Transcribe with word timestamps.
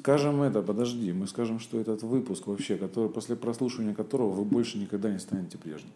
Скажем 0.00 0.40
это, 0.40 0.62
подожди, 0.62 1.12
мы 1.12 1.26
скажем, 1.26 1.60
что 1.60 1.78
этот 1.78 2.02
выпуск 2.02 2.46
вообще, 2.46 2.78
который, 2.78 3.10
после 3.10 3.36
прослушивания 3.36 3.94
которого 3.94 4.30
вы 4.30 4.44
больше 4.46 4.78
никогда 4.78 5.10
не 5.10 5.18
станете 5.18 5.58
прежним. 5.58 5.90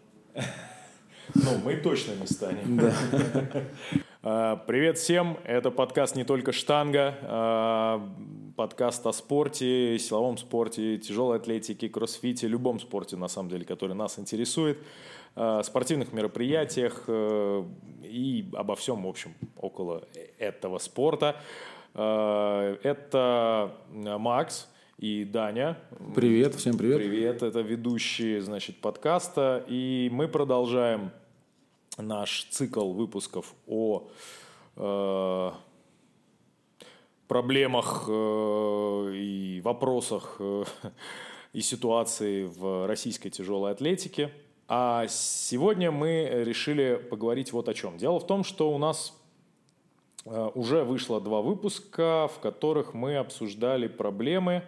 Ну, 1.33 1.57
мы 1.63 1.75
точно 1.77 2.11
не 2.13 2.27
станем. 2.27 2.77
Да. 2.77 2.93
А, 4.27 4.55
Привет 4.55 4.97
всем, 4.97 5.37
это 5.43 5.69
подкаст 5.69 6.15
«Не 6.15 6.23
только 6.23 6.51
штанга», 6.51 7.15
а, 7.21 8.09
подкаст 8.55 9.05
о 9.05 9.13
спорте, 9.13 9.99
силовом 9.99 10.39
спорте, 10.39 10.97
тяжелой 10.97 11.37
атлетике, 11.37 11.89
кроссфите, 11.89 12.47
любом 12.47 12.79
спорте, 12.79 13.17
на 13.17 13.27
самом 13.27 13.49
деле, 13.49 13.65
который 13.65 13.95
нас 13.95 14.17
интересует, 14.17 14.79
а, 15.35 15.61
спортивных 15.61 16.11
мероприятиях 16.11 17.03
э, 17.07 17.63
и 18.01 18.49
обо 18.53 18.75
всем, 18.75 19.03
в 19.03 19.07
общем, 19.07 19.35
около 19.57 20.07
этого 20.39 20.79
спорта. 20.79 21.35
А, 21.97 22.77
Это 22.83 23.71
Макс 23.89 24.67
и 24.97 25.23
Даня. 25.23 25.77
Привет, 26.13 26.53
всем 26.55 26.77
привет. 26.77 26.97
Привет, 26.97 27.41
это 27.41 27.61
ведущие, 27.61 28.41
значит, 28.41 28.81
подкаста. 28.81 29.63
И 29.69 30.09
мы 30.11 30.27
продолжаем 30.27 31.11
наш 31.97 32.47
цикл 32.51 32.91
выпусков 32.91 33.53
о 33.65 34.09
э, 34.75 35.51
проблемах 37.29 38.05
э, 38.09 39.11
и 39.15 39.61
вопросах 39.63 40.35
э, 40.39 40.65
и 41.53 41.61
ситуации 41.61 42.43
в 42.43 42.87
российской 42.87 43.29
тяжелой 43.29 43.71
атлетике. 43.71 44.33
А 44.67 45.07
сегодня 45.07 45.91
мы 45.91 46.29
решили 46.43 46.95
поговорить 47.09 47.53
вот 47.53 47.69
о 47.69 47.73
чем. 47.73 47.97
Дело 47.97 48.19
в 48.19 48.27
том, 48.27 48.43
что 48.43 48.73
у 48.73 48.77
нас 48.77 49.13
э, 49.13 49.24
уже 50.25 50.83
вышло 50.83 51.21
два 51.21 51.41
выпуска, 51.41 52.27
в 52.33 52.39
которых 52.39 52.93
мы 52.93 53.17
обсуждали 53.17 53.87
проблемы, 53.87 54.63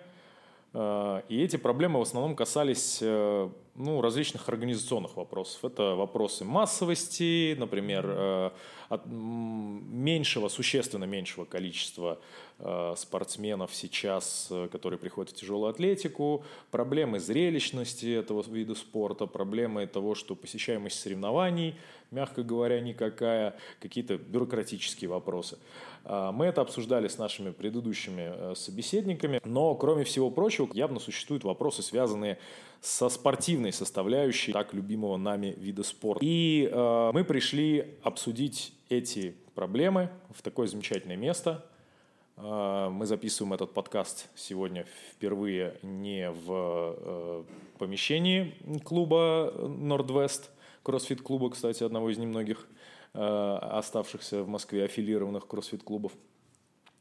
э, 0.73 1.21
и 1.29 1.41
эти 1.41 1.57
проблемы 1.57 1.99
в 1.99 2.03
основном 2.03 2.35
касались 2.35 2.99
э, 3.01 3.49
ну, 3.77 4.01
различных 4.01 4.49
организационных 4.49 5.15
вопросов. 5.15 5.63
Это 5.63 5.95
вопросы 5.95 6.43
массовости, 6.43 7.55
например, 7.57 8.05
э, 8.07 8.49
от 8.89 9.05
меньшего, 9.05 10.49
существенно 10.49 11.03
меньшего 11.03 11.45
количества 11.45 12.19
э, 12.57 12.95
спортсменов 12.97 13.75
сейчас, 13.75 14.47
э, 14.49 14.67
которые 14.71 14.97
приходят 14.97 15.31
в 15.31 15.35
тяжелую 15.35 15.69
атлетику, 15.69 16.43
проблемы 16.71 17.19
зрелищности 17.19 18.15
этого 18.15 18.43
вида 18.51 18.73
спорта, 18.73 19.27
проблемы 19.27 19.85
того, 19.85 20.15
что 20.15 20.35
посещаемость 20.35 20.99
соревнований, 20.99 21.75
мягко 22.09 22.41
говоря, 22.41 22.81
никакая, 22.81 23.55
какие-то 23.79 24.17
бюрократические 24.17 25.09
вопросы. 25.09 25.59
Мы 26.05 26.45
это 26.45 26.61
обсуждали 26.61 27.09
с 27.09 27.17
нашими 27.17 27.51
предыдущими 27.51 28.53
собеседниками, 28.55 29.41
но, 29.43 29.75
кроме 29.75 30.05
всего 30.05 30.31
прочего, 30.31 30.69
явно 30.71 31.01
существуют 31.01 31.43
вопросы, 31.43 31.83
связанные 31.83 32.37
со 32.81 33.09
спортивной 33.09 33.73
составляющей 33.73 34.53
так 34.53 34.73
любимого 34.73 35.17
нами 35.17 35.55
вида 35.57 35.83
спорта. 35.83 36.23
И 36.23 36.69
э, 36.71 37.11
мы 37.13 37.23
пришли 37.23 37.95
обсудить 38.03 38.73
эти 38.89 39.35
проблемы 39.55 40.09
в 40.33 40.41
такое 40.41 40.67
замечательное 40.67 41.17
место. 41.17 41.65
Э, 42.37 42.89
мы 42.91 43.05
записываем 43.05 43.53
этот 43.53 43.73
подкаст 43.73 44.29
сегодня 44.35 44.85
впервые 45.11 45.77
не 45.81 46.31
в 46.31 46.47
э, 46.49 47.43
помещении 47.79 48.55
клуба 48.83 49.53
Нордвест, 49.57 50.51
кроссфит-клуба, 50.83 51.49
кстати, 51.49 51.83
одного 51.83 52.09
из 52.11 52.17
немногих 52.17 52.67
э, 53.13 53.19
оставшихся 53.19 54.43
в 54.43 54.47
Москве 54.47 54.85
аффилированных 54.85 55.47
кроссфит-клубов. 55.47 56.11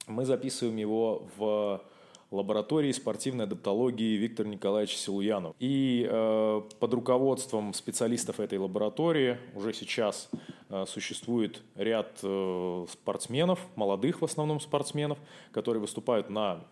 Мы 0.07 0.25
записываем 0.25 0.77
его 0.77 1.29
в 1.37 1.83
лаборатории 2.31 2.93
спортивной 2.93 3.45
адаптологии 3.45 4.17
Виктора 4.17 4.49
Николаевича 4.49 4.97
Силуянова. 4.97 5.55
И 5.59 6.07
э, 6.09 6.63
под 6.79 6.95
руководством 6.95 7.73
специалистов 7.73 8.41
этой 8.41 8.59
лаборатории 8.59 9.39
уже 9.55 9.73
сейчас 9.73 10.29
э, 10.69 10.85
существует 10.87 11.63
ряд 11.77 12.19
э, 12.23 12.87
спортсменов, 12.91 13.61
молодых 13.77 14.21
в 14.21 14.25
основном 14.25 14.61
спортсменов, 14.61 15.19
которые 15.53 15.81
выступают 15.81 16.31
на 16.31 16.65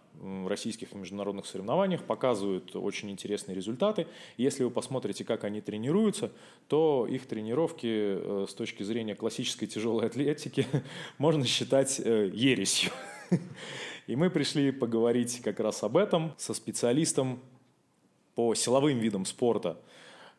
российских 0.47 0.93
и 0.93 0.97
международных 0.97 1.47
соревнованиях, 1.47 2.03
показывают 2.03 2.75
очень 2.77 3.11
интересные 3.11 3.55
результаты. 3.55 4.07
Если 4.37 4.65
вы 4.65 4.71
посмотрите, 4.71 5.25
как 5.25 5.45
они 5.45 5.61
тренируются, 5.61 6.31
то 6.69 7.07
их 7.09 7.27
тренировки 7.27 7.87
э, 7.87 8.47
с 8.49 8.55
точки 8.55 8.83
зрения 8.83 9.15
классической 9.15 9.67
тяжелой 9.67 10.07
атлетики 10.07 10.67
можно 11.19 11.45
считать 11.45 12.01
э, 12.01 12.31
ересью. 12.33 12.91
И 14.07 14.17
мы 14.17 14.29
пришли 14.29 14.71
поговорить 14.71 15.41
как 15.41 15.61
раз 15.61 15.83
об 15.83 15.97
этом 15.97 16.35
со 16.37 16.53
специалистом 16.53 17.41
по 18.35 18.55
силовым 18.55 18.99
видам 18.99 19.25
спорта 19.25 19.81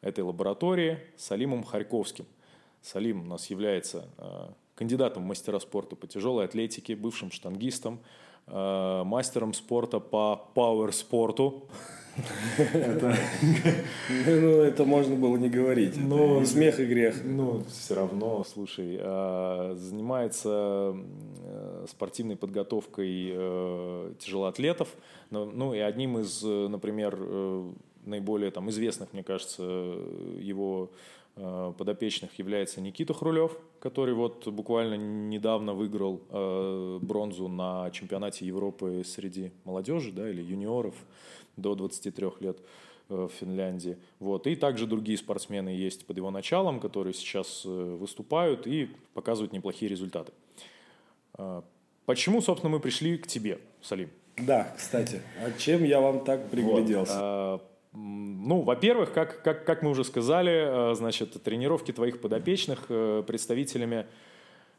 этой 0.01 0.23
лаборатории 0.23 0.99
Салимом 1.17 1.63
Харьковским. 1.63 2.27
Салим 2.83 3.21
у 3.21 3.25
нас 3.25 3.49
является 3.49 4.07
э, 4.19 4.49
кандидатом 4.75 5.23
в 5.23 5.25
мастера 5.25 5.57
спорта 5.57 5.95
по 5.95 6.05
тяжелой 6.05 6.45
атлетике, 6.45 6.95
бывшим 6.95 7.31
штангистом, 7.31 8.01
э, 8.45 9.01
мастером 9.03 9.55
спорта 9.55 9.99
по 9.99 10.35
пауэр-спорту. 10.53 11.67
Это, 12.73 13.15
ну, 14.25 14.61
это 14.61 14.85
можно 14.85 15.15
было 15.15 15.37
не 15.37 15.49
говорить. 15.49 15.97
Но- 15.97 16.41
и 16.41 16.45
смех, 16.45 16.79
и 16.79 16.85
грех. 16.85 17.23
Ну, 17.23 17.63
все 17.69 17.95
равно, 17.95 18.45
слушай, 18.45 18.97
а, 19.01 19.75
занимается 19.75 20.95
э, 20.95 21.85
спортивной 21.89 22.35
подготовкой 22.35 23.31
э, 23.33 24.13
тяжелоатлетов. 24.19 24.89
Ну, 25.31 25.73
и 25.73 25.79
одним 25.79 26.19
из, 26.19 26.41
э, 26.43 26.67
например, 26.67 27.17
наиболее 28.05 28.51
там 28.51 28.69
известных, 28.69 29.13
мне 29.13 29.23
кажется, 29.23 29.63
его 29.63 30.91
подопечных 31.35 32.39
является 32.39 32.79
Никита 32.79 33.13
Хрулев, 33.13 33.57
который 33.81 34.13
вот 34.13 34.47
буквально 34.47 34.93
недавно 34.93 35.73
выиграл 35.73 36.21
бронзу 37.01 37.49
на 37.49 37.91
чемпионате 37.91 38.45
Европы 38.45 39.03
среди 39.05 39.51
молодежи, 39.65 40.13
да, 40.13 40.29
или 40.29 40.41
юниоров 40.41 40.95
до 41.57 41.75
23 41.75 42.27
лет 42.39 42.59
э, 43.09 43.27
в 43.27 43.31
Финляндии. 43.39 43.97
Вот. 44.19 44.47
И 44.47 44.55
также 44.55 44.88
другие 44.88 45.17
спортсмены 45.17 45.69
есть 45.69 46.05
под 46.05 46.17
его 46.17 46.31
началом, 46.31 46.79
которые 46.79 47.13
сейчас 47.13 47.63
э, 47.66 47.69
выступают 47.69 48.67
и 48.67 48.89
показывают 49.13 49.53
неплохие 49.53 49.89
результаты. 49.89 50.31
А, 51.33 51.63
Почему, 52.05 52.41
собственно, 52.41 52.71
мы 52.71 52.79
пришли 52.79 53.17
к 53.17 53.27
тебе, 53.27 53.59
Салим? 53.81 54.09
Да, 54.38 54.73
кстати, 54.77 55.21
а 55.44 55.51
чем 55.57 55.83
я 55.83 56.01
вам 56.01 56.23
так 56.23 56.49
пригляделся? 56.49 57.51
Вот. 57.53 57.71
Ну, 57.94 58.61
во-первых, 58.61 59.13
как, 59.13 59.41
как, 59.41 59.65
как 59.65 59.81
мы 59.81 59.89
уже 59.89 60.03
сказали, 60.03 60.91
э, 60.91 60.95
значит, 60.95 61.41
тренировки 61.41 61.94
твоих 61.94 62.19
подопечных 62.19 62.85
э, 62.89 63.23
представителями, 63.25 64.05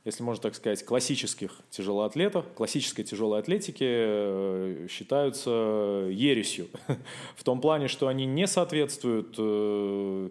если 0.06 0.22
можно 0.22 0.40
так 0.40 0.54
сказать, 0.54 0.84
классических 0.84 1.50
тяжелоатлетов, 1.68 2.46
классической 2.54 3.02
тяжелой 3.02 3.40
атлетики 3.40 3.84
э, 3.84 4.86
считаются 4.88 5.50
ересью. 6.10 6.68
В 7.36 7.42
том 7.42 7.60
плане, 7.60 7.88
что 7.88 8.06
они 8.06 8.24
не 8.24 8.46
соответствуют 8.46 9.34
э, 9.36 10.30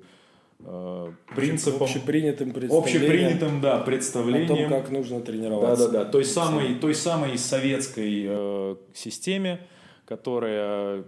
э, 0.59 1.11
принципам, 1.35 1.83
Общепринятым 1.83 2.53
представлениям 2.53 2.83
общепринятым 2.83 3.61
да, 3.61 3.73
о 3.73 3.77
том, 3.79 3.85
представлениям 3.85 4.69
как 4.69 4.91
нужно 4.91 5.19
да, 5.19 5.25
тренироваться. 5.25 5.89
да, 5.89 6.05
да. 6.05 6.09
Той 6.09 6.23
самой, 6.23 6.75
той 6.75 6.95
самой 6.95 7.37
советской 7.37 8.23
э, 8.25 8.75
системе, 8.93 9.59
которая 10.05 11.03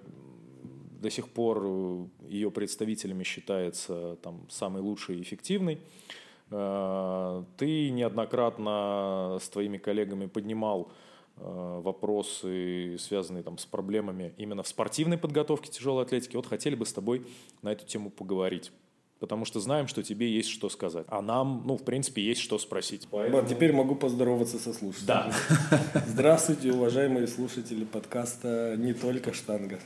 до 1.01 1.09
сих 1.09 1.29
пор 1.29 2.09
ее 2.27 2.51
представителями 2.51 3.23
считается 3.23 4.17
там, 4.21 4.45
самой 4.49 4.81
лучшей 4.81 5.19
и 5.19 5.21
эффективной. 5.21 5.75
Э, 5.75 6.17
Ты 6.49 7.89
неоднократно 7.89 9.37
с 9.41 9.49
твоими 9.49 9.77
коллегами 9.77 10.27
поднимал 10.27 10.91
э, 11.37 11.81
вопросы, 11.83 12.95
связанные 12.99 13.43
там, 13.43 13.57
с 13.57 13.65
проблемами 13.65 14.33
именно 14.37 14.63
в 14.63 14.67
спортивной 14.67 15.17
подготовке 15.17 15.69
тяжелой 15.69 16.03
атлетики. 16.03 16.35
Вот 16.35 16.47
хотели 16.47 16.75
бы 16.75 16.85
с 16.85 16.93
тобой 16.93 17.25
на 17.61 17.71
эту 17.73 17.85
тему 17.85 18.09
поговорить. 18.09 18.71
Потому 19.19 19.45
что 19.45 19.59
знаем, 19.59 19.87
что 19.87 20.03
тебе 20.03 20.31
есть 20.31 20.49
что 20.49 20.69
сказать. 20.69 21.05
А 21.09 21.21
нам, 21.21 21.63
ну, 21.65 21.75
в 21.75 21.83
принципе, 21.83 22.21
есть 22.21 22.39
что 22.39 22.59
спросить. 22.59 23.07
Вот, 23.11 23.47
теперь 23.47 23.73
могу 23.73 23.95
поздороваться 23.95 24.59
со 24.59 24.73
слушателями. 24.73 25.07
Да. 25.07 26.01
Здравствуйте, 26.07 26.71
уважаемые 26.71 27.27
слушатели 27.27 27.83
подкаста 27.83 28.75
«Не 28.77 28.93
только 28.93 29.33
штанга». 29.33 29.79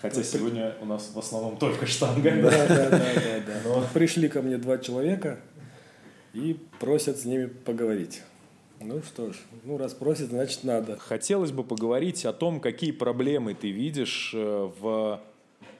Хотя 0.00 0.22
сегодня 0.22 0.76
у 0.80 0.86
нас 0.86 1.10
в 1.12 1.18
основном 1.18 1.56
только 1.58 1.86
штанга. 1.86 2.30
Да, 2.42 2.50
да, 2.50 2.66
да, 2.68 2.90
да, 2.90 3.00
да. 3.46 3.60
Но- 3.64 3.84
Пришли 3.92 4.28
ко 4.28 4.40
мне 4.42 4.56
два 4.56 4.78
человека 4.78 5.40
и 6.34 6.56
просят 6.80 7.18
с 7.18 7.24
ними 7.24 7.46
поговорить. 7.46 8.22
Ну 8.80 9.02
что 9.02 9.32
ж, 9.32 9.36
ну 9.64 9.76
раз 9.76 9.92
просят, 9.92 10.28
значит 10.28 10.62
надо. 10.62 10.96
Хотелось 10.98 11.50
бы 11.50 11.64
поговорить 11.64 12.24
о 12.24 12.32
том, 12.32 12.60
какие 12.60 12.92
проблемы 12.92 13.54
ты 13.54 13.70
видишь 13.70 14.32
э, 14.34 14.70
в, 14.80 15.20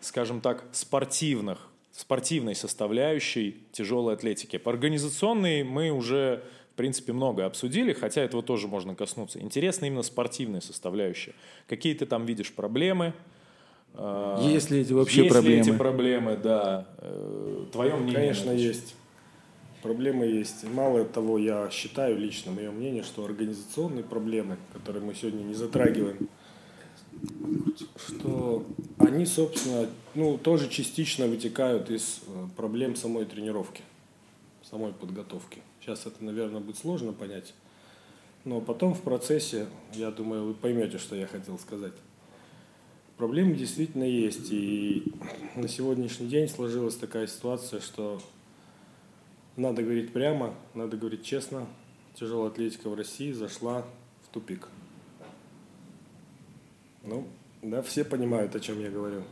скажем 0.00 0.40
так, 0.40 0.64
спортивных, 0.72 1.68
спортивной 1.92 2.54
составляющей 2.56 3.56
тяжелой 3.72 4.14
атлетики. 4.14 4.56
По 4.58 4.72
организационной 4.72 5.62
мы 5.62 5.90
уже, 5.90 6.42
в 6.72 6.76
принципе, 6.76 7.12
много 7.12 7.46
обсудили, 7.46 7.92
хотя 7.92 8.22
этого 8.22 8.42
тоже 8.42 8.66
можно 8.66 8.96
коснуться. 8.96 9.40
Интересно 9.40 9.86
именно 9.86 10.02
спортивная 10.02 10.60
составляющая. 10.60 11.34
Какие 11.68 11.94
ты 11.94 12.04
там 12.04 12.26
видишь 12.26 12.52
проблемы? 12.52 13.14
А, 13.94 14.44
есть 14.44 14.70
ли 14.70 14.80
эти 14.80 14.92
вообще 14.92 15.22
есть 15.22 15.32
проблемы? 15.32 15.56
Есть 15.56 15.68
ли 15.68 15.72
эти 15.72 15.78
проблемы, 15.78 16.36
да. 16.36 16.88
Э, 16.98 17.64
Твое 17.70 17.94
мнение? 17.94 18.14
Конечно, 18.14 18.50
есть. 18.50 18.94
Проблемы 19.88 20.26
есть. 20.26 20.64
Мало 20.64 21.02
того, 21.06 21.38
я 21.38 21.70
считаю 21.70 22.18
лично, 22.18 22.52
мое 22.52 22.70
мнение, 22.70 23.02
что 23.02 23.24
организационные 23.24 24.04
проблемы, 24.04 24.58
которые 24.74 25.02
мы 25.02 25.14
сегодня 25.14 25.42
не 25.42 25.54
затрагиваем, 25.54 26.28
что 27.96 28.66
они, 28.98 29.24
собственно, 29.24 29.88
ну, 30.14 30.36
тоже 30.36 30.68
частично 30.68 31.26
вытекают 31.26 31.88
из 31.88 32.20
э, 32.26 32.48
проблем 32.54 32.96
самой 32.96 33.24
тренировки, 33.24 33.80
самой 34.62 34.92
подготовки. 34.92 35.62
Сейчас 35.80 36.04
это, 36.04 36.22
наверное, 36.22 36.60
будет 36.60 36.76
сложно 36.76 37.14
понять, 37.14 37.54
но 38.44 38.60
потом 38.60 38.92
в 38.92 39.00
процессе, 39.00 39.68
я 39.94 40.10
думаю, 40.10 40.44
вы 40.48 40.52
поймете, 40.52 40.98
что 40.98 41.16
я 41.16 41.26
хотел 41.26 41.58
сказать. 41.58 41.94
Проблемы 43.16 43.54
действительно 43.54 44.04
есть, 44.04 44.52
и 44.52 45.14
на 45.56 45.66
сегодняшний 45.66 46.26
день 46.26 46.46
сложилась 46.46 46.96
такая 46.96 47.26
ситуация, 47.26 47.80
что 47.80 48.20
надо 49.58 49.82
говорить 49.82 50.12
прямо, 50.12 50.54
надо 50.74 50.96
говорить 50.96 51.24
честно, 51.24 51.66
тяжелая 52.14 52.50
атлетика 52.50 52.88
в 52.88 52.94
России 52.94 53.32
зашла 53.32 53.84
в 54.24 54.32
тупик. 54.32 54.68
Ну, 57.04 57.26
да, 57.62 57.82
все 57.82 58.04
понимают, 58.04 58.54
о 58.54 58.60
чем 58.60 58.80
я 58.80 58.90
говорю. 58.90 59.22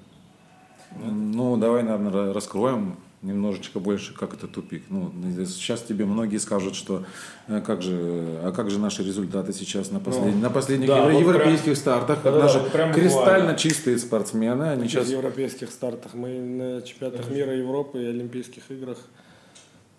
Ну, 1.00 1.56
давай, 1.56 1.82
наверное, 1.82 2.32
раскроем 2.32 2.96
немножечко 3.22 3.80
больше, 3.80 4.14
как 4.14 4.34
это 4.34 4.46
тупик. 4.46 4.84
Ну, 4.88 5.12
сейчас 5.46 5.82
тебе 5.82 6.04
многие 6.04 6.38
скажут, 6.38 6.76
что 6.76 7.04
э, 7.48 7.60
как 7.60 7.82
же, 7.82 8.38
а 8.42 8.52
как 8.54 8.70
же 8.70 8.78
наши 8.78 9.02
результаты 9.02 9.52
сейчас 9.52 9.90
на, 9.90 10.00
послед... 10.00 10.34
ну, 10.34 10.40
на 10.40 10.50
последних 10.50 10.88
да, 10.88 10.98
евро... 10.98 11.12
вот 11.12 11.20
европейских 11.20 11.64
прям, 11.64 11.76
стартах? 11.76 12.22
Да, 12.22 12.30
наши 12.38 12.60
да, 12.60 12.70
прям 12.70 12.92
кристально 12.92 13.38
буквально. 13.38 13.58
чистые 13.58 13.98
спортсмены. 13.98 14.64
Они 14.70 14.86
сейчас... 14.86 15.08
В 15.08 15.10
европейских 15.10 15.70
стартах 15.70 16.14
мы 16.14 16.38
на 16.38 16.82
чемпионатах 16.82 17.28
мира 17.30 17.54
Европы 17.56 18.02
и 18.02 18.06
Олимпийских 18.06 18.70
играх 18.70 18.98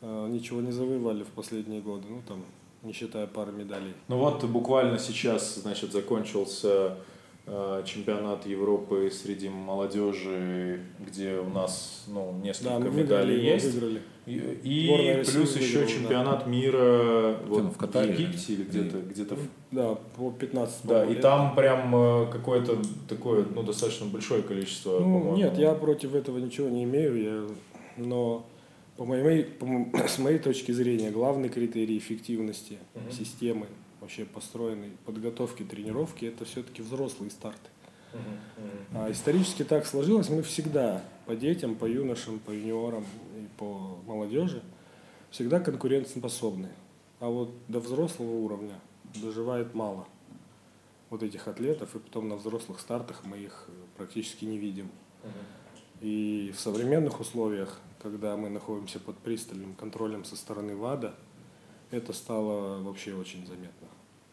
ничего 0.01 0.61
не 0.61 0.71
завоевали 0.71 1.23
в 1.23 1.29
последние 1.29 1.81
годы. 1.81 2.05
Ну, 2.09 2.21
там, 2.27 2.43
не 2.83 2.93
считая 2.93 3.27
пары 3.27 3.51
медалей. 3.51 3.93
Ну 4.07 4.17
вот 4.17 4.43
буквально 4.43 4.99
сейчас, 4.99 5.55
значит, 5.55 5.91
закончился 5.91 6.97
Э, 7.49 7.81
чемпионат 7.85 8.45
Европы 8.45 9.09
среди 9.09 9.47
молодежи, 9.47 10.81
где 10.99 11.37
у 11.37 11.47
нас 11.47 12.03
ну, 12.07 12.33
несколько 12.43 12.79
да, 12.79 12.89
медалей 12.89 13.39
есть. 13.41 13.73
Выиграли. 13.73 14.01
И, 14.25 14.59
и 14.63 15.23
плюс 15.23 15.55
еще 15.55 15.79
выиграла, 15.79 15.87
чемпионат 15.87 16.39
да. 16.43 16.51
мира 16.51 17.37
вот, 17.47 17.63
в, 17.73 17.77
Катаре. 17.77 18.13
в 18.13 18.19
Египте 18.19 18.51
или 18.51 18.63
где-то 18.63 18.97
где-то 18.97 19.35
в... 19.35 19.39
Да, 19.71 19.95
по 20.17 20.29
15 20.31 20.79
Да, 20.83 21.05
и 21.05 21.15
там 21.15 21.55
прям 21.55 21.95
э, 21.95 22.25
какое-то 22.29 22.81
такое, 23.07 23.45
ну, 23.55 23.63
достаточно 23.63 24.07
большое 24.07 24.43
количество. 24.43 24.99
Ну, 24.99 25.37
нет, 25.37 25.57
я 25.57 25.73
против 25.73 26.15
этого 26.15 26.39
ничего 26.39 26.67
не 26.67 26.83
имею, 26.83 27.23
я... 27.23 28.03
но 28.03 28.45
по 28.97 29.05
моей, 29.05 29.43
по, 29.43 29.65
с 30.07 30.17
моей 30.17 30.39
точки 30.39 30.71
зрения 30.71 31.11
главный 31.11 31.49
критерий 31.49 31.97
эффективности 31.97 32.79
угу. 32.95 33.11
системы 33.11 33.67
вообще 34.01 34.25
построенной 34.25 34.91
подготовки, 35.05 35.63
тренировки, 35.63 36.25
это 36.25 36.45
все-таки 36.45 36.81
взрослые 36.81 37.31
старты. 37.31 37.69
А 38.93 39.11
исторически 39.11 39.63
так 39.63 39.85
сложилось, 39.85 40.29
мы 40.29 40.41
всегда 40.41 41.03
по 41.25 41.35
детям, 41.35 41.75
по 41.75 41.85
юношам, 41.85 42.39
по 42.39 42.51
юниорам 42.51 43.05
и 43.35 43.47
по 43.57 43.99
молодежи 44.07 44.63
всегда 45.29 45.59
конкурентоспособны. 45.59 46.69
А 47.19 47.27
вот 47.27 47.51
до 47.67 47.79
взрослого 47.79 48.31
уровня 48.31 48.75
доживает 49.21 49.75
мало 49.75 50.07
вот 51.09 51.21
этих 51.21 51.47
атлетов, 51.47 51.95
и 51.95 51.99
потом 51.99 52.27
на 52.27 52.35
взрослых 52.35 52.79
стартах 52.79 53.23
мы 53.23 53.37
их 53.37 53.67
практически 53.97 54.45
не 54.45 54.57
видим. 54.57 54.89
И 56.01 56.53
в 56.55 56.59
современных 56.59 57.19
условиях, 57.19 57.79
когда 58.01 58.37
мы 58.37 58.49
находимся 58.49 58.99
под 58.99 59.17
пристальным 59.17 59.73
контролем 59.73 60.23
со 60.23 60.35
стороны 60.35 60.75
ВАДА, 60.75 61.15
это 61.91 62.13
стало 62.13 62.81
вообще 62.83 63.13
очень 63.15 63.45
заметно. 63.47 63.87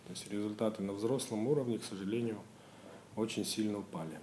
То 0.06 0.10
есть 0.10 0.30
результаты 0.30 0.82
на 0.82 0.92
взрослом 0.92 1.46
уровне, 1.48 1.78
к 1.78 1.84
сожалению, 1.84 2.38
очень 3.16 3.44
сильно 3.44 3.78
упали. 3.78 4.18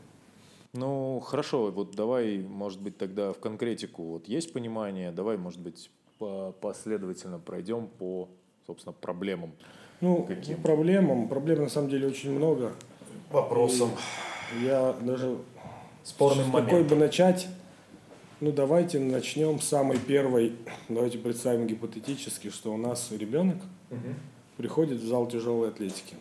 Ну, 0.74 1.20
хорошо, 1.20 1.72
вот 1.72 1.96
давай, 1.96 2.38
может 2.40 2.82
быть, 2.82 2.98
тогда 2.98 3.34
в 3.34 3.40
конкретику. 3.40 4.04
Вот 4.04 4.28
есть 4.28 4.54
понимание, 4.54 5.12
давай, 5.12 5.38
может 5.38 5.60
быть, 5.60 5.90
последовательно 6.62 7.40
пройдем 7.40 7.88
по, 7.88 8.30
собственно, 8.68 8.94
проблемам. 8.94 9.52
Ну, 10.02 10.24
Каким? 10.24 10.62
проблемам, 10.62 11.28
проблем 11.28 11.64
на 11.64 11.70
самом 11.70 11.90
деле 11.90 12.08
очень 12.08 12.32
много. 12.32 12.74
Вопросом. 13.32 13.90
И 14.56 14.66
я 14.66 14.94
даже 15.02 15.38
спорным 16.04 16.50
с 16.50 16.52
какой 16.52 16.84
бы 16.84 16.96
начать, 16.96 17.48
ну 18.40 18.52
давайте 18.52 19.00
начнем 19.00 19.60
с 19.60 19.66
самой 19.68 19.98
первой, 19.98 20.54
давайте 20.90 21.18
представим 21.18 21.68
гипотетически, 21.68 22.50
что 22.50 22.74
у 22.74 22.78
нас 22.78 23.12
ребенок, 23.12 23.58
угу 23.90 24.16
приходит 24.62 25.00
в 25.00 25.08
зал 25.08 25.28
тяжелой 25.28 25.70
атлетики. 25.70 26.16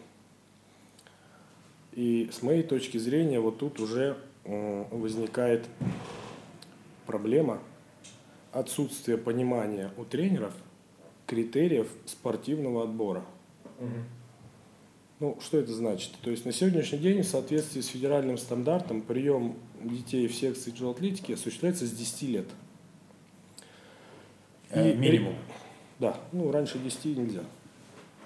И 1.93 2.31
с 2.32 2.41
моей 2.41 2.62
точки 2.62 2.97
зрения 2.97 3.38
вот 3.38 3.59
тут 3.59 3.81
уже 3.81 4.17
возникает 4.44 5.67
проблема 7.06 7.61
отсутствия 8.53 9.19
понимания 9.19 9.91
у 9.99 10.05
тренеров 10.05 10.55
критериев 11.27 11.88
спортивного 12.06 12.85
отбора. 12.85 13.25
Угу. 13.79 13.88
Ну, 15.21 15.38
что 15.43 15.59
это 15.59 15.75
значит? 15.75 16.12
То 16.23 16.31
есть 16.31 16.47
на 16.47 16.53
сегодняшний 16.53 16.99
день 16.99 17.21
в 17.21 17.27
соответствии 17.27 17.82
с 17.82 17.88
федеральным 17.88 18.38
стандартом 18.38 19.03
прием 19.03 19.56
детей 19.82 20.27
в 20.29 20.35
секции 20.35 20.71
тяжелой 20.71 20.94
атлетики 20.94 21.32
осуществляется 21.32 21.87
с 21.87 21.91
10 21.91 22.23
лет. 22.23 22.47
Э, 24.71 24.91
и, 24.91 24.94
минимум. 24.94 25.35
Да, 25.99 26.17
ну 26.32 26.50
раньше 26.50 26.79
10 26.79 27.17
нельзя. 27.17 27.43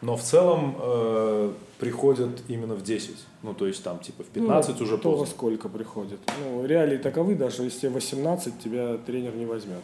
Но 0.00 0.16
в 0.16 0.22
целом 0.22 0.76
э, 0.78 1.52
приходят 1.78 2.42
именно 2.48 2.74
в 2.74 2.82
10. 2.82 3.16
Ну, 3.42 3.54
то 3.54 3.66
есть 3.66 3.82
там 3.82 3.98
типа 4.00 4.22
в 4.22 4.26
15 4.26 4.78
ну, 4.78 4.84
уже 4.84 4.98
то 4.98 5.12
поздно. 5.12 5.26
сколько 5.26 5.68
приходит. 5.68 6.20
Ну, 6.40 6.64
реалии 6.66 6.98
таковы, 6.98 7.34
даже 7.34 7.62
если 7.62 7.80
тебе 7.80 7.90
18, 7.92 8.58
тебя 8.58 8.98
тренер 8.98 9.34
не 9.34 9.46
возьмет 9.46 9.82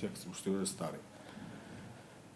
секцию, 0.00 0.18
потому 0.18 0.34
что 0.34 0.44
ты 0.44 0.50
уже 0.50 0.66
старый. 0.66 0.98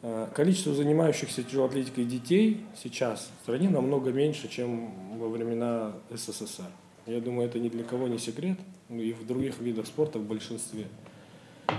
Э, 0.02 0.28
количество 0.34 0.74
занимающихся 0.74 1.42
тяжелой 1.42 1.68
атлетикой 1.68 2.04
детей 2.04 2.64
сейчас 2.82 3.30
в 3.38 3.42
стране 3.42 3.68
намного 3.68 4.10
меньше, 4.12 4.48
чем 4.48 5.18
во 5.18 5.28
времена 5.28 5.92
СССР. 6.10 6.70
Я 7.10 7.20
думаю, 7.20 7.48
это 7.48 7.58
ни 7.58 7.68
для 7.68 7.84
кого 7.84 8.08
не 8.08 8.18
секрет. 8.18 8.58
Ну, 8.88 9.00
и 9.00 9.12
в 9.12 9.26
других 9.26 9.58
видах 9.60 9.86
спорта 9.86 10.18
в 10.18 10.24
большинстве. 10.24 10.86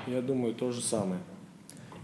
Я 0.07 0.21
думаю, 0.21 0.53
то 0.53 0.71
же 0.71 0.81
самое. 0.81 1.21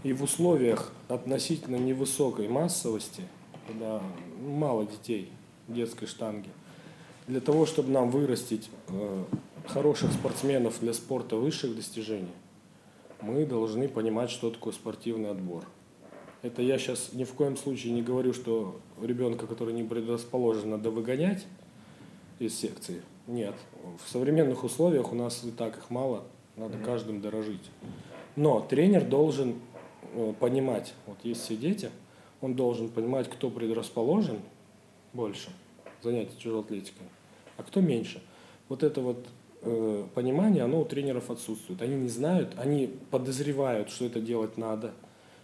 И 0.02 0.12
в 0.12 0.22
условиях 0.22 0.92
относительно 1.08 1.76
невысокой 1.76 2.48
массовости– 2.48 3.22
когда 3.68 4.02
мало 4.40 4.86
детей 4.86 5.30
детской 5.68 6.06
штанги. 6.06 6.48
Для 7.26 7.40
того, 7.40 7.66
чтобы 7.66 7.90
нам 7.90 8.10
вырастить 8.10 8.70
э, 8.88 9.24
хороших 9.66 10.12
спортсменов 10.12 10.80
для 10.80 10.94
спорта 10.94 11.36
высших 11.36 11.76
достижений, 11.76 12.32
мы 13.20 13.44
должны 13.44 13.88
понимать, 13.88 14.30
что 14.30 14.50
такое 14.50 14.72
спортивный 14.72 15.30
отбор. 15.30 15.64
Это 16.40 16.62
я 16.62 16.78
сейчас 16.78 17.12
ни 17.12 17.24
в 17.24 17.32
коем 17.34 17.56
случае 17.56 17.92
не 17.92 18.00
говорю, 18.00 18.32
что 18.32 18.80
ребенка, 19.02 19.46
который 19.46 19.74
не 19.74 19.82
предрасположен, 19.82 20.70
надо 20.70 20.90
выгонять 20.90 21.46
из 22.38 22.58
секции. 22.58 23.02
Нет. 23.28 23.54
В 24.04 24.10
современных 24.10 24.64
условиях 24.64 25.12
у 25.12 25.14
нас 25.14 25.44
и 25.44 25.52
так 25.52 25.76
их 25.76 25.90
мало, 25.90 26.24
надо 26.56 26.78
каждым 26.78 27.20
дорожить. 27.20 27.70
Но 28.34 28.60
тренер 28.60 29.04
должен 29.04 29.60
э, 30.14 30.34
понимать, 30.40 30.94
вот 31.06 31.18
есть 31.22 31.42
все 31.42 31.56
дети– 31.56 31.90
он 32.40 32.54
должен 32.54 32.88
понимать, 32.88 33.28
кто 33.28 33.50
предрасположен 33.50 34.40
больше 35.12 35.50
занятий 36.02 36.36
тяжелой 36.38 36.62
атлетикой, 36.62 37.06
а 37.56 37.62
кто 37.62 37.80
меньше. 37.80 38.22
Вот 38.68 38.82
это 38.82 39.00
вот 39.00 39.26
э, 39.62 40.04
понимание, 40.14 40.62
оно 40.62 40.80
у 40.80 40.84
тренеров 40.84 41.30
отсутствует. 41.30 41.82
Они 41.82 41.96
не 41.96 42.08
знают, 42.08 42.54
они 42.56 42.90
подозревают, 43.10 43.90
что 43.90 44.04
это 44.04 44.20
делать 44.20 44.56
надо. 44.56 44.92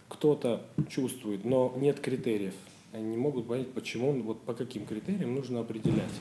Кто-то 0.07 0.61
чувствует, 0.87 1.43
но 1.43 1.73
нет 1.75 1.99
критериев. 1.99 2.53
Они 2.93 3.09
не 3.09 3.17
могут 3.17 3.47
понять, 3.47 3.71
почему, 3.73 4.13
вот 4.21 4.41
по 4.41 4.53
каким 4.53 4.85
критериям 4.85 5.35
нужно 5.35 5.59
определять. 5.59 6.13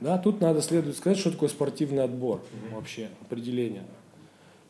Да, 0.00 0.16
тут 0.18 0.40
надо 0.40 0.62
следует 0.62 0.96
сказать, 0.96 1.18
что 1.18 1.32
такое 1.32 1.48
спортивный 1.48 2.04
отбор 2.04 2.40
вообще, 2.72 3.08
определение. 3.20 3.82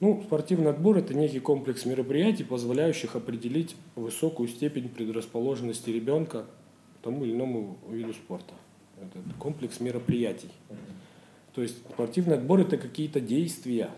Ну, 0.01 0.23
спортивный 0.25 0.71
отбор– 0.71 0.97
это 0.99 1.13
некий 1.13 1.41
комплекс 1.41 1.85
мероприятий, 1.85 2.45
позволяющих 2.45 3.17
определить 3.17 3.75
высокую 3.97 4.49
степень 4.49 4.89
предрасположенности 4.89 5.91
ребенка 5.91 6.47
к 7.01 7.05
тому 7.05 7.25
или 7.25 7.33
иному 7.33 7.77
виду 7.91 8.13
спорта. 8.13 8.55
Это 8.97 9.19
комплекс 9.39 9.81
мероприятий. 9.81 10.51
То 11.55 11.63
есть 11.63 11.79
спортивный 11.79 12.37
отбор– 12.37 12.61
это 12.61 12.79
какие-то 12.79 13.21
действия. 13.21 13.91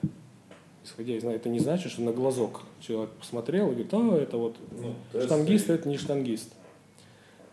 Исходя 0.83 1.15
из 1.15 1.23
это 1.23 1.51
не 1.51 1.61
значит, 1.61 1.93
что 1.93 2.01
на 2.01 2.13
глазок 2.13 2.63
человек 2.81 3.11
посмотрел 3.11 3.67
и 3.67 3.71
говорит, 3.73 3.93
а, 3.93 4.17
это 4.17 4.39
вот 4.39 4.57
ну, 4.73 4.95
штангист, 5.23 5.69
это 5.69 5.87
не 5.87 5.99
штангист. 5.99 6.55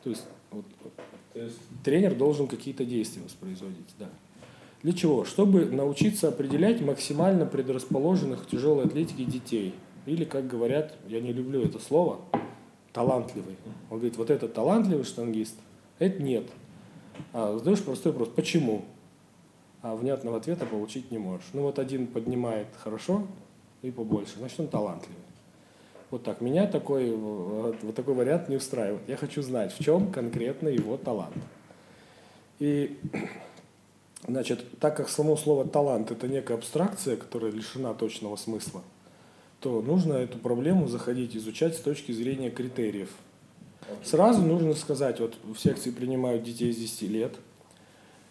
То 0.05 0.09
есть, 0.09 0.23
вот, 0.51 0.63
То 1.37 1.43
есть 1.43 1.59
тренер 1.83 2.15
должен 2.15 2.47
какие-то 2.47 2.83
действия 2.83 3.21
воспроизводить, 3.21 3.93
да. 3.99 4.09
Для 4.81 4.91
чего? 4.91 5.23
Чтобы 5.23 5.65
научиться 5.65 6.29
определять 6.29 6.81
максимально 6.81 7.45
предрасположенных 7.45 8.43
к 8.43 8.49
тяжелой 8.49 8.85
атлетике 8.85 9.23
детей. 9.23 9.75
Или, 10.07 10.23
как 10.23 10.47
говорят, 10.47 10.95
я 11.07 11.21
не 11.21 11.31
люблю 11.31 11.61
это 11.61 11.77
слово, 11.77 12.21
талантливый. 12.91 13.55
Он 13.91 13.97
говорит, 13.97 14.17
вот 14.17 14.31
это 14.31 14.47
талантливый 14.47 15.03
штангист, 15.03 15.53
это 15.99 16.23
нет. 16.23 16.45
А 17.33 17.55
задаешь 17.55 17.83
простой 17.83 18.13
вопрос, 18.13 18.29
почему? 18.35 18.85
А 19.83 19.95
внятного 19.95 20.37
ответа 20.37 20.65
получить 20.65 21.11
не 21.11 21.19
можешь. 21.19 21.45
Ну 21.53 21.61
вот 21.61 21.77
один 21.77 22.07
поднимает 22.07 22.67
хорошо 22.79 23.27
и 23.83 23.91
побольше, 23.91 24.39
значит 24.39 24.59
он 24.59 24.69
талантливый. 24.69 25.26
Вот 26.09 26.23
так. 26.23 26.41
Меня 26.41 26.67
такой, 26.67 27.11
вот 27.11 27.95
такой 27.95 28.13
вариант 28.13 28.49
не 28.49 28.55
устраивает. 28.55 29.01
Я 29.07 29.17
хочу 29.17 29.41
знать, 29.41 29.73
в 29.73 29.83
чем 29.83 30.11
конкретно 30.11 30.69
его 30.69 30.97
талант. 30.97 31.35
И, 32.59 32.97
значит, 34.27 34.65
так 34.79 34.95
как 34.95 35.09
само 35.09 35.35
слово 35.35 35.67
талант 35.67 36.11
это 36.11 36.27
некая 36.27 36.55
абстракция, 36.55 37.17
которая 37.17 37.51
лишена 37.51 37.93
точного 37.93 38.35
смысла, 38.37 38.83
то 39.59 39.81
нужно 39.81 40.13
эту 40.13 40.37
проблему 40.37 40.87
заходить, 40.87 41.35
изучать 41.35 41.75
с 41.75 41.79
точки 41.79 42.11
зрения 42.11 42.49
критериев. 42.49 43.09
Сразу 44.03 44.41
нужно 44.41 44.73
сказать, 44.73 45.19
вот 45.19 45.35
в 45.43 45.57
секции 45.57 45.91
принимают 45.91 46.43
детей 46.43 46.73
с 46.73 46.77
10 46.77 47.01
лет– 47.03 47.35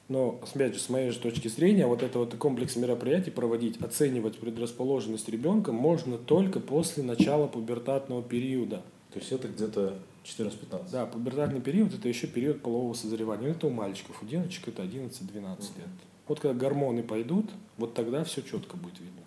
но, 0.09 0.41
опять 0.41 0.75
же, 0.75 0.81
с 0.81 0.89
моей 0.89 1.11
же 1.11 1.19
точки 1.19 1.49
зрения, 1.49 1.87
вот 1.87 2.03
это 2.03 2.21
вот 2.21 2.35
комплекс 2.37 2.77
мероприятий 2.77 3.31
проводить, 3.31 3.81
оценивать 3.81 4.39
предрасположенность 4.39 5.29
ребенка 5.29 5.73
можно 5.73 6.17
только 6.17 6.61
после 6.61 7.03
начала 7.03 7.49
пубертатного 7.49 8.23
периода. 8.23 8.83
То 9.13 9.19
есть 9.19 9.33
это 9.33 9.49
где-то 9.49 9.99
14-15? 10.25 10.91
Да, 10.93 11.07
пубертатный 11.07 11.61
период– 11.61 11.93
это 11.99 12.09
еще 12.09 12.29
период 12.29 12.63
полового 12.63 12.95
созревания. 12.95 13.49
Это 13.49 13.67
у 13.67 13.71
мальчиков, 13.71 14.23
у 14.23 14.27
девочек 14.27 14.69
это 14.69 14.83
11-12 14.83 15.13
угу. 15.13 15.43
лет. 15.43 15.89
Вот 16.29 16.41
когда 16.41 16.55
гормоны 16.55 17.03
пойдут, 17.03 17.51
вот 17.77 17.95
тогда 17.95 18.23
все 18.23 18.43
четко 18.43 18.77
будет 18.77 19.01
видно. 19.01 19.23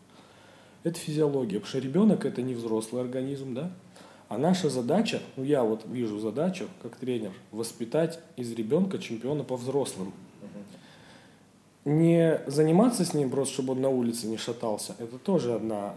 Это 0.84 0.98
физиология, 0.98 1.60
потому 1.60 1.68
что 1.68 1.80
ребенок– 1.80 2.26
это 2.26 2.42
не 2.42 2.54
взрослый 2.54 3.02
организм, 3.02 3.54
да? 3.54 3.72
А 4.30 4.38
наша 4.38 4.70
задача, 4.70 5.22
ну 5.36 5.44
я 5.44 5.64
вот 5.64 5.86
вижу 5.88 6.20
задачу, 6.20 6.68
как 6.82 6.96
тренер, 6.96 7.32
воспитать 7.52 8.20
из 8.38 8.54
ребенка 8.54 9.00
чемпиона 9.00 9.44
по 9.44 9.58
взрослым 9.58 10.14
не 11.86 12.42
заниматься 12.48 13.06
с 13.06 13.14
ним 13.14 13.30
просто, 13.30 13.56
чтобы 13.56 13.74
он 13.74 13.82
на 13.82 13.90
улице 13.90 14.28
не 14.28 14.38
шатался, 14.38 14.96
это 15.00 15.18
тоже 15.18 15.54
одна 15.54 15.96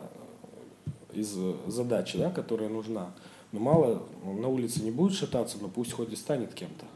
из 1.13 1.37
задач, 1.67 2.15
да, 2.15 2.31
которая 2.31 2.69
нужна. 2.69 3.13
Но 3.53 3.61
мало, 3.61 4.03
он 4.25 4.41
на 4.41 4.49
улице 4.49 4.83
не 4.83 4.91
будет 4.91 5.13
шататься, 5.17 5.59
но 5.61 5.69
пусть 5.69 5.93
хоть 5.93 6.13
и 6.13 6.17
станет 6.17 6.55
кем-то. 6.55 6.87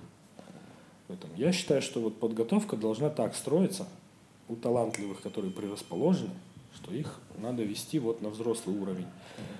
Поэтому 1.08 1.34
я 1.36 1.52
считаю, 1.52 1.82
что 1.82 2.00
вот 2.00 2.18
подготовка 2.18 2.76
должна 2.76 3.10
так 3.10 3.34
строиться 3.36 3.86
у 4.48 4.56
талантливых, 4.56 5.20
которые 5.20 5.52
предрасположены, 5.52 6.30
что 6.74 6.92
их 6.94 7.20
надо 7.38 7.62
вести 7.62 7.98
вот 7.98 8.22
на 8.22 8.30
взрослый 8.30 8.78
уровень. 8.78 9.06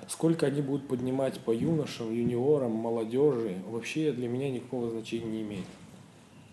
Сколько 0.09 0.47
они 0.47 0.63
будут 0.63 0.89
поднимать 0.89 1.39
по 1.41 1.51
юношам, 1.51 2.13
юниорам, 2.13 2.73
молодежи, 2.73 3.59
вообще 3.69 4.13
для 4.13 4.29
меня 4.29 4.51
никакого 4.51 4.91
значения 4.91 5.31
не 5.31 5.43
имеет. 5.43 5.67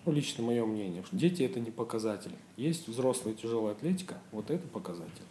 Ну, 0.05 0.11
лично 0.11 0.43
мое 0.43 0.65
мнение, 0.65 1.03
что 1.03 1.15
дети 1.15 1.43
это 1.43 1.59
не 1.61 1.71
показатель. 1.71 2.33
Есть 2.57 2.87
взрослая 2.87 3.33
тяжелая 3.33 3.73
атлетика, 3.73 4.17
вот 4.31 4.51
это 4.51 4.67
показатель. 4.67 5.23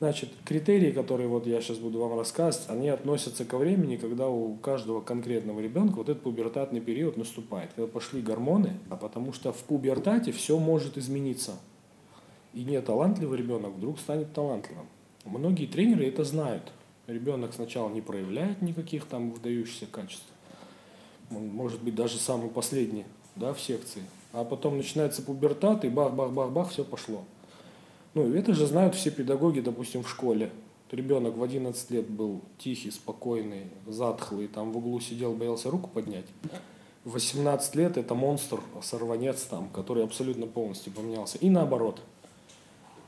Значит, 0.00 0.30
критерии, 0.44 0.90
которые 0.90 1.28
вот 1.28 1.46
я 1.46 1.60
сейчас 1.60 1.78
буду 1.78 2.00
вам 2.00 2.18
рассказывать, 2.18 2.68
они 2.68 2.88
относятся 2.88 3.44
ко 3.44 3.56
времени, 3.56 3.94
когда 3.94 4.28
у 4.28 4.56
каждого 4.56 5.00
конкретного 5.00 5.60
ребенка 5.60 5.94
вот 5.94 6.08
этот 6.08 6.24
пубертатный 6.24 6.80
период 6.80 7.16
наступает, 7.16 7.70
когда 7.76 7.86
пошли 7.86 8.20
гормоны, 8.20 8.80
а 8.90 8.96
потому 8.96 9.32
что 9.32 9.52
в 9.52 9.62
пубертате 9.62 10.32
все 10.32 10.58
может 10.58 10.98
измениться. 10.98 11.52
И 12.52 12.64
не 12.64 12.80
талантливый 12.80 13.38
ребенок 13.38 13.74
вдруг 13.74 14.00
станет 14.00 14.32
талантливым. 14.32 14.86
Многие 15.24 15.66
тренеры 15.66 16.08
это 16.08 16.24
знают. 16.24 16.72
Ребенок 17.06 17.54
сначала 17.54 17.88
не 17.88 18.00
проявляет 18.00 18.60
никаких 18.60 19.04
там 19.04 19.30
выдающихся 19.30 19.86
качеств. 19.86 20.26
Он 21.30 21.46
может 21.46 21.80
быть 21.80 21.94
даже 21.94 22.18
самый 22.18 22.50
последний 22.50 23.04
да, 23.36 23.52
в 23.52 23.60
секции. 23.60 24.02
А 24.32 24.44
потом 24.44 24.76
начинается 24.76 25.22
пубертат, 25.22 25.84
и 25.84 25.88
бах-бах-бах-бах, 25.88 26.70
все 26.70 26.84
пошло. 26.84 27.22
Ну, 28.14 28.32
это 28.34 28.54
же 28.54 28.66
знают 28.66 28.94
все 28.94 29.10
педагоги, 29.10 29.60
допустим, 29.60 30.02
в 30.02 30.08
школе. 30.08 30.50
Ребенок 30.90 31.36
в 31.36 31.42
11 31.42 31.90
лет 31.90 32.08
был 32.08 32.42
тихий, 32.58 32.90
спокойный, 32.90 33.68
затхлый, 33.86 34.46
там 34.46 34.72
в 34.72 34.76
углу 34.76 35.00
сидел, 35.00 35.32
боялся 35.32 35.70
руку 35.70 35.88
поднять. 35.88 36.26
В 37.04 37.12
18 37.12 37.74
лет 37.76 37.96
это 37.96 38.14
монстр, 38.14 38.60
сорванец 38.82 39.42
там, 39.42 39.70
который 39.70 40.04
абсолютно 40.04 40.46
полностью 40.46 40.92
поменялся. 40.92 41.38
И 41.38 41.48
наоборот. 41.48 42.00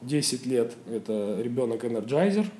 10 0.00 0.46
лет 0.46 0.74
это 0.90 1.40
ребенок 1.40 1.84
энерджайзер, 1.84 2.50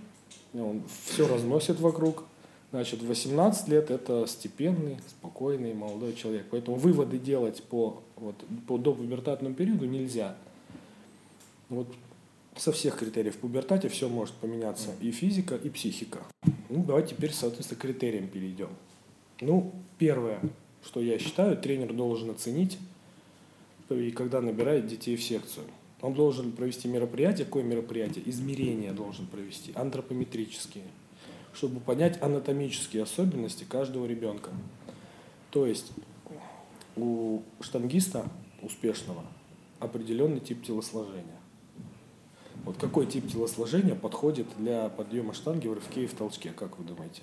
он 0.55 0.83
все 1.05 1.27
разносит 1.27 1.81
вокруг. 1.81 2.25
Значит, 2.75 3.05
18 3.05 3.69
лет 3.69 3.93
это 3.93 4.27
степенный, 4.27 4.99
спокойный 5.07 5.75
молодой 5.75 6.13
человек. 6.13 6.47
Поэтому 6.51 6.77
выводы 6.77 7.21
делать 7.21 7.63
по, 7.63 8.03
вот, 8.17 8.35
по 8.67 8.79
допубертатному 8.79 9.55
периоду 9.55 9.87
нельзя. 9.87 10.35
Вот 11.69 11.87
со 12.57 12.73
всех 12.73 12.99
критериев 12.99 13.37
в 13.37 13.39
пубертате 13.39 13.89
все 13.89 14.09
может 14.09 14.35
поменяться. 14.35 14.91
И 15.01 15.13
физика, 15.13 15.55
и 15.55 15.71
психика. 15.71 16.23
Ну, 16.69 16.83
давайте 16.83 17.15
теперь, 17.15 17.33
соответственно, 17.33 17.79
к 17.79 17.83
критериям 17.83 18.27
перейдем. 18.27 18.71
Ну, 19.41 19.71
первое, 19.99 20.41
что 20.85 21.01
я 21.01 21.17
считаю, 21.21 21.57
тренер 21.57 21.93
должен 21.93 22.31
оценить, 22.31 22.77
и 23.89 24.11
когда 24.11 24.41
набирает 24.41 24.89
детей 24.89 25.15
в 25.15 25.23
секцию. 25.23 25.67
Он 26.01 26.13
должен 26.13 26.51
провести 26.51 26.89
мероприятие. 26.89 27.45
Какое 27.45 27.63
мероприятие? 27.63 28.29
Измерения 28.29 28.93
должен 28.93 29.29
провести, 29.29 29.71
антропометрические 29.77 30.83
чтобы 31.55 31.81
понять 31.81 32.21
анатомические 32.23 33.05
особенности 33.05 33.65
каждого 33.65 34.07
ребенка. 34.07 34.51
То 35.51 35.67
есть 35.67 35.93
у 36.97 37.43
штангиста 37.61 38.27
успешного 38.63 39.23
определенный 39.79 40.41
тип 40.41 40.65
телосложения. 40.65 41.39
Вот 42.65 42.77
какой 42.79 43.07
тип 43.07 43.29
телосложения 43.29 43.95
подходит 43.95 44.47
для 44.59 44.89
подъема 44.89 45.35
штанги 45.35 45.69
в 45.69 45.75
рывке 45.75 46.05
и 46.05 46.07
в 46.07 46.15
толчке, 46.15 46.51
как 46.51 46.79
вы 46.79 46.85
думаете? 46.85 47.23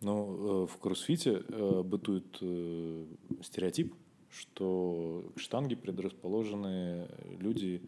Ну, 0.00 0.64
э, 0.64 0.66
в 0.66 0.76
кроссфите 0.78 1.42
э, 1.48 1.82
бытует 1.84 2.36
э, 2.40 3.04
стереотип, 3.42 3.94
что 4.28 5.30
к 5.36 5.38
штанге 5.38 5.76
предрасположены 5.76 7.06
люди 7.38 7.82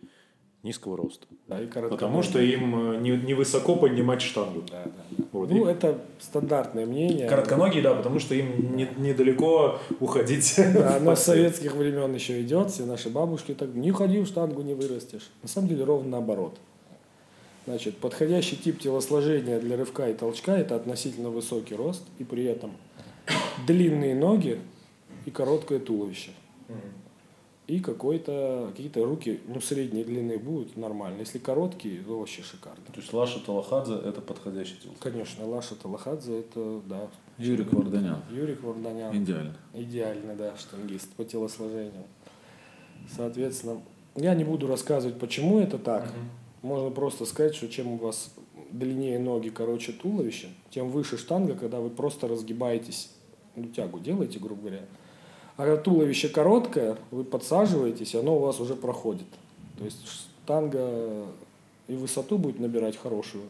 низкого 0.64 0.96
роста. 0.96 1.26
Да, 1.46 1.60
и 1.60 1.66
Потому 1.66 2.22
что 2.22 2.40
им 2.40 2.94
э, 2.94 2.96
не, 2.96 3.10
не 3.10 3.34
высоко 3.34 3.76
поднимать 3.76 4.22
штангу. 4.22 4.62
Да, 4.62 4.84
да, 4.84 4.90
да. 5.10 5.24
Вот. 5.30 5.50
Ну, 5.50 5.68
и... 5.68 5.70
это 5.70 6.00
стандартное 6.18 6.86
мнение. 6.86 7.28
Коротконогие, 7.28 7.82
да, 7.82 7.94
потому 7.94 8.18
что 8.18 8.34
им 8.34 8.74
не, 8.74 8.88
недалеко 8.96 9.78
уходить. 10.00 10.54
Да, 10.56 10.96
оно 10.96 11.14
с 11.14 11.22
советских 11.22 11.74
времен 11.74 12.12
еще 12.14 12.40
идет, 12.40 12.70
все 12.70 12.86
наши 12.86 13.10
бабушки 13.10 13.54
так, 13.54 13.74
не 13.74 13.92
ходи 13.92 14.20
в 14.20 14.26
штангу, 14.26 14.62
не 14.62 14.72
вырастешь. 14.74 15.30
На 15.42 15.48
самом 15.48 15.68
деле 15.68 15.84
ровно 15.84 16.12
наоборот. 16.12 16.58
Значит, 17.66 17.98
подходящий 17.98 18.56
тип 18.56 18.78
телосложения 18.78 19.60
для 19.60 19.76
рывка 19.76 20.08
и 20.08 20.14
толчка– 20.14 20.56
это 20.58 20.76
относительно 20.76 21.28
высокий 21.28 21.74
рост 21.74 22.02
и 22.18 22.24
при 22.24 22.44
этом 22.44 22.72
длинные 23.66 24.14
ноги 24.14 24.58
и 25.26 25.30
короткое 25.30 25.78
туловище. 25.78 26.30
Угу 26.68 27.03
и 27.66 27.80
какой-то 27.80 28.68
какие-то 28.72 29.04
руки, 29.04 29.40
ну, 29.46 29.60
средней 29.60 30.04
длины 30.04 30.38
будут 30.38 30.76
нормально. 30.76 31.20
Если 31.20 31.38
короткие, 31.38 32.02
то 32.02 32.18
вообще 32.18 32.42
шикарно. 32.42 32.84
То 32.92 33.00
есть 33.00 33.12
Лаша 33.12 33.40
Талахадзе– 33.40 33.94
это 34.04 34.20
подходящий 34.20 34.76
тел? 34.82 34.92
Конечно, 35.00 35.46
Лаша 35.46 35.74
Талахадзе– 35.74 36.38
это, 36.40 36.82
да. 36.86 37.08
Юрик 37.38 37.72
Варданян. 37.72 38.22
Юрик 38.30 38.62
Варданян. 38.62 39.16
Идеально. 39.16 39.56
Идеально, 39.72 40.34
да, 40.34 40.54
штангист 40.58 41.10
по 41.14 41.24
телосложению. 41.24 42.04
Соответственно, 43.16 43.80
я 44.14 44.34
не 44.34 44.44
буду 44.44 44.66
рассказывать, 44.66 45.18
почему 45.18 45.58
это 45.58 45.78
так. 45.78 46.04
Угу. 46.04 46.68
Можно 46.68 46.90
просто 46.90 47.24
сказать, 47.24 47.54
что 47.54 47.68
чем 47.68 47.88
у 47.88 47.96
вас 47.96 48.34
длиннее 48.70 49.18
ноги, 49.18 49.48
короче 49.48 49.92
туловище, 49.92 50.48
тем 50.70 50.90
выше 50.90 51.16
штанга, 51.16 51.54
когда 51.54 51.80
вы 51.80 51.90
просто 51.90 52.28
разгибаетесь, 52.28 53.10
ну, 53.56 53.68
тягу 53.68 54.00
делаете, 54.00 54.38
грубо 54.38 54.62
говоря, 54.62 54.82
а 55.56 55.62
когда 55.64 55.76
туловище 55.76 56.28
короткое, 56.28 56.98
вы 57.10 57.24
подсаживаетесь, 57.24 58.14
оно 58.14 58.36
у 58.36 58.40
вас 58.40 58.60
уже 58.60 58.74
проходит. 58.74 59.26
То 59.78 59.84
есть 59.84 60.06
штанга 60.06 61.26
и 61.86 61.94
высоту 61.94 62.38
будет 62.38 62.58
набирать 62.58 62.96
хорошую, 62.96 63.44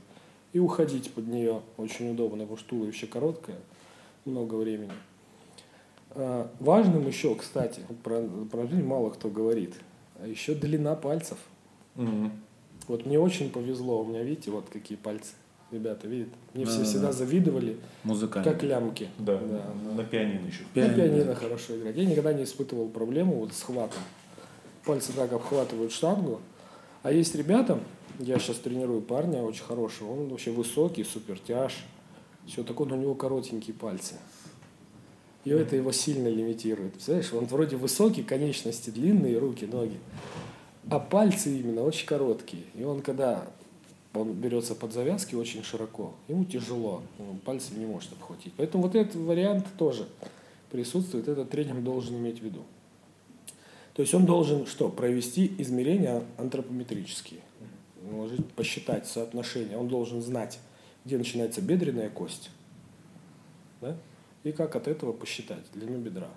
и 0.53 0.59
уходить 0.59 1.13
под 1.13 1.29
нее 1.29 1.63
очень 1.77 2.11
удобно, 2.11 2.45
потому 2.45 2.59
что 2.59 2.69
туловище 2.71 3.07
короткое, 3.07 3.57
много 4.25 4.55
времени. 4.55 4.93
А, 6.11 6.51
важным 6.61 7.07
еще, 7.07 7.35
кстати, 7.35 7.81
про, 8.03 8.23
про 8.51 8.67
мало 8.83 9.11
кто 9.11 9.29
говорит, 9.29 9.75
а 10.21 10.27
еще 10.27 10.55
длина 10.55 10.95
пальцев. 10.95 11.39
Угу. 11.97 12.31
Вот 12.89 13.07
мне 13.07 13.19
очень 13.19 13.51
повезло, 13.51 14.03
у 14.03 14.05
меня, 14.05 14.23
видите, 14.23 14.51
вот 14.51 14.67
какие 14.71 14.99
пальцы. 14.99 15.33
Ребята, 15.75 16.07
видят. 16.09 16.29
Мне 16.55 16.65
все 16.65 16.85
всегда 16.85 17.13
завидовали, 17.13 17.77
Музыкально. 18.05 18.51
как 18.51 18.63
лямки. 18.63 19.09
Да, 19.19 19.39
Да, 19.39 19.65
на 19.95 20.05
пианино 20.05 20.47
еще. 20.47 20.63
На 20.63 20.69
Пианино. 20.75 20.95
пианино 20.97 21.35
хорошо 21.35 21.77
играть. 21.77 21.97
Я 21.97 22.05
никогда 22.07 22.33
не 22.33 22.45
испытывал 22.45 22.89
проблему 22.89 23.35
вот 23.41 23.53
с 23.53 23.63
хватом. 23.63 24.01
Пальцы 24.85 25.13
так 25.13 25.33
обхватывают 25.33 25.93
штангу. 25.93 26.41
А 27.03 27.13
есть 27.13 27.35
ребята, 27.35 27.81
я 28.19 28.39
сейчас 28.39 28.57
тренирую 28.57 29.03
парня 29.03 29.43
очень 29.43 29.65
хорошего, 29.65 30.13
он 30.13 30.29
вообще 30.29 30.51
высокий, 30.53 31.05
супер 31.05 31.39
тяж, 31.39 31.85
все 32.47 32.63
такое, 32.63 32.89
но 32.89 32.97
у 32.97 32.99
него 32.99 33.15
коротенькие 33.15 33.75
пальцы. 33.75 34.15
И 35.45 35.51
это 35.51 35.77
его 35.77 35.93
сильно 35.93 36.29
лимитирует. 36.29 36.93
Представляешь, 36.95 37.33
он 37.35 37.45
вроде 37.45 37.77
высокий, 37.77 38.23
конечности 38.23 38.89
длинные, 38.89 39.37
руки, 39.39 39.67
ноги. 39.67 39.99
А 40.91 40.99
пальцы 40.99 41.59
именно 41.59 41.83
очень 41.83 42.07
короткие. 42.07 42.63
И 42.75 42.85
он 42.85 43.03
когда 43.03 43.47
он 44.15 44.33
берется 44.33 44.75
под 44.75 44.93
завязки 44.93 45.35
очень 45.35 45.63
широко, 45.63 46.15
ему 46.29 46.45
тяжело, 46.45 47.03
он 47.19 47.39
пальцы 47.39 47.75
не 47.75 47.85
может 47.85 48.13
обхватить. 48.13 48.53
Поэтому 48.57 48.85
вот 48.85 48.95
этот 48.95 49.17
вариант 49.17 49.67
тоже 49.77 50.07
присутствует, 50.71 51.29
этот 51.29 51.51
тренер 51.51 51.81
должен 51.81 52.17
иметь 52.17 52.41
в 52.41 52.43
виду. 52.45 52.63
То 53.95 54.03
есть 54.03 54.15
он 54.15 54.27
должен 54.27 54.67
что? 54.67 54.89
Провести 54.89 55.55
измерения 55.59 56.23
антропометрические, 56.37 57.41
посчитать 58.57 59.07
соотношение. 59.07 59.77
Он 59.77 59.89
должен 59.89 60.21
знать, 60.21 60.59
где 61.05 61.17
начинается 61.17 61.61
бедренная 61.61 62.11
кость, 62.11 62.51
да? 63.81 63.97
и 64.43 64.53
как 64.53 64.75
от 64.75 64.89
этого 64.89 65.13
посчитать 65.13 65.65
длину 65.73 65.99
бедра, 65.99 66.31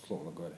условно 0.00 0.30
говоря. 0.30 0.54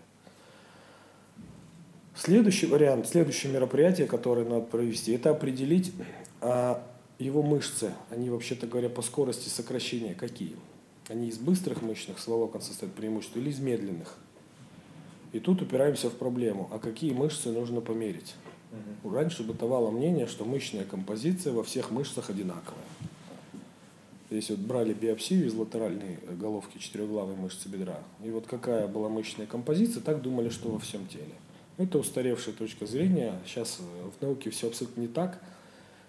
Следующий 2.18 2.66
вариант, 2.66 3.06
следующее 3.06 3.52
мероприятие, 3.52 4.08
которое 4.08 4.44
надо 4.44 4.62
провести, 4.62 5.12
это 5.12 5.30
определить 5.30 5.92
а, 6.40 6.84
его 7.20 7.44
мышцы. 7.44 7.92
Они, 8.10 8.28
вообще-то 8.28 8.66
говоря, 8.66 8.88
по 8.88 9.02
скорости 9.02 9.48
сокращения 9.48 10.14
какие? 10.16 10.56
Они 11.08 11.28
из 11.28 11.38
быстрых 11.38 11.80
мышечных 11.80 12.26
волокон 12.26 12.60
состоят 12.60 12.92
преимущество 12.94 13.38
или 13.38 13.50
из 13.50 13.60
медленных? 13.60 14.18
И 15.32 15.38
тут 15.38 15.62
упираемся 15.62 16.10
в 16.10 16.14
проблему, 16.14 16.68
а 16.72 16.80
какие 16.80 17.12
мышцы 17.12 17.52
нужно 17.52 17.80
померить? 17.80 18.34
Раньше 19.04 19.44
бытовало 19.44 19.92
мнение, 19.92 20.26
что 20.26 20.44
мышечная 20.44 20.84
композиция 20.84 21.52
во 21.52 21.62
всех 21.62 21.92
мышцах 21.92 22.30
одинаковая. 22.30 22.82
Если 24.30 24.54
вот 24.54 24.62
брали 24.62 24.92
биопсию 24.92 25.46
из 25.46 25.54
латеральной 25.54 26.18
головки 26.36 26.78
четырехглавой 26.78 27.36
мышцы 27.36 27.68
бедра, 27.68 28.00
и 28.24 28.30
вот 28.30 28.48
какая 28.48 28.88
была 28.88 29.08
мышечная 29.08 29.46
композиция, 29.46 30.02
так 30.02 30.20
думали, 30.20 30.48
что 30.48 30.68
во 30.68 30.80
всем 30.80 31.06
теле. 31.06 31.34
Это 31.78 31.98
устаревшая 31.98 32.54
точка 32.54 32.86
зрения. 32.86 33.38
Сейчас 33.46 33.78
в 33.78 34.20
науке 34.20 34.50
все 34.50 34.66
абсолютно 34.66 35.00
не 35.00 35.08
так. 35.08 35.40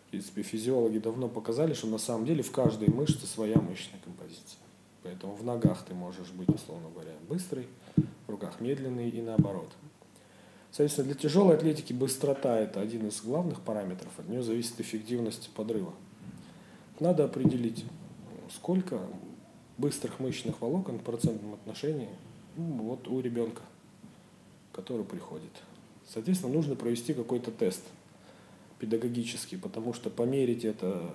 В 0.07 0.09
принципе, 0.09 0.41
физиологи 0.41 0.97
давно 0.97 1.27
показали, 1.27 1.73
что 1.73 1.85
на 1.85 1.99
самом 1.99 2.25
деле 2.25 2.41
в 2.41 2.51
каждой 2.51 2.89
мышце 2.89 3.27
своя 3.27 3.59
мышечная 3.59 3.99
композиция. 4.03 4.57
Поэтому 5.03 5.35
в 5.35 5.43
ногах 5.45 5.85
ты 5.85 5.93
можешь 5.93 6.31
быть, 6.31 6.49
условно 6.49 6.89
говоря, 6.89 7.11
быстрый, 7.29 7.67
в 7.95 8.31
руках 8.31 8.59
медленный 8.59 9.11
и 9.11 9.21
наоборот. 9.21 9.71
Соответственно, 10.71 11.05
для 11.05 11.15
тяжелой 11.15 11.55
атлетики 11.55 11.93
быстрота– 11.93 12.57
это 12.59 12.81
один 12.81 13.07
из 13.07 13.21
главных 13.21 13.61
параметров. 13.61 14.11
От 14.17 14.27
нее 14.27 14.41
зависит 14.41 14.81
эффективность 14.81 15.51
подрыва. 15.55 15.93
Надо 16.99 17.25
определить, 17.25 17.85
сколько 18.51 18.99
быстрых 19.77 20.19
мышечных 20.19 20.61
волокон 20.61 20.97
в 20.97 21.03
процентном 21.03 21.53
отношении 21.53 22.09
ну, 22.57 22.83
вот 22.83 23.07
у 23.07 23.19
ребенка, 23.21 23.61
который 24.71 25.05
приходит. 25.05 25.51
Соответственно, 26.07 26.53
нужно 26.53 26.75
провести 26.75 27.13
какой-то 27.13 27.51
тест 27.51 27.83
педагогический, 28.79 29.57
потому 29.57 29.93
что 29.93 30.09
померить 30.09 30.65
это 30.65 31.13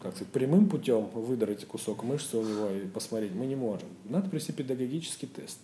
как 0.00 0.14
сказать, 0.14 0.32
прямым 0.32 0.68
путем, 0.68 1.06
выдрать 1.06 1.64
кусок 1.66 2.04
мышцы 2.04 2.36
у 2.36 2.42
него 2.42 2.70
и 2.70 2.86
посмотреть 2.86 3.32
мы 3.32 3.46
не 3.46 3.56
можем. 3.56 3.88
Надо 4.04 4.28
провести 4.28 4.52
педагогический 4.52 5.26
тест. 5.26 5.58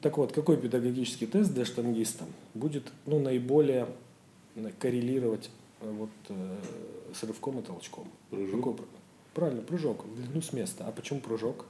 Так 0.00 0.16
вот, 0.16 0.32
какой 0.32 0.56
педагогический 0.56 1.26
тест 1.26 1.52
для 1.52 1.64
штангиста 1.64 2.24
будет 2.54 2.90
ну, 3.06 3.20
наиболее 3.20 3.86
коррелировать 4.78 5.50
э, 5.80 5.90
вот, 5.90 6.10
э, 6.30 6.56
с 7.14 7.22
рывком 7.22 7.58
и 7.60 7.62
толчком? 7.62 8.08
Прыжок? 8.30 8.56
Какой? 8.56 8.86
Правильно, 9.34 9.62
прыжок, 9.62 10.04
в 10.04 10.16
длину 10.16 10.40
с 10.40 10.52
места. 10.52 10.86
А 10.86 10.92
почему 10.92 11.20
прыжок? 11.20 11.66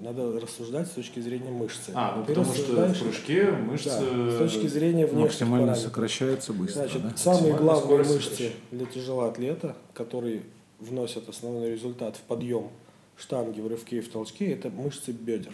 Надо 0.00 0.40
рассуждать 0.40 0.86
с 0.86 0.90
точки 0.90 1.20
зрения 1.20 1.50
мышцы. 1.50 1.90
А, 1.94 2.16
ну 2.16 2.24
Ты 2.24 2.34
потому 2.34 2.54
что 2.54 2.86
в 2.86 2.98
прыжке 3.00 3.50
мышцы... 3.50 3.88
Да, 3.88 4.30
с 4.32 4.38
точки 4.38 4.66
зрения 4.66 5.06
внешних 5.06 5.24
Максимально 5.24 5.66
параметров. 5.66 5.84
сокращается 5.84 6.52
быстро. 6.52 6.80
Значит, 6.80 7.02
да? 7.02 7.16
самые 7.16 7.54
главные 7.54 8.04
мышцы 8.04 8.52
для 8.70 8.86
тяжелоатлета, 8.86 9.76
которые 9.94 10.42
вносят 10.78 11.28
основной 11.28 11.70
результат 11.70 12.16
в 12.16 12.20
подъем 12.20 12.68
штанги, 13.16 13.60
в 13.60 13.66
рывке 13.66 13.98
и 13.98 14.00
в 14.00 14.08
толчке, 14.08 14.52
это 14.52 14.70
мышцы 14.70 15.12
бедер. 15.12 15.52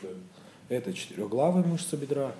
Это 0.68 0.92
четырехглавая 0.92 1.64
мышца 1.64 1.96
бедра, 1.96 2.32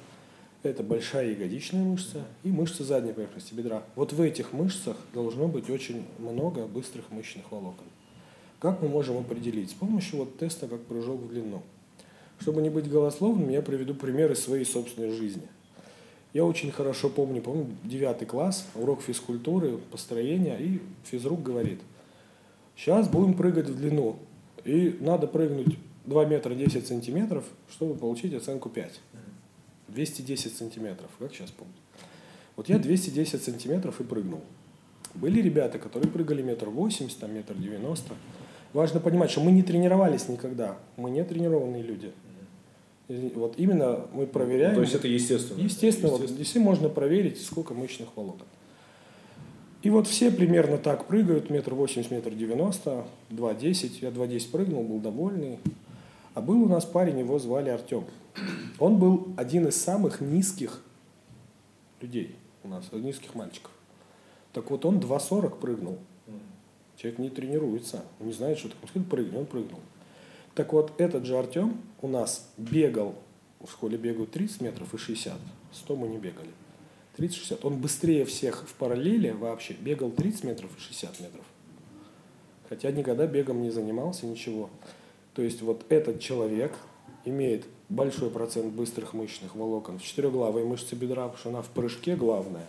это 0.62 0.82
большая 0.82 1.30
ягодичная 1.30 1.84
мышца 1.84 2.24
и 2.42 2.48
мышцы 2.48 2.84
задней 2.84 3.12
поверхности 3.12 3.54
бедра. 3.54 3.82
Вот 3.96 4.12
в 4.12 4.20
этих 4.20 4.52
мышцах 4.52 4.96
должно 5.12 5.46
быть 5.46 5.68
очень 5.68 6.06
много 6.18 6.66
быстрых 6.66 7.10
мышечных 7.10 7.50
волокон. 7.50 7.84
Как 8.64 8.80
мы 8.80 8.88
можем 8.88 9.18
определить? 9.18 9.72
С 9.72 9.74
помощью 9.74 10.20
вот 10.20 10.38
теста 10.38 10.66
как 10.68 10.80
прыжок 10.86 11.20
в 11.20 11.28
длину. 11.28 11.62
Чтобы 12.40 12.62
не 12.62 12.70
быть 12.70 12.88
голословным, 12.88 13.50
я 13.50 13.60
приведу 13.60 13.92
пример 13.92 14.32
из 14.32 14.42
своей 14.42 14.64
собственной 14.64 15.10
жизни. 15.10 15.46
Я 16.32 16.46
очень 16.46 16.72
хорошо 16.72 17.10
помню, 17.10 17.42
помню, 17.42 17.66
девятый 17.84 18.26
класс, 18.26 18.66
урок 18.74 19.02
физкультуры, 19.02 19.76
построения, 19.90 20.56
и 20.56 20.80
физрук 21.04 21.42
говорит, 21.42 21.78
сейчас 22.74 23.06
будем 23.06 23.34
прыгать 23.34 23.68
в 23.68 23.76
длину, 23.76 24.16
и 24.64 24.96
надо 24.98 25.26
прыгнуть 25.26 25.76
2 26.06 26.24
метра 26.24 26.54
10 26.54 26.86
сантиметров, 26.86 27.44
чтобы 27.68 27.94
получить 27.96 28.32
оценку 28.32 28.70
5. 28.70 28.98
210 29.88 30.56
сантиметров, 30.56 31.10
как 31.18 31.34
сейчас 31.34 31.50
помню. 31.50 31.74
Вот 32.56 32.70
я 32.70 32.78
210 32.78 33.42
сантиметров 33.42 34.00
и 34.00 34.04
прыгнул. 34.04 34.40
Были 35.14 35.42
ребята, 35.42 35.78
которые 35.78 36.10
прыгали 36.10 36.40
метр 36.40 36.70
восемьдесят, 36.70 37.20
там 37.20 37.34
метр 37.34 37.54
девяносто. 37.54 38.14
Важно 38.74 39.00
понимать, 39.00 39.30
что 39.30 39.40
мы 39.40 39.52
не 39.52 39.62
тренировались 39.62 40.28
никогда. 40.28 40.76
Мы 40.96 41.08
не 41.08 41.24
тренированные 41.24 41.82
люди. 41.82 42.12
И 43.08 43.32
вот 43.34 43.54
именно 43.56 44.06
мы 44.12 44.26
проверяем. 44.26 44.74
То 44.74 44.82
есть 44.82 44.94
это 44.94 45.08
естественно. 45.08 45.60
Естественно, 45.60 46.10
вот 46.10 46.28
здесь 46.28 46.54
можно 46.56 46.88
проверить, 46.88 47.40
сколько 47.40 47.72
мышечных 47.72 48.08
волокон. 48.16 48.46
И 49.82 49.90
вот 49.90 50.08
все 50.08 50.30
примерно 50.30 50.76
так 50.76 51.06
прыгают, 51.06 51.50
метр 51.50 51.74
восемьдесят, 51.74 52.10
метр 52.10 52.30
девяносто, 52.30 53.06
два 53.30 53.54
десять. 53.54 54.02
Я 54.02 54.10
два 54.10 54.26
десять 54.26 54.50
прыгнул, 54.50 54.82
был 54.82 54.98
довольный. 54.98 55.60
А 56.34 56.40
был 56.40 56.62
у 56.62 56.68
нас 56.68 56.84
парень, 56.84 57.20
его 57.20 57.38
звали 57.38 57.70
Артем. 57.70 58.04
Он 58.80 58.98
был 58.98 59.28
один 59.36 59.68
из 59.68 59.80
самых 59.80 60.20
низких 60.20 60.82
людей 62.00 62.34
у 62.64 62.68
нас, 62.68 62.86
низких 62.90 63.36
мальчиков. 63.36 63.70
Так 64.52 64.70
вот 64.70 64.84
он 64.84 64.98
2,40 64.98 65.60
прыгнул. 65.60 65.98
Человек 66.96 67.18
не 67.18 67.30
тренируется, 67.30 68.04
он 68.20 68.28
не 68.28 68.32
знает, 68.32 68.58
что 68.58 68.68
такое. 68.68 68.82
Он 68.82 68.88
сказал, 68.88 69.08
прыгни, 69.08 69.36
он 69.36 69.46
прыгнул. 69.46 69.80
Так 70.54 70.72
вот, 70.72 70.92
этот 70.98 71.24
же 71.24 71.36
Артем 71.36 71.80
у 72.00 72.08
нас 72.08 72.48
бегал, 72.56 73.14
в 73.60 73.70
школе 73.70 73.98
бегают 73.98 74.30
30 74.30 74.60
метров 74.60 74.94
и 74.94 74.96
60, 74.96 75.34
100 75.72 75.96
мы 75.96 76.08
не 76.08 76.18
бегали. 76.18 76.50
30-60. 77.16 77.60
Он 77.62 77.76
быстрее 77.76 78.24
всех 78.24 78.66
в 78.68 78.74
параллели 78.74 79.30
вообще 79.30 79.74
бегал 79.74 80.10
30 80.10 80.44
метров 80.44 80.70
и 80.76 80.80
60 80.80 81.20
метров. 81.20 81.44
Хотя 82.68 82.90
никогда 82.90 83.26
бегом 83.26 83.62
не 83.62 83.70
занимался, 83.70 84.26
ничего. 84.26 84.70
То 85.34 85.42
есть 85.42 85.62
вот 85.62 85.84
этот 85.88 86.20
человек 86.20 86.72
имеет 87.24 87.64
большой 87.88 88.30
процент 88.30 88.72
быстрых 88.72 89.14
мышечных 89.14 89.54
волокон 89.54 89.98
в 89.98 90.02
четырехглавой 90.02 90.64
мышце 90.64 90.96
бедра, 90.96 91.24
потому 91.24 91.38
что 91.38 91.48
она 91.50 91.62
в 91.62 91.68
прыжке 91.68 92.16
главная. 92.16 92.66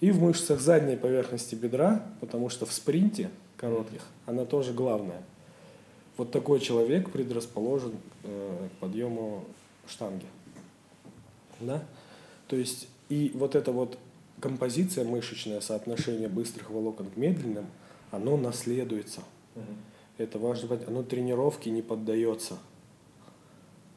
И 0.00 0.10
в 0.10 0.20
мышцах 0.20 0.60
задней 0.60 0.96
поверхности 0.96 1.54
бедра, 1.54 2.06
потому 2.20 2.48
что 2.48 2.64
в 2.64 2.72
спринте 2.72 3.30
коротких 3.56 4.06
она 4.26 4.44
тоже 4.44 4.72
главная. 4.72 5.22
Вот 6.16 6.30
такой 6.30 6.60
человек 6.60 7.10
предрасположен 7.10 7.92
э, 8.24 8.68
к 8.68 8.80
подъему 8.80 9.44
штанги. 9.86 10.26
Да? 11.60 11.82
То 12.48 12.56
есть 12.56 12.88
и 13.08 13.30
вот 13.34 13.54
эта 13.54 13.72
вот 13.72 13.98
композиция 14.40 15.04
мышечное 15.04 15.60
соотношение 15.60 16.28
быстрых 16.28 16.70
волокон 16.70 17.10
к 17.10 17.16
медленным, 17.16 17.66
оно 18.10 18.36
наследуется. 18.36 19.20
Это 20.18 20.38
важно 20.38 20.68
понять, 20.68 20.88
оно 20.88 21.02
тренировке 21.02 21.70
не 21.70 21.82
поддается. 21.82 22.58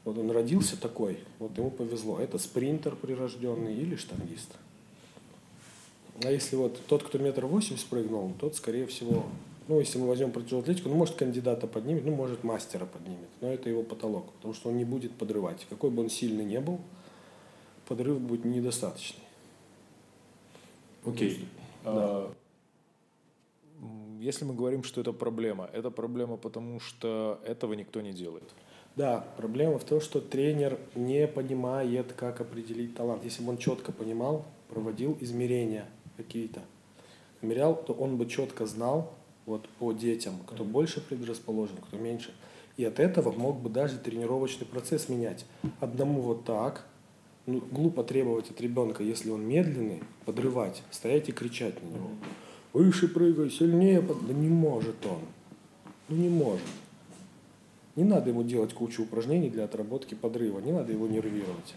Вот 0.03 0.17
он 0.17 0.31
родился 0.31 0.79
такой, 0.79 1.19
вот 1.39 1.57
ему 1.57 1.71
повезло. 1.71 2.19
Это 2.19 2.37
спринтер 2.37 2.95
прирожденный 2.95 3.75
или 3.75 3.95
штангист. 3.95 4.51
А 6.21 6.29
если 6.29 6.55
вот 6.55 6.79
тот, 6.87 7.03
кто 7.03 7.17
метр 7.17 7.45
восемьдесят 7.45 7.87
прыгнул, 7.87 8.33
тот, 8.39 8.55
скорее 8.55 8.85
всего, 8.85 9.23
ну, 9.67 9.79
если 9.79 9.97
мы 9.97 10.07
возьмем 10.07 10.31
противовую 10.31 10.63
атлетику, 10.63 10.89
ну, 10.89 10.95
может, 10.95 11.15
кандидата 11.15 11.67
поднимет, 11.67 12.05
ну, 12.05 12.13
может, 12.13 12.43
мастера 12.43 12.85
поднимет, 12.85 13.29
но 13.41 13.51
это 13.51 13.69
его 13.69 13.81
потолок, 13.81 14.31
потому 14.33 14.53
что 14.53 14.69
он 14.69 14.77
не 14.77 14.85
будет 14.85 15.13
подрывать. 15.13 15.65
Какой 15.69 15.89
бы 15.89 16.03
он 16.03 16.09
сильный 16.09 16.45
не 16.45 16.59
был, 16.59 16.79
подрыв 17.87 18.19
будет 18.19 18.45
недостаточный. 18.45 19.23
Окей. 21.05 21.45
А, 21.83 22.31
если 24.19 24.45
мы 24.45 24.53
говорим, 24.53 24.83
что 24.83 25.01
это 25.01 25.13
проблема, 25.13 25.69
это 25.73 25.89
проблема 25.89 26.37
потому, 26.37 26.79
что 26.79 27.41
этого 27.45 27.73
никто 27.73 28.01
не 28.01 28.13
делает. 28.13 28.49
Да, 28.95 29.25
проблема 29.37 29.79
в 29.79 29.83
том, 29.83 29.99
что 29.99 30.21
тренер 30.21 30.77
не 30.93 31.27
понимает, 31.27 32.13
как 32.13 32.39
определить 32.39 32.95
талант. 32.95 33.23
Если 33.23 33.43
бы 33.43 33.49
он 33.49 33.57
четко 33.57 33.91
понимал, 33.91 34.45
проводил 34.69 35.17
измерения 35.19 35.87
какие-то, 36.23 36.61
измерял, 37.41 37.75
то 37.75 37.93
он 37.93 38.17
бы 38.17 38.25
четко 38.25 38.65
знал 38.65 39.13
вот 39.45 39.67
по 39.79 39.93
детям, 39.93 40.35
кто 40.47 40.63
больше 40.63 41.01
предрасположен, 41.01 41.77
кто 41.77 41.97
меньше. 41.97 42.33
И 42.77 42.85
от 42.85 42.99
этого 42.99 43.31
мог 43.31 43.59
бы 43.59 43.69
даже 43.69 43.97
тренировочный 43.97 44.65
процесс 44.65 45.09
менять. 45.09 45.45
Одному 45.79 46.21
вот 46.21 46.45
так, 46.45 46.87
ну, 47.45 47.61
глупо 47.71 48.03
требовать 48.03 48.49
от 48.49 48.59
ребенка, 48.61 49.03
если 49.03 49.29
он 49.29 49.45
медленный, 49.45 50.01
подрывать, 50.25 50.81
стоять 50.89 51.29
и 51.29 51.31
кричать 51.31 51.81
на 51.83 51.87
него. 51.87 52.09
Выше 52.71 53.07
прыгай, 53.07 53.51
сильнее. 53.51 54.01
Да 54.01 54.33
не 54.33 54.49
может 54.49 55.05
он. 55.05 55.19
Ну 56.09 56.15
не 56.15 56.29
может. 56.29 56.65
Не 57.95 58.03
надо 58.03 58.31
ему 58.31 58.41
делать 58.43 58.73
кучу 58.73 59.03
упражнений 59.03 59.51
для 59.51 59.65
отработки 59.65 60.15
подрыва, 60.15 60.59
не 60.59 60.71
надо 60.71 60.91
его 60.91 61.07
нервировать. 61.07 61.75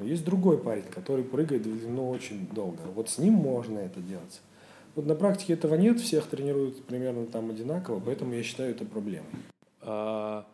Но 0.00 0.06
есть 0.06 0.24
другой 0.24 0.56
парень, 0.56 0.84
который 0.84 1.22
прыгает 1.22 1.66
в 1.66 1.78
длину 1.78 2.08
очень 2.08 2.48
долго. 2.48 2.80
Вот 2.94 3.10
с 3.10 3.18
ним 3.18 3.34
можно 3.34 3.78
это 3.78 4.00
делать. 4.00 4.40
Вот 4.94 5.04
на 5.04 5.14
практике 5.14 5.52
этого 5.52 5.74
нет, 5.74 6.00
всех 6.00 6.26
тренируют 6.26 6.82
примерно 6.84 7.26
там 7.26 7.50
одинаково, 7.50 8.00
поэтому 8.00 8.32
я 8.32 8.42
считаю 8.42 8.70
это 8.70 8.86
проблемой. 8.86 9.28
А, 9.82 10.46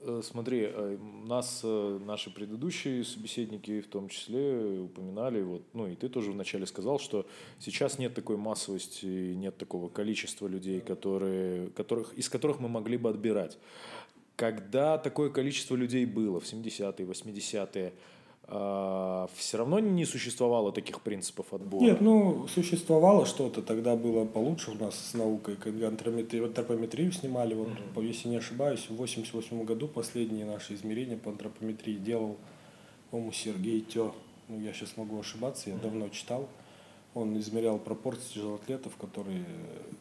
э, 0.00 0.22
смотри, 0.24 0.62
э, 0.64 0.96
нас 1.26 1.60
э, 1.62 2.00
наши 2.06 2.34
предыдущие 2.34 3.04
собеседники 3.04 3.82
в 3.82 3.88
том 3.88 4.08
числе 4.08 4.80
упоминали, 4.80 5.42
вот, 5.42 5.62
ну 5.74 5.86
и 5.86 5.94
ты 5.94 6.08
тоже 6.08 6.32
вначале 6.32 6.64
сказал, 6.64 6.98
что 6.98 7.26
сейчас 7.58 7.98
нет 7.98 8.14
такой 8.14 8.38
массовости, 8.38 9.34
нет 9.34 9.58
такого 9.58 9.90
количества 9.90 10.46
людей, 10.46 10.80
которые, 10.80 11.68
которых, 11.68 12.14
из 12.14 12.30
которых 12.30 12.60
мы 12.60 12.70
могли 12.70 12.96
бы 12.96 13.10
отбирать. 13.10 13.58
Когда 14.36 14.96
такое 14.96 15.28
количество 15.28 15.76
людей 15.76 16.06
было 16.06 16.40
в 16.40 16.44
70-е, 16.44 17.06
80-е, 17.06 17.88
а, 17.88 17.92
все 18.50 19.58
равно 19.58 19.78
не 19.78 20.04
существовало 20.04 20.72
таких 20.72 21.00
принципов 21.02 21.52
отбора? 21.52 21.84
Нет, 21.84 22.00
ну, 22.00 22.48
существовало 22.48 23.24
что-то, 23.24 23.62
тогда 23.62 23.94
было 23.94 24.24
получше 24.24 24.72
у 24.72 24.74
нас 24.74 24.96
с 24.96 25.14
наукой, 25.14 25.54
когда 25.56 25.86
антропометрию 25.86 27.12
снимали, 27.12 27.54
вот, 27.54 27.68
mm-hmm. 27.68 28.04
если 28.04 28.28
не 28.28 28.36
ошибаюсь, 28.36 28.86
в 28.88 28.96
88 28.96 29.64
году 29.64 29.86
последние 29.86 30.46
наши 30.46 30.74
измерения 30.74 31.16
по 31.16 31.30
антропометрии 31.30 31.94
делал, 31.94 32.38
по-моему, 33.12 33.32
Сергей 33.32 33.82
Тё, 33.82 34.14
ну, 34.48 34.60
я 34.60 34.72
сейчас 34.72 34.96
могу 34.96 35.20
ошибаться, 35.20 35.70
я 35.70 35.76
mm-hmm. 35.76 35.82
давно 35.82 36.08
читал, 36.08 36.48
он 37.14 37.38
измерял 37.38 37.78
пропорции 37.78 38.34
тяжелоатлетов, 38.34 38.96
которые, 38.96 39.44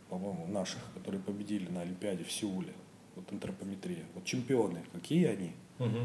по-моему, 0.10 0.48
наших, 0.48 0.80
которые 0.96 1.22
победили 1.22 1.70
на 1.70 1.82
Олимпиаде 1.82 2.24
в 2.24 2.32
Сеуле 2.32 2.74
вот 3.16 3.32
антропометрия. 3.32 4.06
Вот 4.16 4.26
чемпионы, 4.26 4.84
какие 4.92 5.26
они? 5.26 5.52
Угу. 5.80 5.98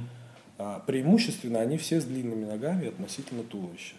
А, 0.56 0.82
преимущественно 0.86 1.60
они 1.60 1.78
все 1.78 2.00
с 2.00 2.04
длинными 2.04 2.44
ногами 2.44 2.88
относительно 2.88 3.42
туловища. 3.42 3.94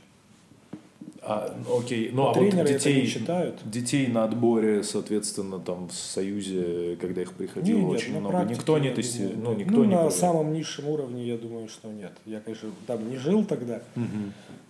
А, 1.21 1.55
окей, 1.75 2.11
ну 2.13 2.27
а 2.27 2.33
вот 2.33 2.65
детей, 2.67 3.01
не 3.01 3.07
считают. 3.07 3.59
детей 3.65 4.07
на 4.07 4.25
отборе, 4.25 4.83
соответственно, 4.83 5.59
там 5.59 5.87
в 5.87 5.93
Союзе, 5.93 6.97
когда 7.01 7.23
их 7.23 7.33
приходило 7.33 7.79
нет, 7.79 7.89
очень 7.89 8.19
много, 8.19 8.43
никто 8.43 8.77
не 8.77 8.91
тестировал, 8.91 9.35
ну, 9.41 9.53
никто 9.55 9.77
ну, 9.77 9.83
не 9.85 9.91
на 9.91 9.95
проверил. 9.97 10.17
самом 10.17 10.53
низшем 10.53 10.87
уровне, 10.87 11.25
я 11.25 11.37
думаю, 11.37 11.67
что 11.67 11.91
нет. 11.91 12.11
Я, 12.25 12.41
конечно, 12.41 12.69
там 12.85 13.09
не 13.09 13.17
жил 13.17 13.43
тогда, 13.43 13.81
угу. 13.95 14.05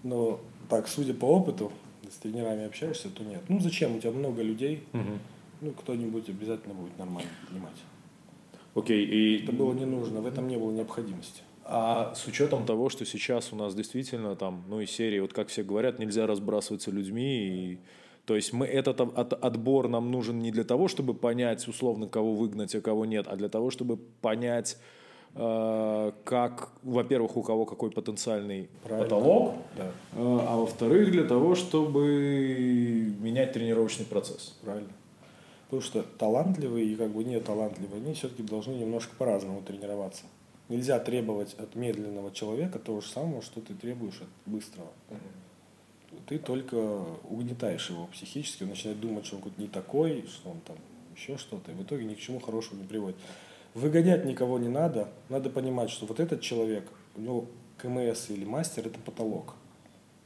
но 0.03 0.39
так, 0.69 0.87
судя 0.87 1.13
по 1.13 1.25
опыту, 1.25 1.73
с 2.09 2.15
тренерами 2.17 2.65
общаешься, 2.65 3.09
то 3.09 3.23
нет. 3.23 3.41
Ну 3.49 3.59
зачем? 3.59 3.97
У 3.97 3.99
тебя 3.99 4.11
много 4.11 4.41
людей, 4.41 4.83
угу. 4.93 5.19
ну 5.59 5.71
кто-нибудь 5.71 6.29
обязательно 6.29 6.73
будет 6.73 6.97
нормально 6.97 7.31
понимать. 7.49 7.77
Окей, 8.75 9.05
и... 9.05 9.43
Это 9.43 9.51
было 9.51 9.73
не 9.73 9.85
нужно, 9.85 10.21
в 10.21 10.25
этом 10.25 10.47
не 10.47 10.57
было 10.57 10.71
необходимости. 10.71 11.41
А 11.67 12.13
с 12.13 12.27
учетом 12.27 12.63
того, 12.63 12.89
что 12.89 13.05
сейчас 13.05 13.51
у 13.51 13.55
нас 13.55 13.73
действительно 13.73 14.35
там, 14.35 14.63
ну 14.67 14.81
и 14.81 14.85
серии, 14.85 15.19
вот 15.19 15.33
как 15.33 15.47
все 15.47 15.63
говорят, 15.63 15.97
нельзя 15.97 16.27
разбрасываться 16.27 16.91
людьми, 16.91 17.47
и, 17.47 17.79
то 18.25 18.35
есть 18.35 18.53
мы 18.53 18.67
этот 18.67 19.01
от, 19.01 19.33
отбор 19.33 19.87
нам 19.87 20.11
нужен 20.11 20.37
не 20.37 20.51
для 20.51 20.63
того, 20.63 20.87
чтобы 20.87 21.15
понять 21.15 21.67
условно, 21.67 22.07
кого 22.07 22.35
выгнать, 22.35 22.75
а 22.75 22.81
кого 22.81 23.05
нет, 23.05 23.25
а 23.27 23.35
для 23.35 23.49
того, 23.49 23.71
чтобы 23.71 23.97
понять, 23.97 24.77
э, 25.33 26.11
как, 26.23 26.69
во-первых, 26.83 27.35
у 27.35 27.41
кого 27.41 27.65
какой 27.65 27.89
потенциальный 27.89 28.69
Правильно. 28.83 29.03
потолок, 29.03 29.55
да. 29.75 29.85
э, 29.85 29.89
а 30.17 30.57
во-вторых, 30.57 31.09
для 31.09 31.23
того, 31.23 31.55
чтобы 31.55 33.11
менять 33.21 33.53
тренировочный 33.53 34.05
процесс. 34.05 34.55
Правильно. 34.63 34.89
Потому 35.63 35.81
что 35.81 36.03
талантливые 36.19 36.85
и 36.85 36.95
как 36.95 37.09
бы 37.09 37.23
не 37.23 37.39
талантливые, 37.39 38.03
они 38.03 38.13
все-таки 38.13 38.43
должны 38.43 38.73
немножко 38.73 39.15
по-разному 39.17 39.63
тренироваться. 39.63 40.25
Нельзя 40.69 40.99
требовать 40.99 41.53
от 41.55 41.75
медленного 41.75 42.31
человека 42.31 42.79
того 42.79 43.01
же 43.01 43.07
самого, 43.07 43.41
что 43.41 43.61
ты 43.61 43.73
требуешь 43.73 44.21
от 44.21 44.51
быстрого. 44.51 44.91
Ты 46.27 46.39
только 46.39 46.75
угнетаешь 47.29 47.89
его 47.89 48.07
психически, 48.07 48.63
он 48.63 48.69
начинает 48.69 48.99
думать, 48.99 49.25
что 49.25 49.35
он 49.35 49.41
какой-то 49.43 49.61
не 49.61 49.67
такой, 49.67 50.25
что 50.27 50.49
он 50.49 50.59
там 50.61 50.77
еще 51.15 51.37
что-то, 51.37 51.71
и 51.71 51.75
в 51.75 51.83
итоге 51.83 52.05
ни 52.05 52.15
к 52.15 52.19
чему 52.19 52.39
хорошему 52.39 52.81
не 52.81 52.87
приводит. 52.87 53.17
Выгонять 53.73 54.25
никого 54.25 54.57
не 54.57 54.69
надо, 54.69 55.09
надо 55.29 55.49
понимать, 55.49 55.89
что 55.89 56.05
вот 56.05 56.19
этот 56.19 56.41
человек, 56.41 56.89
у 57.15 57.21
него 57.21 57.45
КМС 57.77 58.29
или 58.29 58.45
мастер– 58.45 58.87
это 58.87 58.99
потолок. 58.99 59.55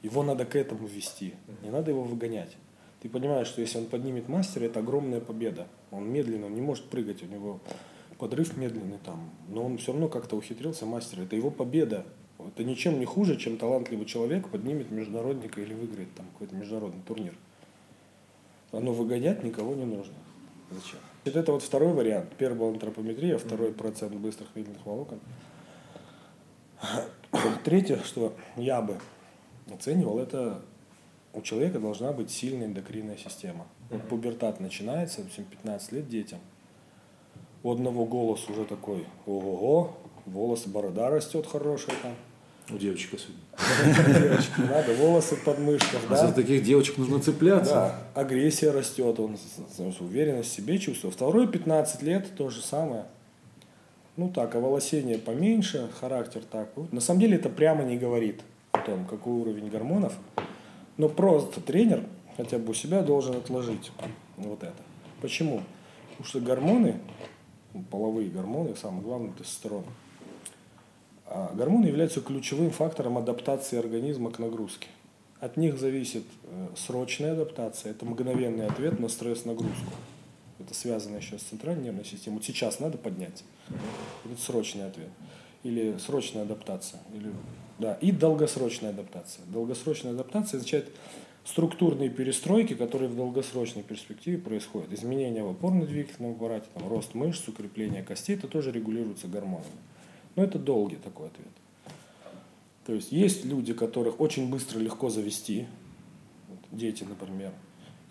Его 0.04 0.24
надо 0.24 0.46
к 0.46 0.56
этому 0.56 0.88
вести, 0.88 1.34
не 1.64 1.70
надо 1.70 1.92
его 1.92 2.04
выгонять 2.04 2.56
ты 3.02 3.10
понимаешь, 3.10 3.48
что 3.48 3.62
если 3.62 3.78
он 3.78 3.86
поднимет 3.86 4.28
мастера, 4.28 4.66
это 4.66 4.80
огромная 4.80 5.22
победа. 5.22 5.68
Он 5.92 6.10
медленно, 6.10 6.48
он 6.48 6.56
не 6.56 6.62
может 6.62 6.86
прыгать, 6.86 7.24
у 7.24 7.28
него 7.28 7.60
подрыв 8.20 8.58
медленный 8.58 9.00
там, 9.04 9.32
но 9.48 9.66
он 9.66 9.78
все 9.78 9.94
равно 9.94 10.10
как-то 10.10 10.36
ухитрился 10.36 10.86
мастер. 10.86 11.22
Это 11.22 11.36
его 11.36 11.50
победа. 11.50 12.06
Это 12.38 12.64
ничем 12.64 13.00
не 13.00 13.06
хуже, 13.06 13.38
чем 13.38 13.58
талантливый 13.58 14.06
человек 14.06 14.50
поднимет 14.50 14.92
международника 14.92 15.60
или 15.62 15.74
выиграет 15.74 16.14
там 16.16 16.28
какой-то 16.34 16.56
международный 16.56 17.02
турнир. 17.02 17.34
Оно 18.72 18.94
выгонять 18.94 19.44
никого 19.44 19.74
не 19.74 19.86
нужно. 19.86 20.14
Зачем? 20.70 21.00
Это 21.26 21.52
вот 21.52 21.64
второй 21.64 21.94
вариант. 21.94 22.30
Первый 22.38 22.60
был 22.60 22.68
антропометрия, 22.70 23.38
второй 23.38 23.74
процент 23.74 24.14
быстрых 24.16 24.50
медленных 24.56 24.86
волокон. 24.86 25.20
Третье, 27.64 28.00
что 28.04 28.36
я 28.56 28.82
бы 28.82 28.98
оценивал, 29.74 30.20
это 30.20 30.62
у 31.34 31.42
человека 31.42 31.80
должна 31.80 32.12
быть 32.12 32.32
сильная 32.32 32.68
эндокринная 32.68 33.18
система. 33.18 33.68
Вот 33.90 34.08
пубертат 34.08 34.60
начинается, 34.60 35.24
15 35.24 35.92
лет 35.92 36.08
детям. 36.08 36.40
У 37.64 37.72
одного 37.72 38.06
голос 38.06 38.48
уже 38.50 38.66
такой, 38.66 39.06
ого-го, 39.26 39.98
волосы, 40.26 40.70
борода 40.70 41.10
растет 41.10 41.46
хорошая 41.46 41.96
там. 42.02 42.14
У 42.72 42.78
девочек 42.78 43.16
особенно. 43.16 44.20
Девочки, 44.20 44.52
надо, 44.60 44.94
волосы 44.94 45.36
под 45.38 45.60
мышках, 45.60 46.02
а 46.08 46.12
да. 46.12 46.28
за 46.28 46.34
таких 46.34 46.64
девочек 46.64 46.98
нужно 46.98 47.20
цепляться. 47.20 47.74
Да, 47.74 48.22
агрессия 48.22 48.72
растет, 48.72 49.20
он 49.20 49.38
уверенность 50.00 50.52
в 50.52 50.54
себе 50.54 50.78
чувствует. 50.78 51.16
Второй 51.16 51.48
15 51.48 52.04
лет 52.04 52.28
то 52.38 52.50
же 52.50 52.62
самое. 52.62 53.06
Ну 54.18 54.30
так, 54.30 54.54
а 54.56 54.60
волосение 54.60 55.18
поменьше, 55.18 55.90
характер 56.00 56.44
так. 56.50 56.70
На 56.92 57.02
самом 57.02 57.22
деле 57.22 57.38
это 57.38 57.50
прямо 57.50 57.84
не 57.84 57.98
говорит 57.98 58.42
о 58.72 58.80
том, 58.80 59.06
какой 59.06 59.34
уровень 59.34 59.70
гормонов. 59.70 60.14
Но 60.98 61.10
просто 61.10 61.62
тренер 61.62 62.04
хотя 62.38 62.60
бы 62.60 62.72
у 62.72 62.74
себя 62.74 63.02
должен 63.02 63.36
отложить 63.36 63.92
вот 64.38 64.62
это. 64.64 64.76
Почему? 65.22 65.64
Потому 66.12 66.28
что 66.28 66.40
гормоны, 66.40 67.00
половые 67.90 68.30
гормоны, 68.30 68.76
самое 68.76 69.02
главное, 69.02 69.32
тестостерон. 69.32 69.86
А 71.26 71.54
гормоны 71.54 71.86
являются 71.86 72.22
ключевым 72.22 72.72
фактором 72.72 73.18
адаптации 73.18 73.78
организма 73.78 74.32
к 74.32 74.40
нагрузке. 74.40 74.88
От 75.40 75.58
них 75.58 75.80
зависит 75.80 76.26
э, 76.44 76.68
срочная 76.76 77.34
адаптация, 77.34 77.92
это 77.92 78.06
мгновенный 78.06 78.68
ответ 78.68 79.00
на 79.00 79.08
стресс-нагрузку. 79.08 79.92
Это 80.60 80.74
связано 80.74 81.18
еще 81.18 81.38
с 81.38 81.44
центральной 81.44 81.86
нервной 81.86 82.04
системой. 82.04 82.38
Вот 82.38 82.46
сейчас 82.46 82.80
надо 82.80 82.98
поднять. 82.98 83.44
Это 84.26 84.42
срочный 84.42 84.86
ответ. 84.86 85.10
Или 85.64 85.98
срочная 85.98 86.44
адаптация. 86.44 87.00
Или 87.14 87.32
да, 87.80 87.94
и 88.02 88.12
долгосрочная 88.12 88.90
адаптация. 88.90 89.46
Долгосрочная 89.46 90.12
адаптация 90.12 90.58
означает 90.58 90.92
структурные 91.44 92.10
перестройки, 92.10 92.74
которые 92.74 93.10
в 93.10 93.16
долгосрочной 93.16 93.84
перспективе 93.84 94.38
происходят. 94.38 94.94
Изменения 94.94 95.44
в 95.44 95.50
опорно-двигательном 95.50 96.32
аппарате, 96.32 96.68
там, 96.74 96.88
рост 96.88 97.14
мышц, 97.16 97.48
укрепление 97.48 98.04
костей, 98.04 98.36
это 98.36 98.48
тоже 98.48 98.72
регулируется 98.72 99.28
гормонами. 99.28 99.68
Но 100.36 100.44
это 100.44 100.60
долгий 100.60 100.98
такой 100.98 101.28
ответ. 101.28 101.48
То 102.86 102.94
есть 102.94 103.12
есть 103.12 103.46
люди, 103.46 103.74
которых 103.74 104.20
очень 104.20 104.50
быстро 104.50 104.80
легко 104.80 105.10
завести, 105.10 105.68
вот, 106.48 106.60
дети, 106.72 107.04
например, 107.04 107.52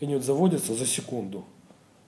и 0.01 0.05
они 0.05 0.15
вот 0.15 0.25
заводятся 0.25 0.75
за 0.75 0.87
секунду, 0.87 1.45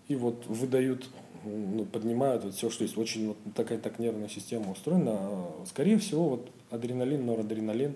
и 0.07 0.15
вот 0.15 0.47
выдают, 0.47 1.09
ну, 1.45 1.85
поднимают 1.85 2.45
вот 2.45 2.55
все, 2.55 2.71
что 2.71 2.85
есть. 2.85 2.97
Очень 2.97 3.29
вот 3.29 3.37
такая 3.55 3.79
так 3.79 3.99
нервная 3.99 4.29
система 4.29 4.71
устроена. 4.71 5.47
Скорее 5.67 5.99
всего, 5.99 6.29
вот 6.29 6.51
адреналин, 6.71 7.25
норадреналин, 7.27 7.95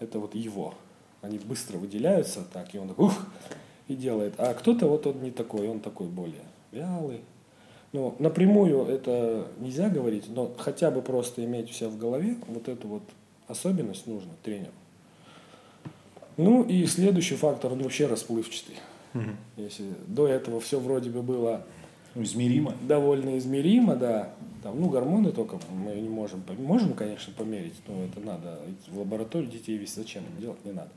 это 0.00 0.18
вот 0.18 0.34
его. 0.34 0.74
Они 1.20 1.38
быстро 1.38 1.78
выделяются 1.78 2.44
так, 2.52 2.74
и 2.74 2.78
он 2.78 2.94
ух, 2.96 3.14
и 3.88 3.94
делает. 3.94 4.34
А 4.38 4.54
кто-то 4.54 4.86
вот 4.86 5.06
он 5.06 5.22
не 5.22 5.30
такой, 5.30 5.68
он 5.68 5.80
такой 5.80 6.06
более 6.06 6.44
вялый. 6.70 7.20
Ну, 7.92 8.14
напрямую 8.18 8.84
это 8.86 9.48
нельзя 9.58 9.88
говорить, 9.88 10.24
но 10.28 10.52
хотя 10.58 10.90
бы 10.90 11.00
просто 11.00 11.44
иметь 11.44 11.70
у 11.70 11.72
себя 11.72 11.88
в 11.88 11.96
голове 11.96 12.36
вот 12.46 12.68
эту 12.68 12.86
вот 12.86 13.02
особенность 13.46 14.06
нужно 14.06 14.32
тренеру. 14.42 14.72
Ну 16.36 16.62
и 16.62 16.86
следующий 16.86 17.34
фактор, 17.34 17.72
он 17.72 17.82
вообще 17.82 18.06
расплывчатый. 18.06 18.76
Угу. 19.14 19.30
Если 19.56 19.86
до 20.06 20.28
этого 20.28 20.60
все 20.60 20.78
вроде 20.78 21.10
бы 21.10 21.22
было 21.22 21.64
измеримо, 22.22 22.74
довольно 22.82 23.38
измеримо, 23.38 23.96
да. 23.96 24.34
Там, 24.62 24.80
ну, 24.80 24.88
гормоны 24.88 25.32
только 25.32 25.58
мы 25.72 25.94
не 25.94 26.08
можем, 26.08 26.42
можем, 26.58 26.94
конечно, 26.94 27.32
померить, 27.36 27.74
но 27.86 28.02
это 28.04 28.20
надо 28.20 28.60
в 28.88 28.98
лабораторию 28.98 29.50
детей 29.50 29.76
вести, 29.76 30.00
зачем 30.00 30.24
делать 30.38 30.64
не 30.64 30.72
надо. 30.72 30.90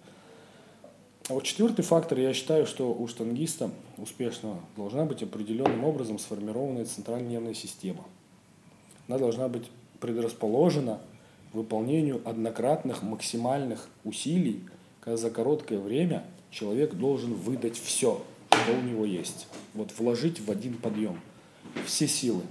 А 1.29 1.33
вот 1.33 1.43
четвертый 1.43 1.83
фактор, 1.83 2.19
я 2.19 2.33
считаю, 2.33 2.65
что 2.65 2.91
у 2.91 3.07
штангиста 3.07 3.69
успешного 3.97 4.59
должна 4.75 5.05
быть 5.05 5.21
определенным 5.21 5.83
образом 5.83 6.17
сформированная 6.17 6.85
центральная 6.85 7.29
нервная 7.29 7.53
система. 7.53 8.03
Она 9.07 9.19
должна 9.19 9.47
быть 9.47 9.69
предрасположена 9.99 10.99
к 11.51 11.55
выполнению 11.55 12.21
однократных 12.27 13.03
максимальных 13.03 13.87
усилий, 14.03 14.63
когда 14.99 15.17
за 15.17 15.29
короткое 15.29 15.79
время 15.79 16.23
человек 16.49 16.95
должен 16.95 17.33
выдать 17.33 17.77
все, 17.77 18.21
что 18.49 18.73
у 18.73 18.81
него 18.81 19.05
есть. 19.05 19.47
Вот 19.73 19.97
вложить 19.97 20.39
в 20.39 20.51
один 20.51 20.75
подъем 20.75 21.19
все 21.85 22.07
силы. 22.07 22.43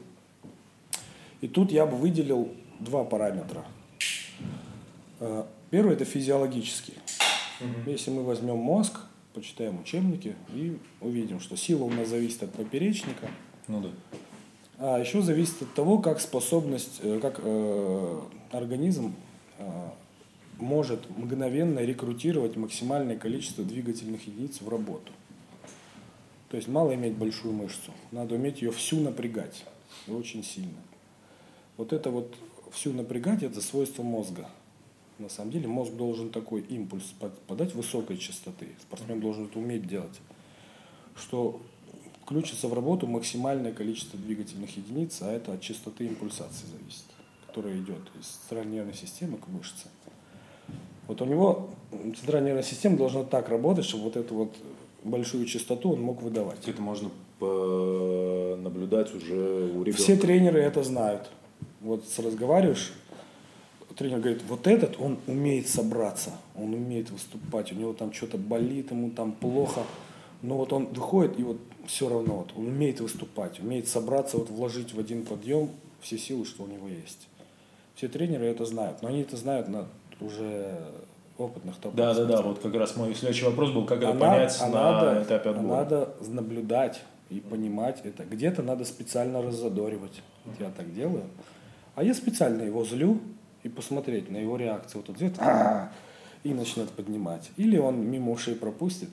И 1.40 1.48
тут 1.48 1.72
я 1.72 1.86
бы 1.86 1.96
выделил 1.96 2.52
два 2.78 3.04
параметра. 3.04 3.64
Э, 5.20 5.44
первый– 5.70 5.94
это 5.94 6.04
физиологический. 6.04 6.94
Угу. 7.60 7.90
Если 7.90 8.10
мы 8.10 8.24
возьмем 8.24 8.56
мозг, 8.56 9.00
почитаем 9.34 9.80
учебники 9.80 10.34
и 10.54 10.78
увидим, 11.00 11.40
что 11.40 11.56
сила 11.56 11.84
у 11.84 11.90
нас 11.90 12.08
зависит 12.08 12.42
от 12.42 12.52
поперечника. 12.52 13.28
Ну 13.68 13.80
да. 13.80 13.90
А 14.78 14.98
еще 14.98 15.20
зависит 15.20 15.60
от 15.62 15.74
того, 15.74 15.98
как 15.98 16.20
способность, 16.20 17.00
э, 17.02 17.18
как 17.20 17.40
э, 17.42 18.20
организм 18.50 19.14
э, 19.58 19.88
может 20.58 21.08
мгновенно 21.16 21.80
рекрутировать 21.80 22.56
максимальное 22.56 23.16
количество 23.16 23.62
двигательных 23.62 24.26
единиц 24.26 24.60
в 24.60 24.68
работу. 24.68 25.12
То 26.50 26.56
есть 26.56 26.68
мало 26.68 26.94
иметь 26.94 27.14
большую 27.14 27.54
мышцу, 27.54 27.92
надо 28.10 28.34
уметь 28.34 28.60
ее 28.60 28.72
всю 28.72 28.98
напрягать, 29.00 29.64
и 30.08 30.10
очень 30.10 30.42
сильно. 30.42 30.78
Вот 31.76 31.92
это 31.92 32.10
вот 32.10 32.34
всю 32.72 32.92
напрягать, 32.92 33.44
это 33.44 33.60
свойство 33.60 34.02
мозга. 34.02 34.48
На 35.18 35.28
самом 35.28 35.52
деле 35.52 35.68
мозг 35.68 35.92
должен 35.92 36.30
такой 36.30 36.62
импульс 36.62 37.14
подать 37.46 37.74
высокой 37.74 38.18
частоты. 38.18 38.68
Спортсмен 38.82 39.20
должен 39.20 39.46
это 39.46 39.58
уметь 39.58 39.86
делать. 39.86 40.18
Что 41.14 41.60
включится 42.22 42.66
в 42.66 42.74
работу 42.74 43.06
максимальное 43.06 43.72
количество 43.72 44.18
двигательных 44.18 44.76
единиц, 44.76 45.22
а 45.22 45.30
это 45.30 45.52
от 45.52 45.60
частоты 45.60 46.06
импульсации 46.06 46.66
зависит, 46.66 47.04
которая 47.46 47.78
идет 47.78 48.00
из 48.18 48.26
центральной 48.26 48.74
нервной 48.74 48.94
системы 48.94 49.38
к 49.38 49.46
мышце. 49.48 49.86
Вот 51.06 51.20
у 51.22 51.24
него 51.24 51.70
центральная 51.92 52.50
нервная 52.52 52.68
система 52.68 52.96
должна 52.96 53.24
так 53.24 53.48
работать, 53.48 53.84
чтобы 53.84 54.04
вот 54.04 54.16
эту 54.16 54.34
вот 54.34 54.56
большую 55.02 55.46
частоту 55.46 55.92
он 55.92 56.02
мог 56.02 56.22
выдавать. 56.22 56.68
Это 56.68 56.80
можно 56.82 57.10
наблюдать 57.40 59.14
уже 59.14 59.70
у 59.74 59.82
ребенка. 59.82 60.02
Все 60.02 60.16
тренеры 60.16 60.60
это 60.60 60.82
знают. 60.82 61.30
Вот 61.80 62.04
разговариваешь, 62.18 62.92
тренер 64.00 64.20
говорит, 64.20 64.42
вот 64.48 64.66
этот, 64.66 64.98
он 64.98 65.18
умеет 65.26 65.68
собраться, 65.68 66.32
он 66.56 66.72
умеет 66.72 67.10
выступать, 67.10 67.70
у 67.70 67.74
него 67.74 67.92
там 67.92 68.14
что-то 68.14 68.38
болит, 68.38 68.90
ему 68.90 69.10
там 69.10 69.32
плохо, 69.32 69.82
но 70.40 70.56
вот 70.56 70.72
он 70.72 70.86
выходит, 70.86 71.38
и 71.38 71.42
вот 71.42 71.58
все 71.86 72.08
равно, 72.08 72.38
вот, 72.38 72.52
он 72.56 72.68
умеет 72.68 73.00
выступать, 73.00 73.60
умеет 73.60 73.88
собраться, 73.88 74.38
вот 74.38 74.48
вложить 74.48 74.94
в 74.94 74.98
один 74.98 75.26
подъем 75.26 75.68
все 76.00 76.16
силы, 76.16 76.46
что 76.46 76.62
у 76.62 76.66
него 76.66 76.88
есть. 76.88 77.28
Все 77.94 78.08
тренеры 78.08 78.46
это 78.46 78.64
знают, 78.64 79.02
но 79.02 79.08
они 79.08 79.20
это 79.20 79.36
знают 79.36 79.68
на 79.68 79.86
уже 80.18 80.78
опытных 81.40 81.76
топ 81.76 81.94
Да, 81.94 82.14
да, 82.14 82.24
да, 82.24 82.42
вот 82.42 82.58
как 82.60 82.74
раз 82.74 82.96
мой 82.96 83.14
следующий 83.14 83.44
вопрос 83.44 83.70
был, 83.70 83.84
как 83.84 83.98
это 83.98 84.10
а 84.10 84.14
понять 84.14 84.56
а 84.60 84.68
на 84.68 84.92
надо, 84.92 85.22
этапе 85.22 85.50
отбора. 85.50 85.76
Надо 85.76 86.08
наблюдать 86.28 87.00
и 87.30 87.40
понимать 87.40 88.00
это. 88.04 88.24
Где-то 88.24 88.62
надо 88.62 88.84
специально 88.84 89.42
раззадоривать. 89.42 90.22
Я 90.58 90.70
так 90.70 90.92
делаю. 90.94 91.24
А 91.94 92.04
я 92.04 92.14
специально 92.14 92.62
его 92.62 92.84
злю, 92.84 93.20
и 93.62 93.68
посмотреть 93.68 94.30
на 94.30 94.38
его 94.38 94.56
реакцию. 94.56 95.02
Вот 95.02 95.10
он 95.10 95.16
идет 95.16 95.38
и 96.42 96.54
начнет 96.54 96.88
поднимать. 96.90 97.50
Или 97.56 97.76
он 97.76 98.00
мимо 98.00 98.32
ушей 98.32 98.54
пропустит, 98.54 99.10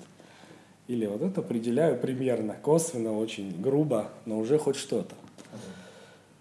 или 0.87 1.05
вот 1.05 1.21
это 1.21 1.41
определяю 1.41 1.99
примерно, 1.99 2.53
косвенно, 2.53 3.17
очень 3.17 3.61
грубо, 3.61 4.07
но 4.25 4.37
уже 4.39 4.57
хоть 4.57 4.77
что-то. 4.77 5.15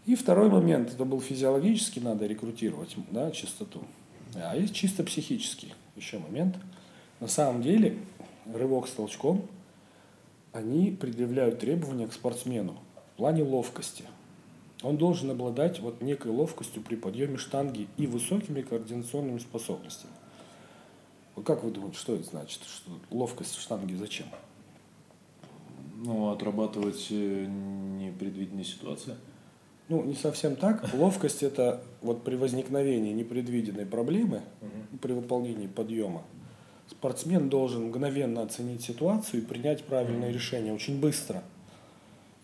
И 0.05 0.14
второй 0.14 0.49
момент, 0.49 0.92
это 0.92 1.05
был 1.05 1.20
физиологически, 1.20 1.99
надо 1.99 2.27
рекрутировать 2.27 2.94
да, 3.11 3.33
чистоту. 3.33 3.83
А 4.35 4.57
есть 4.57 4.75
чисто 4.75 5.05
психический 5.05 5.75
еще 5.95 6.19
момент. 6.19 6.57
На 7.21 7.29
самом 7.29 7.62
деле, 7.62 7.99
рывок 8.53 8.89
с 8.89 8.93
толчком, 8.93 9.47
они 10.53 10.91
предъявляют 10.91 11.61
требования 11.61 12.07
к 12.07 12.12
спортсмену 12.12 12.77
в 13.15 13.17
плане 13.17 13.43
ловкости– 13.43 14.05
он 14.83 14.99
должен 14.99 15.31
обладать 15.31 15.81
вот 15.81 16.03
некой 16.03 16.31
ловкостью 16.31 16.83
при 16.83 16.97
подъеме 16.97 17.39
штанги 17.39 17.89
и 17.97 18.07
высокими 18.07 18.61
координационными 18.61 19.39
способностями. 19.39 20.12
Вот 21.35 21.47
как 21.47 21.65
вы 21.65 21.71
думаете, 21.71 21.99
что 21.99 22.15
это 22.15 22.25
значит? 22.25 22.62
Что 22.62 22.91
ловкость 23.11 23.57
штанги 23.57 23.95
зачем? 23.95 24.27
Ну, 25.97 26.31
отрабатывать 26.31 27.09
э, 27.11 27.47
непредвиденные 27.47 28.65
ситуации. 28.65 29.17
Ну, 29.88 30.03
не 30.03 30.14
совсем 30.14 30.57
так. 30.57 30.92
Ловкость 30.94 31.42
это 31.42 31.83
вот 32.03 32.25
при 32.25 32.35
возникновении 32.35 33.12
непредвиденной 33.12 33.87
проблемы, 33.87 34.42
при 35.01 35.12
выполнении 35.12 35.68
подъема, 35.68 36.22
спортсмен 36.90 37.49
должен 37.49 37.87
мгновенно 37.87 38.42
оценить 38.42 38.83
ситуацию 38.83 39.42
и 39.42 39.44
принять 39.44 39.85
правильное 39.85 40.33
решение 40.33 40.72
очень 40.72 41.01
быстро– 41.01 41.42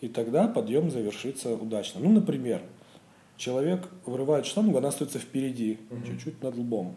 и 0.03 0.09
тогда 0.09 0.49
подъем 0.49 0.91
завершится 0.91 1.55
удачно. 1.55 2.01
Ну, 2.01 2.11
например, 2.11 2.61
человек 3.37 3.89
вырывает 4.05 4.47
штангу, 4.47 4.77
она 4.77 4.89
остается 4.89 5.21
впереди, 5.21 5.79
угу. 5.91 6.05
чуть-чуть 6.05 6.43
над 6.43 6.57
лбом. 6.57 6.97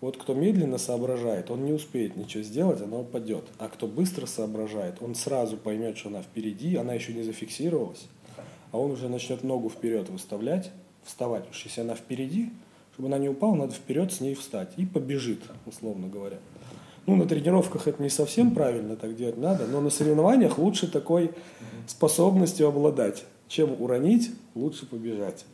Вот 0.00 0.16
кто 0.16 0.32
медленно 0.32 0.78
соображает, 0.78 1.50
он 1.50 1.64
не 1.64 1.72
успеет 1.72 2.16
ничего 2.16 2.44
сделать, 2.44 2.80
она 2.80 2.98
упадет. 2.98 3.44
А 3.58 3.68
кто 3.68 3.88
быстро 3.88 4.26
соображает, 4.26 5.02
он 5.02 5.16
сразу 5.16 5.56
поймет, 5.56 5.98
что 5.98 6.08
она 6.08 6.22
впереди, 6.22 6.76
она 6.76 6.94
еще 6.94 7.12
не 7.14 7.24
зафиксировалась, 7.24 8.06
а 8.76 8.78
он 8.78 8.90
уже 8.90 9.08
начнет 9.08 9.42
ногу 9.42 9.70
вперед 9.70 10.10
выставлять, 10.10 10.70
вставать. 11.02 11.44
Потому 11.44 11.54
что 11.54 11.68
если 11.68 11.80
она 11.80 11.94
впереди, 11.94 12.50
чтобы 12.92 13.08
она 13.08 13.16
не 13.16 13.30
упала, 13.30 13.54
надо 13.54 13.72
вперед 13.72 14.12
с 14.12 14.20
ней 14.20 14.34
встать. 14.34 14.70
И 14.76 14.84
побежит, 14.84 15.40
условно 15.64 16.08
говоря. 16.08 16.36
Ну, 17.06 17.16
на 17.16 17.26
тренировках 17.26 17.88
это 17.88 18.02
не 18.02 18.10
совсем 18.10 18.54
правильно, 18.54 18.96
так 18.96 19.16
делать 19.16 19.38
надо, 19.38 19.66
но 19.66 19.80
на 19.80 19.88
соревнованиях 19.88 20.58
лучше 20.58 20.90
такой 20.90 21.30
способностью 21.86 22.68
обладать. 22.68 23.24
Чем 23.48 23.80
уронить, 23.80 24.30
лучше 24.54 24.84
побежать. 24.84 25.46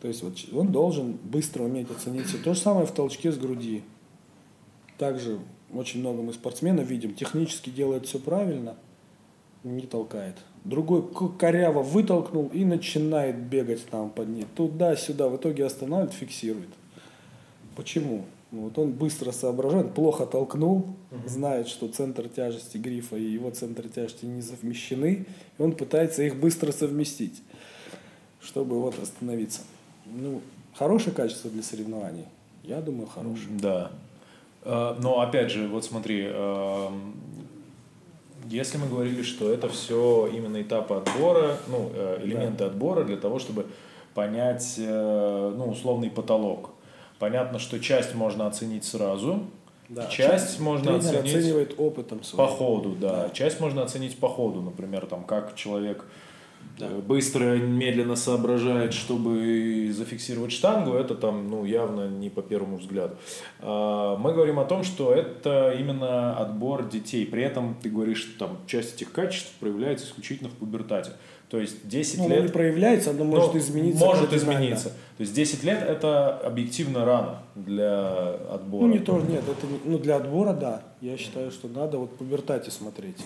То 0.00 0.08
есть 0.08 0.22
вот 0.22 0.38
он 0.54 0.72
должен 0.72 1.18
быстро 1.22 1.64
уметь 1.64 1.90
оценить 1.90 2.26
все. 2.26 2.38
То 2.38 2.54
же 2.54 2.60
самое 2.60 2.86
в 2.86 2.92
толчке 2.92 3.30
с 3.30 3.36
груди. 3.36 3.82
Также 4.96 5.38
очень 5.74 6.00
много 6.00 6.22
мы 6.22 6.32
спортсменов 6.32 6.86
видим, 6.86 7.14
технически 7.14 7.68
делает 7.68 8.06
все 8.06 8.18
правильно, 8.18 8.76
не 9.64 9.82
толкает. 9.82 10.36
Другой 10.64 11.04
коряво 11.38 11.82
вытолкнул 11.82 12.50
и 12.52 12.64
начинает 12.64 13.36
бегать 13.36 13.84
там 13.86 14.08
под 14.08 14.28
ней. 14.28 14.46
Туда-сюда, 14.56 15.28
в 15.28 15.36
итоге 15.36 15.66
останавливает, 15.66 16.14
фиксирует. 16.14 16.70
Почему? 17.76 18.24
Вот 18.50 18.78
он 18.78 18.92
быстро 18.92 19.32
соображает, 19.32 19.94
плохо 19.94 20.26
толкнул, 20.26 20.86
угу. 21.10 21.28
знает, 21.28 21.68
что 21.68 21.88
центр 21.88 22.28
тяжести 22.28 22.78
грифа 22.78 23.16
и 23.16 23.24
его 23.24 23.50
центр 23.50 23.88
тяжести 23.88 24.26
не 24.26 24.42
совмещены, 24.42 25.26
и 25.58 25.62
он 25.62 25.72
пытается 25.72 26.22
их 26.22 26.36
быстро 26.36 26.70
совместить, 26.70 27.42
чтобы 28.40 28.80
вот 28.80 28.94
остановиться. 29.02 29.62
Ну, 30.06 30.40
хорошее 30.74 31.14
качество 31.14 31.50
для 31.50 31.64
соревнований? 31.64 32.26
Я 32.62 32.80
думаю, 32.80 33.08
хорошее. 33.08 33.48
Да. 33.60 33.90
А, 34.62 34.96
но 35.02 35.20
опять 35.20 35.50
же, 35.50 35.66
вот 35.66 35.84
смотри, 35.84 36.26
если 38.48 38.78
мы 38.78 38.88
говорили, 38.88 39.22
что 39.22 39.52
это 39.52 39.68
все 39.68 40.28
именно 40.32 40.60
этапы 40.60 40.94
отбора, 40.94 41.56
ну, 41.68 41.90
э, 41.94 42.20
элементы 42.22 42.58
да. 42.58 42.66
отбора 42.66 43.04
для 43.04 43.16
того, 43.16 43.38
чтобы 43.38 43.66
понять, 44.14 44.74
э, 44.78 45.54
ну, 45.56 45.70
условный 45.70 46.10
потолок. 46.10 46.70
Понятно, 47.18 47.58
что 47.58 47.80
часть 47.80 48.14
можно 48.14 48.46
оценить 48.46 48.84
сразу, 48.84 49.44
да, 49.88 50.06
часть, 50.06 50.16
часть 50.16 50.60
можно 50.60 50.96
оценить 50.96 51.34
оценивает 51.34 51.74
опытом 51.78 52.22
своим. 52.22 52.48
по 52.48 52.54
ходу, 52.54 52.96
да. 52.98 53.24
да. 53.24 53.30
Часть 53.30 53.60
можно 53.60 53.82
оценить 53.82 54.18
по 54.18 54.28
ходу, 54.28 54.62
например, 54.62 55.06
там 55.06 55.24
как 55.24 55.54
человек 55.54 56.04
да. 56.78 56.88
быстро, 56.88 57.56
медленно 57.56 58.16
соображает, 58.16 58.92
чтобы 58.92 59.92
зафиксировать 59.92 60.52
штангу, 60.52 60.94
это 60.94 61.14
там, 61.14 61.48
ну, 61.48 61.64
явно 61.64 62.08
не 62.08 62.30
по 62.30 62.42
первому 62.42 62.78
взгляду. 62.78 63.16
А, 63.60 64.16
мы 64.16 64.32
говорим 64.32 64.58
о 64.58 64.64
том, 64.64 64.84
что 64.84 65.12
это 65.12 65.74
именно 65.78 66.36
отбор 66.36 66.88
детей. 66.88 67.26
При 67.26 67.42
этом 67.42 67.76
ты 67.80 67.90
говоришь, 67.90 68.18
что 68.18 68.46
там 68.46 68.58
часть 68.66 68.96
этих 68.96 69.12
качеств 69.12 69.52
проявляется 69.60 70.06
исключительно 70.06 70.48
в 70.50 70.54
пубертате. 70.54 71.12
То 71.50 71.60
есть 71.60 71.86
10 71.86 72.18
ну, 72.18 72.28
лет... 72.28 72.42
не 72.42 72.48
проявляется, 72.48 73.10
оно 73.10 73.24
может 73.24 73.54
ну, 73.54 73.60
измениться. 73.60 74.04
Может 74.04 74.32
измениться. 74.32 74.88
То 74.88 75.20
есть 75.20 75.34
10 75.34 75.62
лет 75.62 75.82
это 75.82 76.36
объективно 76.38 77.04
рано 77.04 77.42
для 77.54 78.34
отбора. 78.50 78.86
Ну, 78.86 78.92
не 78.92 78.98
то, 78.98 79.20
нет, 79.20 79.44
это 79.48 79.66
не, 79.66 79.78
ну, 79.84 79.98
для 79.98 80.16
отбора, 80.16 80.52
да. 80.52 80.82
Я 81.00 81.16
считаю, 81.16 81.52
что 81.52 81.68
надо 81.68 81.98
вот 81.98 82.16
пубертате 82.16 82.72
смотреть. 82.72 83.18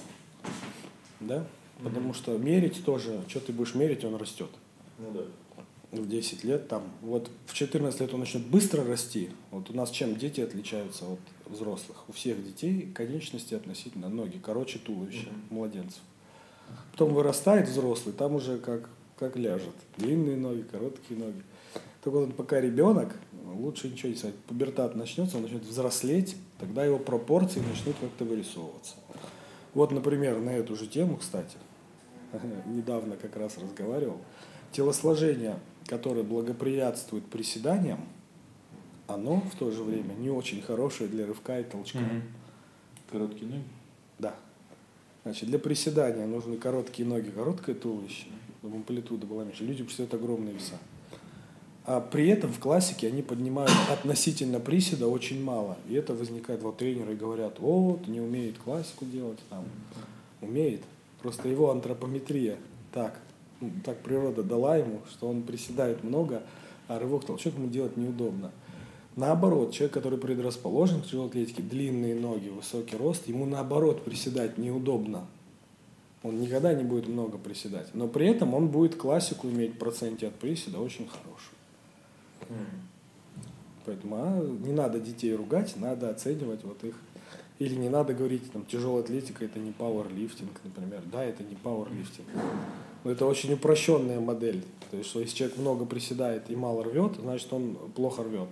Да? 1.21 1.45
Потому 1.83 2.13
что 2.13 2.37
мерить 2.37 2.85
тоже, 2.85 3.21
что 3.29 3.41
ты 3.41 3.53
будешь 3.53 3.75
мерить, 3.75 4.05
он 4.05 4.17
растет. 4.17 4.51
Ну 4.99 5.13
да. 5.13 5.21
В 5.91 6.07
10 6.07 6.45
лет 6.45 6.69
там, 6.69 6.83
вот 7.01 7.31
в 7.47 7.55
14 7.55 8.01
лет 8.01 8.13
он 8.13 8.21
начнет 8.21 8.45
быстро 8.47 8.85
расти. 8.85 9.31
Вот 9.51 9.71
у 9.71 9.75
нас 9.75 9.91
чем 9.91 10.17
дети 10.17 10.41
отличаются 10.41 11.07
от 11.07 11.21
взрослых? 11.47 12.05
У 12.09 12.13
всех 12.13 12.45
детей 12.45 12.91
конечности 12.93 13.55
относительно 13.55 14.09
ноги, 14.09 14.39
короче 14.39 14.79
туловища, 14.79 15.29
mm-hmm. 15.29 15.55
младенцев. 15.55 16.03
Потом 16.93 17.15
вырастает 17.15 17.69
взрослый, 17.69 18.15
там 18.15 18.35
уже 18.35 18.59
как, 18.59 18.91
как 19.19 19.37
ляжет. 19.37 19.75
Длинные 19.97 20.37
ноги, 20.37 20.63
короткие 20.63 21.19
ноги. 21.19 21.43
Только 22.03 22.19
вот 22.19 22.37
пока 22.37 22.61
ребенок, 22.61 23.17
лучше 23.55 23.89
ничего 23.89 24.11
не 24.11 24.17
сказать. 24.17 24.37
Пубертат 24.47 24.95
начнется, 24.95 25.37
он 25.37 25.45
начнет 25.45 25.63
взрослеть, 25.63 26.37
тогда 26.59 26.85
его 26.85 26.99
пропорции 26.99 27.61
начнут 27.61 27.97
как-то 28.01 28.25
вырисовываться. 28.25 28.95
Вот, 29.75 29.91
например, 29.91 30.39
на 30.39 30.51
эту 30.51 30.77
же 30.77 30.87
тему, 30.87 31.17
кстати, 31.17 31.57
недавно 32.67 33.17
как 33.17 33.37
раз 33.37 33.59
разговаривал, 33.59 34.19
телосложение, 34.73 35.57
которое 35.87 36.23
благоприятствует 36.23 37.25
приседаниям, 37.27 38.01
оно 39.07 39.41
в 39.41 39.57
то 39.57 39.71
же 39.71 39.83
время 39.83 40.13
не 40.13 40.31
очень 40.31 40.61
хорошее 40.61 41.09
для 41.09 41.27
рывка 41.27 41.59
и 41.61 41.65
толчка. 41.65 41.99
Угу. 41.99 42.23
Короткие 43.11 43.51
ноги? 43.51 43.65
Да. 44.19 44.35
Значит, 45.25 45.49
для 45.49 45.59
приседания 45.59 46.27
нужны 46.27 46.57
короткие 46.57 47.09
ноги, 47.09 47.31
короткое 47.31 47.75
туловище, 47.75 48.27
чтобы 48.61 48.77
амплитуда 48.77 49.27
была 49.27 49.45
меньше. 49.45 49.65
Люди 49.65 49.83
приседают 49.83 50.15
огромные 50.15 50.55
веса. 50.55 50.75
А 51.85 52.03
при 52.03 52.29
этом 52.29 52.53
в 52.53 52.59
классике 52.59 53.07
они 53.07 53.23
поднимают 53.23 53.73
относительно 53.91 54.61
приседа 54.61 55.09
очень 55.09 55.43
мало. 55.43 55.79
И 55.89 55.95
это 55.95 56.13
возникает, 56.13 56.63
вот 56.63 56.77
тренеры 56.77 57.17
говорят, 57.17 57.59
вот, 57.61 58.07
не 58.07 58.21
умеет 58.21 58.59
классику 58.59 59.07
делать, 59.07 59.39
там, 59.49 59.65
умеет. 60.43 60.83
Просто 61.21 61.49
его 61.49 61.71
антропометрия 61.71 62.59
так, 62.93 63.21
ну, 63.61 63.71
так 63.85 63.99
природа 64.03 64.43
дала 64.43 64.77
ему, 64.77 65.01
что 65.11 65.29
он 65.29 65.43
приседает 65.43 66.05
много, 66.05 66.43
а 66.87 66.99
рывок 66.99 67.25
толчок 67.25 67.55
ему 67.55 67.69
делать 67.69 67.97
неудобно. 67.97 68.53
Наоборот, 69.17 69.73
человек, 69.73 69.95
который 69.95 70.19
предрасположен 70.19 71.03
к 71.03 71.07
тяжелой 71.07 71.27
атлетике, 71.27 71.61
длинные 71.61 72.15
ноги, 72.15 72.51
высокий 72.51 72.97
рост, 72.97 73.27
ему 73.27 73.47
наоборот 73.47 74.05
приседать 74.05 74.59
неудобно. 74.59 75.27
Он 76.23 76.41
никогда 76.41 76.73
не 76.73 76.85
будет 76.85 77.09
много 77.09 77.37
приседать. 77.37 77.89
Но 77.95 78.07
при 78.07 78.29
этом 78.29 78.55
он 78.55 78.69
будет 78.69 78.95
классику 78.95 79.49
иметь 79.49 79.75
в 79.75 79.79
проценте 79.79 80.29
от 80.29 80.35
приседа 80.35 80.79
очень 80.79 81.09
хорошую. 81.09 81.59
Поэтому 83.85 84.17
а, 84.17 84.41
не 84.65 84.73
надо 84.73 85.01
детей 85.01 85.35
ругать, 85.35 85.75
надо 85.77 86.11
оценивать 86.11 86.63
вот 86.63 86.85
их 86.85 86.95
или 87.59 87.75
не 87.75 87.89
надо 87.89 88.15
говорить, 88.15 88.51
там, 88.53 88.65
тяжелая 88.65 89.03
атлетика 89.03 89.45
это 89.45 89.59
не 89.59 89.73
пауэрлифтинг, 89.73 90.61
например. 90.63 91.03
Да, 91.11 91.25
это 91.25 91.43
не 91.43 91.57
пауэрлифтинг. 91.57 92.29
Но 93.05 93.11
это 93.11 93.27
очень 93.27 93.53
упрощенная 93.53 94.21
модель. 94.21 94.65
То 94.91 94.97
есть, 94.97 95.11
что 95.11 95.21
если 95.21 95.37
человек 95.37 95.59
много 95.59 95.85
приседает 95.85 96.51
и 96.51 96.57
мало 96.57 96.85
рвет, 96.85 97.17
значит 97.19 97.53
он 97.53 97.77
плохо 97.95 98.23
рвет. 98.23 98.49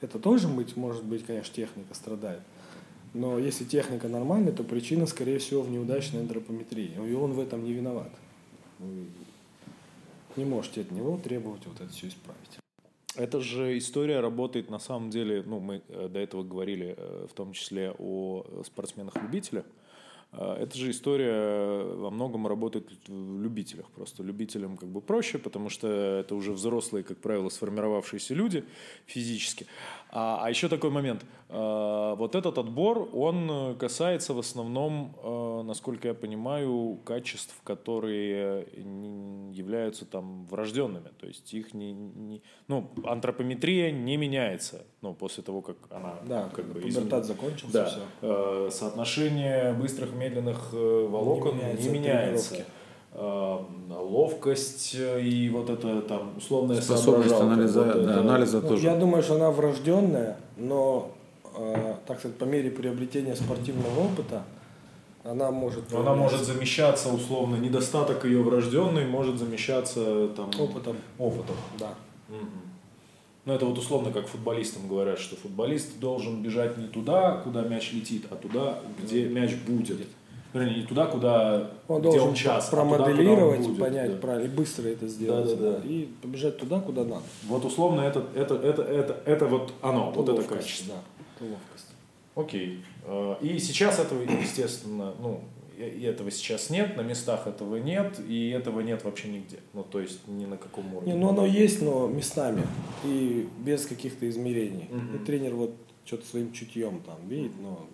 Это 0.00 0.18
тоже 0.18 0.48
быть, 0.48 0.76
может 0.76 1.04
быть, 1.04 1.24
конечно, 1.24 1.54
техника 1.54 1.94
страдает. 1.94 2.40
Но 3.14 3.38
если 3.38 3.64
техника 3.64 4.08
нормальная, 4.08 4.52
то 4.52 4.64
причина, 4.64 5.06
скорее 5.06 5.38
всего, 5.38 5.62
в 5.62 5.70
неудачной 5.70 6.20
антропометрии. 6.20 6.92
И 6.96 7.12
он 7.14 7.32
в 7.32 7.40
этом 7.40 7.62
не 7.62 7.72
виноват. 7.72 8.10
Вы 8.80 9.06
не 10.36 10.44
можете 10.44 10.80
от 10.80 10.90
него 10.90 11.16
требовать 11.18 11.64
вот 11.66 11.80
это 11.80 11.92
все 11.92 12.08
исправить. 12.08 12.63
Эта 13.16 13.40
же 13.40 13.78
история 13.78 14.20
работает 14.20 14.70
на 14.70 14.78
самом 14.78 15.10
деле, 15.10 15.42
ну, 15.46 15.60
мы 15.60 15.82
э, 15.88 16.08
до 16.08 16.18
этого 16.18 16.42
говорили 16.42 16.94
э, 16.96 17.26
в 17.30 17.32
том 17.34 17.52
числе 17.52 17.94
о 17.96 18.44
спортсменах-любителях. 18.64 19.64
Э, 20.36 20.56
эта 20.60 20.76
же 20.76 20.90
история 20.90 21.82
во 21.82 22.10
многом 22.10 22.46
работает 22.46 22.88
в 23.08 23.40
любителях. 23.40 23.86
Просто 23.90 24.22
любителям 24.22 24.76
как 24.76 24.88
бы 24.88 25.00
проще, 25.00 25.38
потому 25.38 25.68
что 25.68 25.88
это 25.88 26.34
уже 26.34 26.52
взрослые, 26.52 27.04
как 27.04 27.18
правило, 27.18 27.48
сформировавшиеся 27.48 28.34
люди 28.34 28.64
физически. 29.06 29.66
А, 30.10 30.38
а 30.42 30.48
еще 30.48 30.68
такой 30.68 30.90
момент. 30.90 31.24
А, 31.48 32.14
вот 32.14 32.36
этот 32.36 32.56
отбор, 32.58 33.08
он 33.12 33.76
касается 33.78 34.32
в 34.32 34.38
основном, 34.38 35.16
а, 35.22 35.62
насколько 35.62 36.08
я 36.08 36.14
понимаю, 36.14 37.00
качеств, 37.04 37.54
которые 37.64 38.66
являются 39.52 40.04
там 40.04 40.46
врожденными. 40.46 41.08
То 41.18 41.26
есть 41.26 41.52
их 41.52 41.74
не, 41.74 41.92
не 41.92 42.42
ну, 42.68 42.90
антропометрия 43.04 43.90
не 43.90 44.16
меняется, 44.16 44.84
ну, 45.02 45.14
после 45.14 45.42
того, 45.42 45.62
как 45.62 45.76
она 45.90 46.14
да, 46.26 46.48
как 46.54 46.66
бы 46.66 46.88
измен... 46.88 47.22
закончился, 47.24 47.72
да. 47.72 47.86
все. 47.86 48.70
Соотношение 48.70 49.72
быстрых 49.72 50.14
медленных 50.28 50.70
э, 50.72 51.06
волокон 51.10 51.56
не 51.56 51.62
меняется. 51.62 51.88
Не 51.88 51.98
меняется 51.98 52.64
ловкость 53.88 54.96
и 54.96 55.48
вот 55.48 55.70
это 55.70 56.02
там 56.02 56.36
условная 56.36 56.80
способность 56.80 57.32
анализа, 57.32 57.84
вот 57.84 57.96
это, 57.96 58.06
да, 58.06 58.20
анализа 58.20 58.60
ну, 58.60 58.68
тоже. 58.68 58.86
Я 58.86 58.96
думаю, 58.96 59.22
что 59.22 59.36
она 59.36 59.52
врожденная, 59.52 60.36
но 60.56 61.12
э, 61.56 61.94
так 62.06 62.18
сказать, 62.18 62.36
по 62.36 62.44
мере 62.44 62.70
приобретения 62.70 63.36
спортивного 63.36 64.00
опыта 64.00 64.42
она 65.24 65.50
может 65.50 65.92
она 65.92 66.14
может 66.14 66.40
замещаться 66.42 67.08
условно 67.08 67.56
недостаток 67.56 68.24
ее 68.24 68.42
врожденный 68.42 69.06
может 69.06 69.38
замещаться 69.38 70.28
там 70.28 70.50
опытом 70.58 70.96
опытом 71.18 71.56
да 71.78 71.94
угу. 72.28 72.46
Ну 73.44 73.52
это 73.52 73.66
вот 73.66 73.78
условно 73.78 74.10
как 74.10 74.26
футболистам 74.26 74.88
говорят 74.88 75.18
что 75.18 75.36
футболист 75.36 75.98
должен 75.98 76.42
бежать 76.42 76.78
не 76.78 76.86
туда 76.86 77.40
куда 77.44 77.62
мяч 77.62 77.92
летит 77.92 78.26
а 78.30 78.36
туда 78.36 78.80
где 79.02 79.28
мяч 79.28 79.54
будет 79.66 79.98
вернее, 80.54 80.76
не 80.76 80.86
туда, 80.86 81.06
куда 81.06 81.70
он 81.88 82.00
где 82.00 82.10
должен 82.10 82.28
он 82.28 82.34
час, 82.34 82.68
промоделировать, 82.68 83.60
а 83.60 83.62
туда, 83.62 83.68
будет, 83.68 83.80
понять 83.80 84.12
да. 84.12 84.18
правильно, 84.18 84.46
и 84.46 84.48
быстро 84.48 84.88
это 84.88 85.08
сделать, 85.08 85.48
да, 85.48 85.56
да, 85.56 85.78
да. 85.78 85.88
и 85.88 86.06
побежать 86.22 86.58
туда, 86.58 86.80
куда 86.80 87.04
надо. 87.04 87.24
Вот 87.46 87.64
условно 87.64 88.02
это, 88.02 88.24
это, 88.34 88.54
это, 88.54 88.82
это, 88.82 89.20
это 89.26 89.46
вот 89.46 89.72
оно, 89.82 90.10
это 90.10 90.20
вот 90.20 90.28
это 90.28 90.42
качество. 90.44 90.94
Да, 91.40 91.46
ловкость. 91.46 91.88
Окей. 92.36 92.84
Э, 93.04 93.34
и 93.40 93.58
сейчас 93.58 93.98
этого, 93.98 94.22
естественно, 94.22 95.12
ну, 95.20 95.40
и 95.78 96.02
этого 96.02 96.30
сейчас 96.30 96.70
нет, 96.70 96.96
на 96.96 97.02
местах 97.02 97.46
этого 97.46 97.76
нет, 97.76 98.20
и 98.20 98.50
этого 98.50 98.80
нет 98.80 99.04
вообще 99.04 99.28
нигде. 99.28 99.58
Ну, 99.72 99.82
то 99.82 100.00
есть 100.00 100.26
ни 100.28 100.46
на 100.46 100.56
каком 100.56 100.94
уровне. 100.94 101.12
Не, 101.12 101.18
ну 101.18 101.28
оно 101.28 101.46
есть, 101.46 101.82
но 101.82 102.06
местами 102.06 102.62
и 103.04 103.48
без 103.58 103.86
каких-то 103.86 104.28
измерений. 104.28 104.88
Угу. 104.90 105.16
И 105.16 105.26
тренер 105.26 105.54
вот 105.54 105.74
что-то 106.04 106.26
своим 106.26 106.52
чутьем 106.52 107.00
там 107.02 107.16
видит, 107.28 107.52
но 107.60 107.86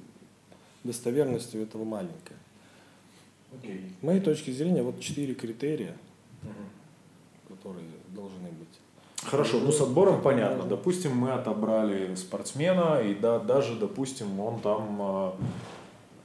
достоверностью 0.85 1.63
этого 1.63 1.85
маленькая. 1.85 2.37
Okay. 3.53 3.81
С 4.01 4.03
моей 4.03 4.21
точки 4.21 4.51
зрения, 4.51 4.83
вот 4.83 5.01
четыре 5.01 5.35
критерия, 5.35 5.97
угу. 6.43 7.55
которые 7.55 7.87
должны 8.09 8.49
быть. 8.49 8.69
Хорошо, 9.23 9.61
ну 9.61 9.71
с 9.71 9.81
отбором 9.81 10.23
понятно. 10.23 10.65
Допустим, 10.65 11.17
мы 11.17 11.33
отобрали 11.33 12.15
спортсмена, 12.15 13.03
и 13.03 13.15
да, 13.15 13.39
даже, 13.39 13.77
допустим, 13.77 14.41
он 14.41 14.61
там 14.61 14.99
э, 15.01 15.33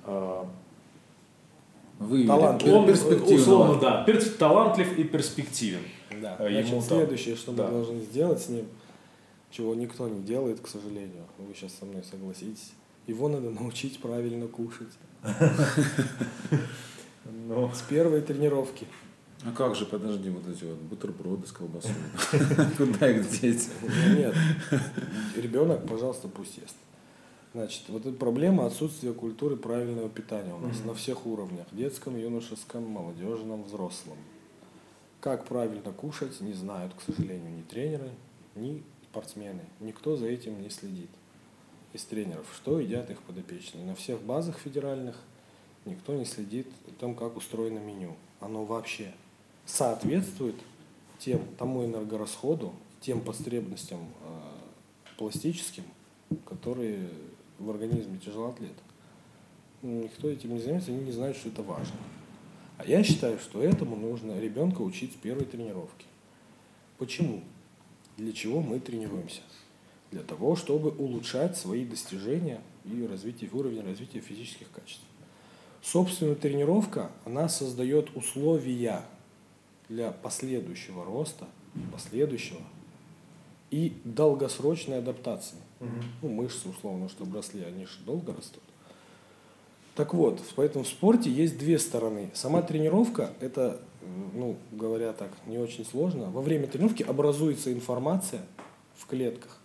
э, 0.06 0.44
вы 2.00 2.26
талантлив, 2.26 2.74
он, 2.74 2.90
условно, 2.90 3.80
да, 3.80 4.04
пер, 4.04 4.24
талантлив 4.24 4.98
и 4.98 5.04
перспективен. 5.04 5.82
Да. 6.22 6.36
Э, 6.40 6.52
Ему 6.52 6.82
Значит, 6.82 6.88
следующее, 6.88 7.36
что 7.36 7.52
да. 7.52 7.66
мы 7.66 7.72
должны 7.72 8.00
сделать 8.02 8.42
с 8.42 8.50
ним, 8.50 8.66
чего 9.52 9.76
никто 9.76 10.08
не 10.08 10.22
делает, 10.24 10.60
к 10.60 10.68
сожалению, 10.68 11.24
вы 11.38 11.54
сейчас 11.54 11.74
со 11.80 11.86
мной 11.86 12.04
согласитесь, 12.04 12.74
его 13.08 13.30
надо 13.30 13.50
научить 13.50 14.00
правильно 14.00 14.48
кушать. 14.48 14.90
Но... 17.48 17.72
С 17.74 17.82
первой 17.82 18.22
тренировки. 18.22 18.86
А 19.44 19.52
как 19.52 19.76
же, 19.76 19.86
подожди, 19.86 20.30
вот 20.30 20.48
эти 20.48 20.64
вот 20.64 20.78
бутерброды 20.78 21.48
с 21.48 21.52
колбасой. 21.52 21.92
Куда 22.78 23.10
их 23.10 23.30
деть? 23.30 23.70
Нет. 24.16 24.36
Ребенок, 25.36 25.88
пожалуйста, 25.88 26.28
пусть 26.28 26.58
ест. 26.58 26.76
Значит, 27.56 27.84
вот 27.88 28.06
эта 28.06 28.18
проблема 28.18 28.66
отсутствия 28.66 29.14
культуры 29.14 29.56
правильного 29.56 30.10
питания 30.10 30.54
у 30.54 30.60
нас 30.60 30.84
на 30.84 30.94
всех 30.94 31.26
уровнях. 31.26 31.66
Детском, 31.72 32.20
юношеском, 32.20 32.84
молодежном, 32.84 33.64
взрослом. 33.64 34.18
Как 35.22 35.46
правильно 35.46 35.94
кушать, 35.94 36.42
не 36.42 36.52
знают, 36.52 36.94
к 36.94 37.02
сожалению, 37.02 37.56
ни 37.56 37.62
тренеры, 37.62 38.12
ни 38.56 38.84
спортсмены. 39.10 39.62
Никто 39.80 40.18
за 40.18 40.28
этим 40.28 40.62
не 40.62 40.70
следит 40.70 41.10
из 41.94 42.04
тренеров. 42.04 42.46
Что 42.54 42.78
едят 42.78 43.10
их 43.10 43.22
подопечные. 43.22 43.86
На 43.86 43.96
всех 43.96 44.22
базах 44.22 44.60
федеральных– 44.60 45.16
никто 45.86 46.14
не 46.14 46.26
следит 46.26 46.68
о 46.88 46.92
том, 47.00 47.16
как 47.16 47.38
устроено 47.38 47.80
меню. 47.80 48.16
Оно 48.42 48.66
вообще 48.66 49.14
соответствует 49.66 50.56
тем, 51.20 51.42
тому 51.58 51.86
энергорасходу, 51.86 52.74
тем 53.00 53.22
потребностям 53.22 54.00
э, 54.00 55.16
пластическим, 55.18 55.86
которые 56.46 57.10
в 57.60 57.70
организме 57.70 58.18
тяжелоатлета. 58.18 58.82
Никто 59.82 60.30
этим 60.30 60.54
не 60.54 60.60
занимается, 60.60 60.92
они 60.92 61.06
не 61.06 61.12
знают, 61.12 61.38
что 61.38 61.50
это 61.50 61.62
важно. 61.62 61.96
А 62.78 62.86
я 62.86 63.04
считаю, 63.04 63.40
что 63.40 63.62
этому 63.62 63.96
нужно 63.96 64.40
ребенка 64.40 64.82
учить 64.82 65.14
с 65.14 65.16
первой 65.16 65.46
тренировки. 65.46 66.06
Почему? 66.98 67.42
Для 68.18 68.34
чего 68.34 68.62
мы 68.62 68.80
тренируемся? 68.80 69.42
Для 70.12 70.22
того, 70.22 70.56
чтобы 70.56 70.92
улучшать 70.92 71.58
свои 71.58 71.86
достижения 71.86 72.62
и 72.86 73.06
развитие, 73.06 73.50
уровень 73.52 73.84
развития 73.84 74.22
физических 74.22 74.72
качеств. 74.72 75.04
Собственно, 75.82 76.36
тренировка, 76.36 77.12
она 77.26 77.48
создает 77.48 78.16
условия 78.16 79.04
для 79.88 80.12
последующего 80.12 81.06
роста, 81.06 81.46
последующего 81.92 82.62
и 83.72 83.94
долгосрочной 84.04 85.00
адаптации. 85.00 85.58
Угу. 85.80 85.90
Ну, 86.22 86.30
мышцы, 86.30 86.70
условно, 86.70 87.10
чтобы 87.10 87.38
росли, 87.38 87.64
они 87.64 87.86
же 87.86 88.00
долго 88.06 88.34
растут. 88.34 88.64
Так 89.96 90.14
вот, 90.14 90.42
поэтому 90.56 90.84
в 90.84 90.88
спорте 90.88 91.32
есть 91.32 91.58
две 91.58 91.80
стороны. 91.80 92.30
Сама 92.34 92.62
тренировка, 92.62 93.34
это, 93.40 93.80
ну, 94.34 94.58
говоря 94.72 95.14
так, 95.14 95.32
не 95.48 95.58
очень 95.58 95.86
сложно. 95.86 96.30
Во 96.32 96.42
время 96.42 96.68
тренировки 96.68 97.02
образуется 97.04 97.72
информация 97.72 98.42
в 98.96 99.06
клетках 99.06 99.58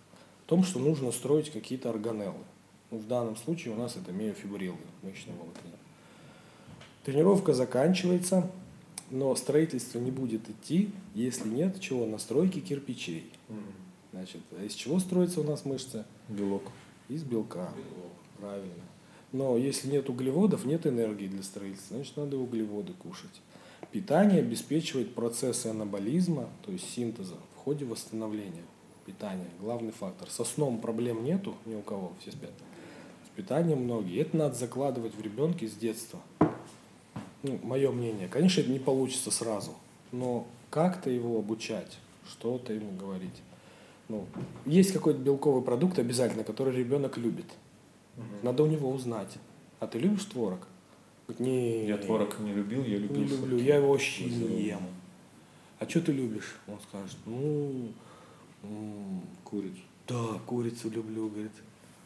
о 0.45 0.49
том, 0.49 0.63
что 0.63 0.79
нужно 0.79 1.11
строить 1.11 1.51
какие-то 1.51 1.89
органеллы. 1.89 2.43
Ну, 2.91 2.99
в 2.99 3.07
данном 3.07 3.35
случае 3.35 3.73
у 3.73 3.77
нас 3.77 3.97
это 3.97 4.13
миофибрилы 4.13 4.77
мышечного 5.01 5.37
волокна. 5.37 5.61
Тренировка 7.03 7.53
заканчивается, 7.53 8.49
но 9.09 9.35
строительство 9.35 9.99
не 9.99 10.11
будет 10.11 10.49
идти, 10.49 10.91
если 11.13 11.49
нет 11.49 11.81
чего? 11.81 12.05
Настройки 12.05 12.59
кирпичей. 12.59 13.29
Значит, 14.11 14.41
а 14.51 14.63
из 14.63 14.73
чего 14.73 14.99
строится 14.99 15.41
у 15.41 15.43
нас 15.43 15.65
мышца? 15.65 16.05
Белок. 16.27 16.63
Из 17.07 17.23
белка. 17.23 17.69
Белок. 17.75 18.11
Правильно. 18.39 18.83
Но 19.31 19.57
если 19.57 19.87
нет 19.87 20.09
углеводов, 20.09 20.65
нет 20.65 20.85
энергии 20.85 21.27
для 21.27 21.43
строительства, 21.43 21.95
значит 21.95 22.17
надо 22.17 22.37
углеводы 22.37 22.93
кушать. 22.93 23.41
Питание 23.91 24.39
обеспечивает 24.39 25.15
процессы 25.15 25.67
анаболизма, 25.67 26.49
то 26.65 26.71
есть 26.71 26.89
синтеза, 26.89 27.35
в 27.55 27.57
ходе 27.57 27.85
восстановления. 27.85 28.63
Питание– 29.05 29.47
главный 29.59 29.91
фактор. 29.91 30.29
Со 30.29 30.43
сном 30.43 30.79
проблем 30.79 31.23
нету 31.23 31.55
ни 31.65 31.75
у 31.75 31.81
кого, 31.81 32.11
все 32.19 32.31
спят. 32.31 32.51
С 33.25 33.35
питанием 33.35 33.83
многие. 33.83 34.21
Это 34.21 34.35
надо 34.35 34.55
закладывать 34.55 35.15
в 35.15 35.21
ребенка 35.21 35.65
с 35.65 35.73
детства. 35.73 36.19
Ну, 37.43 37.59
мое 37.63 37.91
мнение. 37.91 38.27
Конечно, 38.27 38.61
это 38.61 38.69
не 38.69 38.79
получится 38.79 39.31
сразу, 39.31 39.71
но 40.11 40.45
как-то 40.69 41.09
его 41.09 41.39
обучать, 41.39 41.97
что-то 42.29 42.73
ему 42.73 42.91
говорить. 42.97 43.41
Ну, 44.11 44.25
есть 44.65 44.91
какой-то 44.91 45.19
белковый 45.19 45.63
продукт 45.63 45.97
обязательно, 45.99 46.43
который 46.43 46.75
ребенок 46.75 47.17
любит– 47.17 47.45
Угу. 48.17 48.25
Надо 48.43 48.63
у 48.63 48.67
него 48.67 48.89
узнать. 48.91 49.37
А 49.79 49.87
ты 49.87 49.99
любишь 49.99 50.25
творог? 50.25 50.67
Не, 51.39 51.87
я 51.87 51.97
творог 51.97 52.39
не 52.39 52.53
любил, 52.53 52.83
я 52.83 52.97
любил. 52.97 53.21
Не 53.21 53.27
люблю, 53.27 53.57
я 53.57 53.77
его 53.77 53.91
вообще 53.91 54.25
не 54.25 54.63
ем. 54.63 54.81
А 55.79 55.87
что 55.87 56.01
ты 56.01 56.11
любишь? 56.11 56.57
Он 56.67 56.77
скажет, 56.81 57.17
ну, 57.25 57.89
курицу. 59.43 59.79
Да, 60.07 60.39
курицу 60.45 60.89
люблю, 60.89 61.29
говорит. 61.29 61.53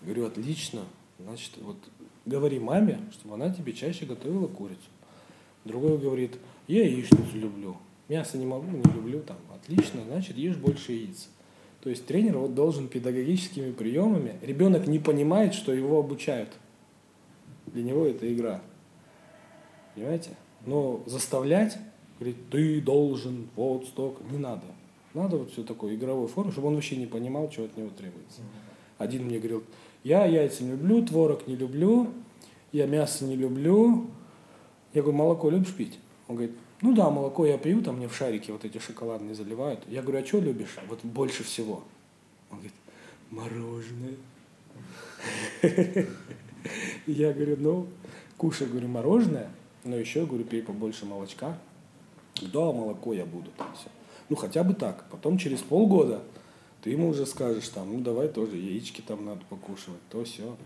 Говорю, 0.03 0.28
отлично. 0.28 0.84
Значит, 1.20 1.53
вот 1.62 1.78
говори 2.26 2.60
маме, 2.60 2.99
чтобы 3.12 3.36
она 3.36 3.49
тебе 3.49 3.74
чаще 3.74 4.06
готовила 4.06 4.47
курицу. 4.47 4.89
Другой 5.64 5.97
говорит, 5.97 6.38
я 6.68 6.86
яичницу 6.86 7.38
люблю. 7.38 7.78
Мясо 8.08 8.38
не 8.38 8.45
могу, 8.45 8.70
не 8.70 8.93
люблю 8.93 9.22
там. 9.22 9.38
Отлично, 9.56 10.03
значит, 10.06 10.38
ешь 10.38 10.58
больше 10.58 10.91
яиц. 10.91 11.30
То 11.86 11.92
есть 11.92 12.08
тренер 12.08 12.40
вот 12.40 12.56
должен 12.56 12.88
педагогическими 12.88 13.72
приемами, 13.72 14.40
ребенок 14.42 14.88
не 14.88 14.98
понимает, 14.98 15.54
что 15.54 15.72
его 15.72 16.00
обучают. 16.00 16.50
Для 17.68 17.84
него 17.84 18.08
это 18.08 18.34
игра. 18.34 18.64
Понимаете? 19.94 20.32
Но 20.66 21.04
заставлять, 21.06 21.78
говорит, 22.18 22.38
ты 22.50 22.82
должен, 22.82 23.50
вот 23.56 23.86
столько, 23.86 24.24
не 24.32 24.40
надо. 24.40 24.64
Надо 25.14 25.38
вот 25.38 25.52
все 25.52 25.62
такое, 25.62 25.94
игровой 25.94 26.28
формы, 26.28 26.52
чтобы 26.52 26.70
он 26.70 26.74
вообще 26.74 26.96
не 26.96 27.06
понимал, 27.06 27.52
что 27.52 27.66
от 27.66 27.78
него 27.78 27.92
требуется. 27.96 28.42
Один 28.98 29.26
мне 29.26 29.38
говорил, 29.38 29.64
я 30.04 30.26
яйца 30.26 30.64
не 30.64 30.72
люблю, 30.72 31.06
творог 31.06 31.46
не 31.46 31.56
люблю, 31.56 32.08
я 32.72 32.88
мясо 32.88 33.26
не 33.26 33.36
люблю. 33.36 34.08
Я 34.96 35.04
говорю, 35.04 35.20
молоко 35.20 35.52
любишь 35.52 35.76
пить? 35.76 36.00
Он 36.28 36.38
говорит, 36.38 36.56
ну 36.82 36.93
да, 36.93 37.09
молоко 37.09 37.45
я 37.45 37.57
пью, 37.57 37.82
там 37.82 37.97
мне 37.97 38.07
в 38.07 38.15
шарики 38.15 38.51
вот 38.51 38.65
эти 38.65 38.78
шоколадные 38.78 39.36
заливают. 39.36 39.82
Я 39.88 40.01
говорю, 40.01 40.23
а 40.23 40.26
что 40.26 40.39
любишь? 40.39 40.76
Вот 40.88 40.99
больше 41.03 41.43
всего. 41.43 41.84
Он 42.51 42.57
говорит, 42.57 42.73
мороженое. 43.30 44.15
Я 47.07 47.34
говорю, 47.34 47.57
ну, 47.59 47.88
кушай, 48.38 48.67
говорю, 48.67 48.88
мороженое, 48.88 49.49
но 49.84 49.95
еще, 49.95 50.26
говорю, 50.26 50.43
пей 50.43 50.61
побольше 50.61 51.05
молочка. 51.05 51.57
Да, 52.41 52.71
молоко 52.71 53.13
я 53.13 53.26
буду. 53.26 53.51
Там 53.57 53.73
все. 53.76 53.88
Ну, 54.30 54.36
хотя 54.36 54.63
бы 54.63 54.73
так. 54.73 55.05
Потом 55.09 55.38
через 55.38 55.59
полгода 55.61 56.23
ты 56.82 56.89
ему 56.89 57.09
уже 57.09 57.26
скажешь, 57.26 57.69
там, 57.69 57.93
ну, 57.93 58.01
давай 58.01 58.28
тоже 58.28 58.57
яички 58.57 59.01
там 59.01 59.26
надо 59.26 59.41
покушивать, 59.49 60.01
то 60.09 60.23
все. 60.23 60.57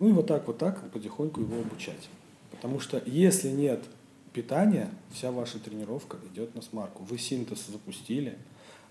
Ну, 0.00 0.08
и 0.08 0.12
вот 0.12 0.26
так, 0.26 0.46
вот 0.46 0.58
так 0.58 0.90
потихоньку 0.90 1.40
его 1.40 1.60
обучать. 1.60 2.08
Потому 2.50 2.80
что 2.80 3.02
если 3.06 3.50
нет 3.50 3.84
питания, 4.36 4.90
вся 5.10 5.32
ваша 5.32 5.58
тренировка 5.58 6.18
идет 6.30 6.54
на 6.54 6.60
смарку. 6.60 7.02
Вы 7.04 7.16
синтез 7.16 7.68
запустили, 7.68 8.36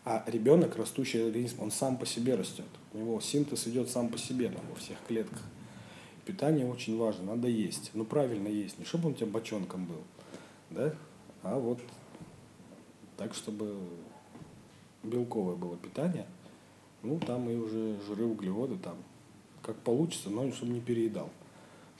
а 0.04 0.24
ребенок, 0.26 0.76
растущий 0.76 1.24
организм, 1.24 1.62
он 1.62 1.70
сам 1.70 1.98
по 1.98 2.06
себе 2.08 2.34
растет. 2.34 2.66
У 2.94 2.98
него 2.98 3.22
синтез 3.22 3.68
идет 3.68 3.88
сам 3.92 4.10
по 4.10 4.18
себе 4.18 4.50
там, 4.50 4.66
во 4.68 4.76
всех 4.76 4.98
клетках. 5.08 5.44
Питание 6.26 6.66
очень 6.66 6.98
важно, 6.98 7.36
надо 7.36 7.48
есть. 7.48 7.92
Ну, 7.94 8.06
правильно 8.06 8.48
есть, 8.48 8.80
не 8.80 8.86
чтобы 8.86 9.10
он 9.10 9.14
у 9.14 9.16
тебя 9.16 9.28
бочонком 9.28 9.86
был, 9.86 10.02
да, 10.72 10.96
а 11.44 11.60
вот 11.60 11.80
так, 13.16 13.36
чтобы 13.36 13.78
белковое 15.04 15.56
было 15.56 15.78
питание. 15.78 16.26
Ну, 17.04 17.20
там 17.20 17.48
и 17.52 17.54
уже 17.54 18.00
жиры, 18.08 18.26
углеводы, 18.26 18.78
там, 18.78 18.98
как 19.62 19.76
получится, 19.76 20.32
но 20.32 20.52
чтобы 20.52 20.72
не 20.72 20.82
переедал 20.82 21.30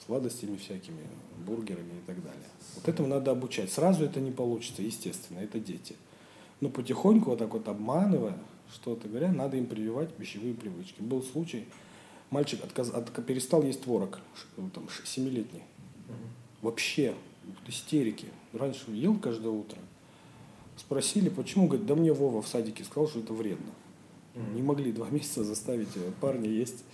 сладостями 0.04 0.56
всякими, 0.56 1.00
бургерами 1.46 1.92
и 1.98 2.06
так 2.06 2.22
далее. 2.22 2.48
Вот 2.74 2.88
этому 2.88 3.08
надо 3.08 3.30
обучать. 3.30 3.72
Сразу 3.72 4.04
это 4.04 4.20
не 4.20 4.30
получится, 4.30 4.82
естественно, 4.82 5.38
это 5.38 5.58
дети. 5.58 5.96
Но 6.60 6.68
потихоньку, 6.68 7.30
вот 7.30 7.38
так 7.38 7.52
вот 7.52 7.68
обманывая, 7.68 8.38
что-то 8.72 9.08
говоря, 9.08 9.32
надо 9.32 9.56
им 9.56 9.66
прививать 9.66 10.12
пищевые 10.14 10.54
привычки. 10.54 11.00
Был 11.00 11.22
случай, 11.22 11.66
мальчик 12.30 12.64
отказ, 12.64 12.90
от, 12.90 13.12
перестал 13.26 13.62
есть 13.62 13.82
творог, 13.82 14.20
там, 14.56 14.88
семилетний. 15.04 15.62
Вообще, 16.62 17.14
истерики. 17.66 18.28
Раньше 18.52 18.90
ел 18.90 19.18
каждое 19.18 19.50
утро. 19.50 19.78
Спросили, 20.76 21.28
почему, 21.28 21.68
говорит, 21.68 21.86
да 21.86 21.94
мне 21.94 22.12
Вова 22.12 22.42
в 22.42 22.48
садике 22.48 22.84
сказал, 22.84 23.08
что 23.08 23.20
это 23.20 23.32
вредно. 23.32 23.70
Не 24.54 24.62
могли 24.62 24.92
два 24.92 25.08
месяца 25.10 25.44
заставить 25.44 25.88
парня 26.20 26.48
есть 26.48 26.84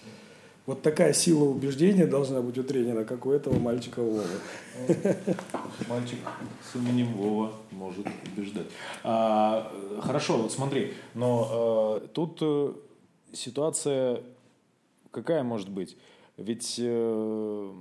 вот 0.66 0.82
такая 0.82 1.12
сила 1.12 1.44
убеждения 1.44 2.06
должна 2.06 2.40
быть 2.40 2.56
у 2.58 2.62
тренера, 2.62 3.04
как 3.04 3.26
у 3.26 3.32
этого 3.32 3.58
мальчика 3.58 4.00
Вовы. 4.00 4.24
Мальчик 5.88 6.18
с 6.72 6.76
именем 6.76 7.14
Вова 7.14 7.52
может 7.70 8.06
убеждать. 8.26 8.66
А, 9.02 9.72
хорошо, 10.00 10.38
вот 10.38 10.52
смотри, 10.52 10.92
но 11.14 11.48
а, 11.50 12.08
тут 12.08 12.38
а, 12.42 12.74
ситуация 13.32 14.22
какая 15.10 15.42
может 15.42 15.68
быть? 15.68 15.96
Ведь, 16.36 16.76
а, 16.80 17.74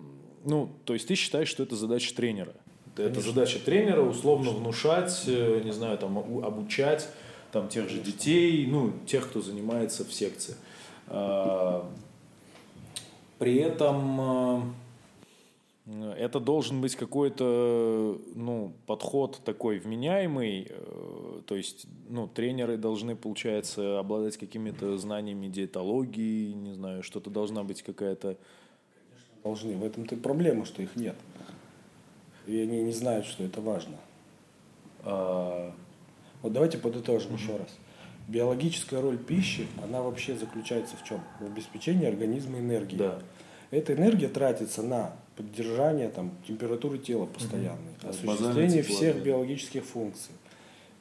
ну, 0.45 0.69
то 0.85 0.93
есть 0.93 1.07
ты 1.07 1.15
считаешь, 1.15 1.47
что 1.47 1.63
это 1.63 1.75
задача 1.75 2.15
тренера? 2.15 2.53
Конечно. 2.95 3.19
Это 3.19 3.27
задача 3.27 3.59
тренера 3.59 4.01
условно 4.01 4.51
внушать, 4.51 5.23
э, 5.25 5.61
не 5.63 5.71
знаю, 5.71 5.97
там, 5.97 6.17
обучать 6.17 7.07
там, 7.51 7.69
тех 7.69 7.89
же 7.89 7.99
детей, 7.99 8.67
ну, 8.67 8.91
тех, 9.05 9.29
кто 9.29 9.41
занимается 9.41 10.03
в 10.03 10.13
секции. 10.13 10.55
А, 11.07 11.89
при 13.41 13.55
этом 13.55 14.21
э, 15.87 16.13
это 16.19 16.39
должен 16.39 16.79
быть 16.79 16.95
какой-то 16.95 18.21
ну, 18.35 18.71
подход 18.85 19.41
такой 19.43 19.79
вменяемый, 19.79 20.67
э, 20.69 21.41
то 21.47 21.55
есть 21.55 21.87
ну, 22.07 22.27
тренеры 22.27 22.77
должны, 22.77 23.15
получается, 23.15 23.97
обладать 23.97 24.37
какими-то 24.37 24.95
знаниями 24.99 25.47
диетологии, 25.47 26.51
не 26.51 26.73
знаю, 26.75 27.01
что-то 27.01 27.31
должна 27.31 27.63
быть 27.63 27.81
какая-то... 27.81 28.37
Должны. 29.43 29.75
В 29.75 29.83
этом-то 29.83 30.17
проблема, 30.17 30.65
что 30.65 30.83
их 30.83 30.95
нет. 30.95 31.15
И 32.45 32.59
они 32.59 32.83
не 32.83 32.91
знают, 32.91 33.25
что 33.25 33.43
это 33.43 33.59
важно. 33.59 33.95
А... 35.03 35.73
Вот 36.43 36.53
давайте 36.53 36.77
подытожим 36.77 37.31
mm-hmm. 37.31 37.41
еще 37.41 37.57
раз. 37.57 37.75
Биологическая 38.27 39.01
роль 39.01 39.17
пищи, 39.17 39.67
она 39.83 40.01
вообще 40.01 40.35
заключается 40.35 40.95
в 40.95 41.03
чем? 41.03 41.21
В 41.39 41.45
обеспечении 41.45 42.07
организма 42.07 42.59
энергией. 42.59 42.99
Да. 42.99 43.19
Эта 43.71 43.93
энергия 43.93 44.27
тратится 44.27 44.83
на 44.83 45.13
поддержание 45.35 46.09
там, 46.09 46.31
температуры 46.47 46.97
тела 46.97 47.25
постоянной, 47.25 47.93
угу. 48.01 48.09
осуществление 48.09 48.83
всех 48.83 49.23
биологических 49.23 49.83
функций. 49.83 50.33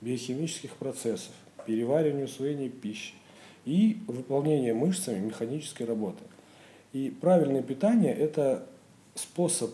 биохимических 0.00 0.74
процессов, 0.76 1.32
переваривания 1.66 2.24
усвоения 2.24 2.68
пищи 2.70 3.12
и 3.64 3.98
выполнения 4.06 4.72
мышцами 4.72 5.18
механической 5.18 5.82
работы. 5.82 6.22
И 6.92 7.10
правильное 7.20 7.62
питание– 7.62 8.14
это 8.16 8.66
способ 9.14 9.70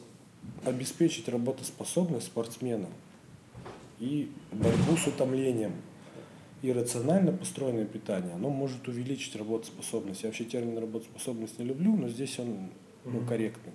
обеспечить 0.64 1.28
работоспособность 1.28 2.26
спортсменам 2.26 2.90
и 3.98 4.30
борьбу 4.52 4.96
с 4.96 5.06
утомлением. 5.06 5.72
И 6.66 6.72
рационально 6.72 7.32
построенное 7.32 7.84
питание, 7.84 8.34
оно 8.34 8.50
может 8.50 8.88
увеличить 8.88 9.36
работоспособность. 9.36 10.22
Я 10.22 10.30
вообще 10.30 10.44
термин 10.44 10.78
работоспособность 10.78 11.58
не 11.58 11.64
люблю, 11.64 11.96
но 11.96 12.08
здесь 12.08 12.38
он 12.38 12.70
ну, 13.04 13.20
корректный. 13.26 13.72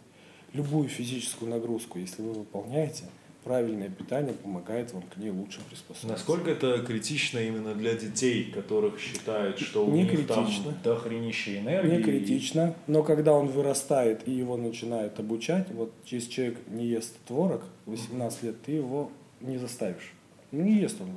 Любую 0.54 0.90
физическую 0.90 1.50
нагрузку, 1.50 2.00
если 2.00 2.22
вы 2.22 2.34
выполняете– 2.34 3.06
правильное 3.44 3.90
питание 3.90 4.34
помогает 4.34 4.94
вам 4.94 5.04
к 5.04 5.18
ней 5.18 5.30
лучше 5.30 5.60
приспособиться. 5.70 6.08
Насколько 6.08 6.52
это 6.52 6.80
критично 6.80 7.40
именно 7.40 7.74
для 7.74 7.96
детей, 7.96 8.52
которых 8.52 9.00
считают, 9.00 9.60
что 9.60 9.86
у 9.86 9.92
не 9.92 10.04
них 10.04 10.12
критично. 10.12 10.36
там 10.66 10.78
дохренище 10.84 11.60
энергии? 11.60 11.98
Не 11.98 12.04
критично, 12.04 12.76
но 12.88 13.04
когда 13.04 13.34
он 13.34 13.48
вырастает 13.48 14.28
и 14.28 14.32
его 14.32 14.58
начинают 14.58 15.20
обучать, 15.20 15.68
вот 15.72 15.92
если 16.06 16.30
человек 16.30 16.60
не 16.68 16.86
ест 16.86 17.16
творог 17.28 17.64
18 17.86 18.44
лет, 18.44 18.62
ты 18.64 18.74
его 18.74 19.12
не 19.40 19.58
заставишь. 19.58 20.14
Ну 20.52 20.64
не 20.64 20.74
ест 20.74 21.00
он. 21.00 21.10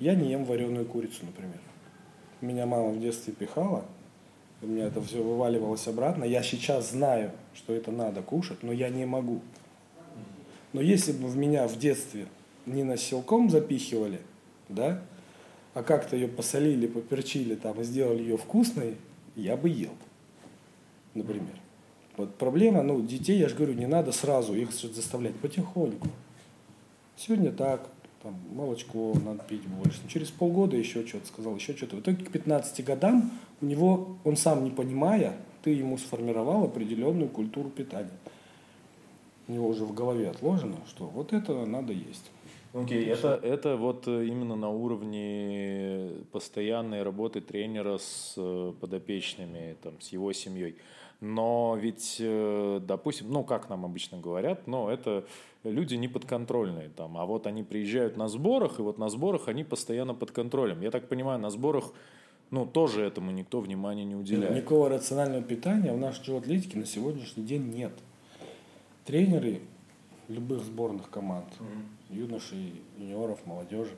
Я 0.00 0.14
не 0.14 0.30
ем 0.30 0.44
вареную 0.44 0.86
курицу, 0.86 1.24
например. 1.24 1.58
Меня 2.40 2.66
мама 2.66 2.90
в 2.90 3.00
детстве 3.00 3.32
пихала, 3.32 3.84
у 4.62 4.66
меня 4.66 4.86
это 4.86 5.02
все 5.02 5.22
вываливалось 5.22 5.86
обратно. 5.86 6.24
Я 6.24 6.42
сейчас 6.42 6.90
знаю, 6.90 7.32
что 7.54 7.74
это 7.74 7.90
надо 7.90 8.22
кушать, 8.22 8.62
но 8.62 8.72
я 8.72 8.88
не 8.88 9.06
могу. 9.06 9.40
Но 10.72 10.80
если 10.80 11.12
бы 11.12 11.28
в 11.28 11.36
меня 11.36 11.68
в 11.68 11.78
детстве 11.78 12.26
не 12.66 12.82
на 12.82 12.96
силком 12.96 13.50
запихивали, 13.50 14.20
да, 14.68 15.02
а 15.74 15.82
как-то 15.82 16.16
ее 16.16 16.28
посолили, 16.28 16.86
поперчили 16.86 17.54
там 17.54 17.80
и 17.80 17.84
сделали 17.84 18.22
ее 18.22 18.36
вкусной, 18.36 18.96
я 19.34 19.56
бы 19.56 19.68
ел, 19.68 19.92
например. 21.14 21.60
Вот 22.16 22.34
проблема, 22.36 22.82
ну, 22.82 23.02
детей, 23.02 23.38
я 23.38 23.48
же 23.48 23.54
говорю, 23.54 23.74
не 23.74 23.86
надо 23.86 24.10
сразу 24.10 24.54
их 24.54 24.72
заставлять, 24.72 25.34
потихоньку. 25.36 26.08
Сегодня 27.16 27.52
так, 27.52 27.88
там, 28.22 28.34
молочко 28.52 29.14
надо 29.24 29.42
пить 29.44 29.66
больше. 29.66 30.00
Через 30.08 30.30
полгода 30.30 30.76
еще 30.76 31.06
что-то 31.06 31.26
сказал, 31.26 31.54
еще 31.56 31.76
что-то. 31.76 31.96
В 31.96 32.00
итоге 32.00 32.24
к 32.24 32.30
15 32.30 32.84
годам 32.84 33.30
у 33.60 33.66
него, 33.66 34.16
он 34.24 34.36
сам 34.36 34.64
не 34.64 34.70
понимая, 34.70 35.36
ты 35.62 35.70
ему 35.70 35.98
сформировал 35.98 36.64
определенную 36.64 37.28
культуру 37.28 37.68
питания 37.70 38.10
у 39.48 39.52
него 39.52 39.68
уже 39.68 39.84
в 39.84 39.94
голове 39.94 40.30
отложено, 40.30 40.76
что 40.88 41.04
вот 41.04 41.32
это 41.32 41.64
надо 41.66 41.92
есть. 41.92 42.30
Окей, 42.74 43.06
okay, 43.06 43.12
это, 43.12 43.40
это 43.42 43.76
вот 43.76 44.06
э, 44.06 44.26
именно 44.26 44.54
на 44.54 44.68
уровне 44.68 46.10
постоянной 46.32 47.02
работы 47.02 47.40
тренера 47.40 47.96
с 47.96 48.34
э, 48.36 48.72
подопечными, 48.80 49.76
там, 49.82 49.98
с 50.00 50.08
его 50.08 50.32
семьей. 50.32 50.76
Но 51.20 51.78
ведь, 51.80 52.16
э, 52.18 52.80
допустим, 52.82 53.30
ну, 53.30 53.44
как 53.44 53.70
нам 53.70 53.86
обычно 53.86 54.18
говорят, 54.18 54.66
но 54.66 54.90
это 54.90 55.24
люди 55.70 55.94
не 55.94 56.08
подконтрольные 56.08 56.88
там, 56.88 57.16
а 57.16 57.24
вот 57.24 57.46
они 57.46 57.62
приезжают 57.62 58.16
на 58.16 58.28
сборах, 58.28 58.78
и 58.78 58.82
вот 58.82 58.98
на 58.98 59.08
сборах 59.08 59.48
они 59.48 59.64
постоянно 59.64 60.14
под 60.14 60.30
контролем. 60.30 60.80
Я 60.80 60.90
так 60.90 61.08
понимаю, 61.08 61.38
на 61.38 61.50
сборах 61.50 61.92
ну, 62.50 62.66
тоже 62.66 63.02
этому 63.02 63.30
никто 63.30 63.60
внимания 63.60 64.04
не 64.04 64.14
уделяет. 64.14 64.54
Никакого 64.54 64.88
рационального 64.88 65.42
питания 65.42 65.92
в 65.92 65.98
нашей 65.98 66.36
атлетике 66.36 66.78
на 66.78 66.86
сегодняшний 66.86 67.44
день 67.44 67.72
нет 67.72 67.92
тренеры 69.04 69.60
любых 70.28 70.64
сборных 70.64 71.08
команд, 71.10 71.46
mm-hmm. 71.58 72.16
юношей, 72.16 72.72
юниоров, 72.98 73.44
молодежи, 73.46 73.92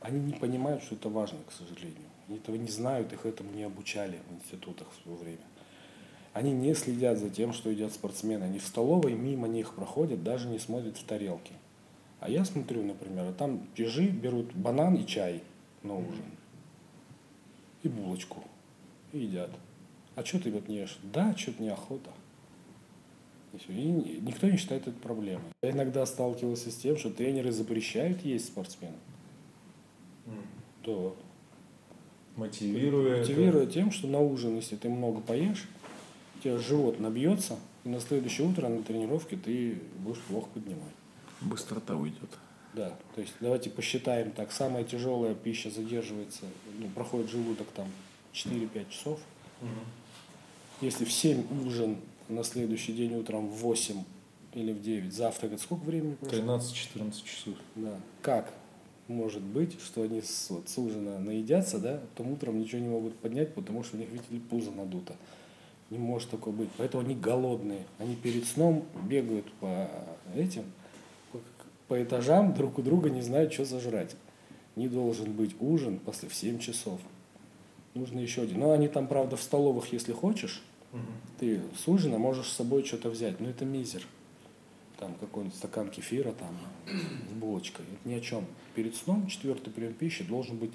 они 0.00 0.20
не 0.20 0.32
понимают, 0.32 0.82
что 0.82 0.94
это 0.94 1.08
важно, 1.08 1.38
к 1.48 1.52
сожалению. 1.52 2.08
Они 2.28 2.36
этого 2.36 2.56
не 2.56 2.68
знают, 2.68 3.12
их 3.12 3.24
этому 3.24 3.50
не 3.52 3.62
обучали 3.62 4.18
в 4.28 4.34
институтах 4.34 4.88
в 4.90 5.02
свое 5.02 5.18
время. 5.18 5.40
Они 6.32 6.52
не 6.52 6.74
следят 6.74 7.18
за 7.18 7.28
тем, 7.28 7.52
что 7.52 7.70
едят 7.70 7.92
спортсмены. 7.92 8.44
Они 8.44 8.58
в 8.58 8.66
столовой 8.66 9.12
мимо 9.12 9.48
них 9.48 9.74
проходят, 9.74 10.22
даже 10.22 10.48
не 10.48 10.58
смотрят 10.58 10.96
в 10.96 11.04
тарелки. 11.04 11.52
А 12.20 12.30
я 12.30 12.44
смотрю, 12.44 12.82
например, 12.82 13.26
а 13.26 13.32
там 13.32 13.66
пижи 13.74 14.08
берут 14.08 14.54
банан 14.54 14.94
и 14.94 15.06
чай 15.06 15.42
на 15.82 15.96
ужин. 15.96 16.24
И 17.82 17.88
булочку. 17.88 18.42
И 19.12 19.18
едят. 19.18 19.50
А 20.14 20.24
что 20.24 20.38
ты 20.38 20.50
вот 20.50 20.68
не 20.68 20.76
ешь? 20.76 20.98
Да, 21.02 21.36
что-то 21.36 21.62
неохота. 21.62 22.10
И 23.68 23.72
никто 23.72 24.48
не 24.48 24.56
считает 24.56 24.86
это 24.86 24.98
проблемой. 24.98 25.44
Я 25.62 25.72
иногда 25.72 26.06
сталкивался 26.06 26.70
с 26.70 26.76
тем, 26.76 26.96
что 26.96 27.10
тренеры 27.10 27.52
запрещают 27.52 28.24
есть 28.24 28.46
спортсменам. 28.46 28.96
Mm. 30.26 30.32
Да. 30.86 31.14
Мотивируя. 32.36 33.18
Мотивируя 33.18 33.64
это... 33.64 33.72
тем, 33.72 33.90
что 33.90 34.06
на 34.06 34.20
ужин, 34.20 34.56
если 34.56 34.76
ты 34.76 34.88
много 34.88 35.20
поешь, 35.20 35.68
у 36.42 36.44
тебя 36.44 36.58
живот 36.58 36.98
набьется, 36.98 37.58
и 37.84 37.88
на 37.88 38.00
следующее 38.00 38.48
утро 38.48 38.68
на 38.68 38.82
тренировке 38.82 39.36
ты 39.36 39.78
будешь 39.98 40.20
плохо 40.22 40.48
поднимать. 40.54 40.94
Быстрота 41.40 41.94
уйдет. 41.94 42.30
Да, 42.74 42.96
то 43.14 43.20
есть 43.20 43.34
давайте 43.40 43.70
посчитаем 43.70 44.32
так. 44.32 44.50
Самая 44.50 44.84
тяжелая 44.84 45.34
пища 45.34 45.70
задерживается, 45.70 46.46
ну, 46.78 46.88
проходит 46.88 47.30
желудок 47.30 47.68
там 47.74 47.86
4-5 48.32 48.90
часов. 48.90 49.20
Угу. 49.60 49.70
Если 50.80 51.04
в 51.04 51.12
7 51.12 51.66
ужин 51.66 51.98
на 52.28 52.42
следующий 52.44 52.92
день 52.92 53.14
утром 53.14 53.46
в 53.48 53.56
8 53.58 54.02
или 54.54 54.72
в 54.72 54.80
9 54.80 55.12
завтракать, 55.12 55.60
сколько 55.60 55.84
времени 55.84 56.14
прошло? 56.14 56.38
13-14 56.38 57.24
часов. 57.24 57.54
Да. 57.76 58.00
Как 58.22 58.52
может 59.06 59.42
быть, 59.42 59.78
что 59.80 60.02
они 60.02 60.22
с, 60.22 60.48
вот, 60.50 60.68
с 60.68 60.78
ужина 60.78 61.18
наедятся, 61.18 61.78
да, 61.78 62.00
потом 62.14 62.32
утром 62.32 62.58
ничего 62.58 62.80
не 62.80 62.88
могут 62.88 63.14
поднять, 63.16 63.54
потому 63.54 63.84
что 63.84 63.96
у 63.96 64.00
них, 64.00 64.08
видите 64.10 64.34
ли, 64.34 64.40
пузо 64.40 64.70
надуто. 64.70 65.14
Не 65.92 65.98
может 65.98 66.30
такое 66.30 66.54
быть. 66.54 66.70
Поэтому 66.78 67.04
они 67.04 67.14
голодные. 67.14 67.84
Они 67.98 68.16
перед 68.16 68.46
сном 68.46 68.86
бегают 69.06 69.52
по 69.60 69.90
этим, 70.34 70.64
по, 71.86 72.02
этажам, 72.02 72.54
друг 72.54 72.78
у 72.78 72.82
друга 72.82 73.10
не 73.10 73.20
знают, 73.20 73.52
что 73.52 73.66
зажрать. 73.66 74.16
Не 74.74 74.88
должен 74.88 75.30
быть 75.32 75.54
ужин 75.60 75.98
после 75.98 76.30
в 76.30 76.34
7 76.34 76.60
часов. 76.60 76.98
Нужно 77.92 78.20
еще 78.20 78.40
один. 78.40 78.60
Но 78.60 78.72
они 78.72 78.88
там, 78.88 79.06
правда, 79.06 79.36
в 79.36 79.42
столовых, 79.42 79.92
если 79.92 80.14
хочешь, 80.14 80.62
ты 81.38 81.60
с 81.76 81.86
ужина 81.86 82.16
можешь 82.16 82.46
с 82.46 82.56
собой 82.56 82.86
что-то 82.86 83.10
взять, 83.10 83.38
но 83.38 83.50
это 83.50 83.66
мизер. 83.66 84.02
Там 84.98 85.12
какой-нибудь 85.20 85.58
стакан 85.58 85.90
кефира 85.90 86.32
там 86.32 86.56
с 87.28 87.32
булочкой. 87.34 87.84
Это 87.84 88.08
ни 88.08 88.14
о 88.14 88.20
чем. 88.22 88.46
Перед 88.74 88.96
сном 88.96 89.26
четвертый 89.26 89.68
прием 89.68 89.92
пищи 89.92 90.24
должен 90.24 90.56
быть 90.56 90.72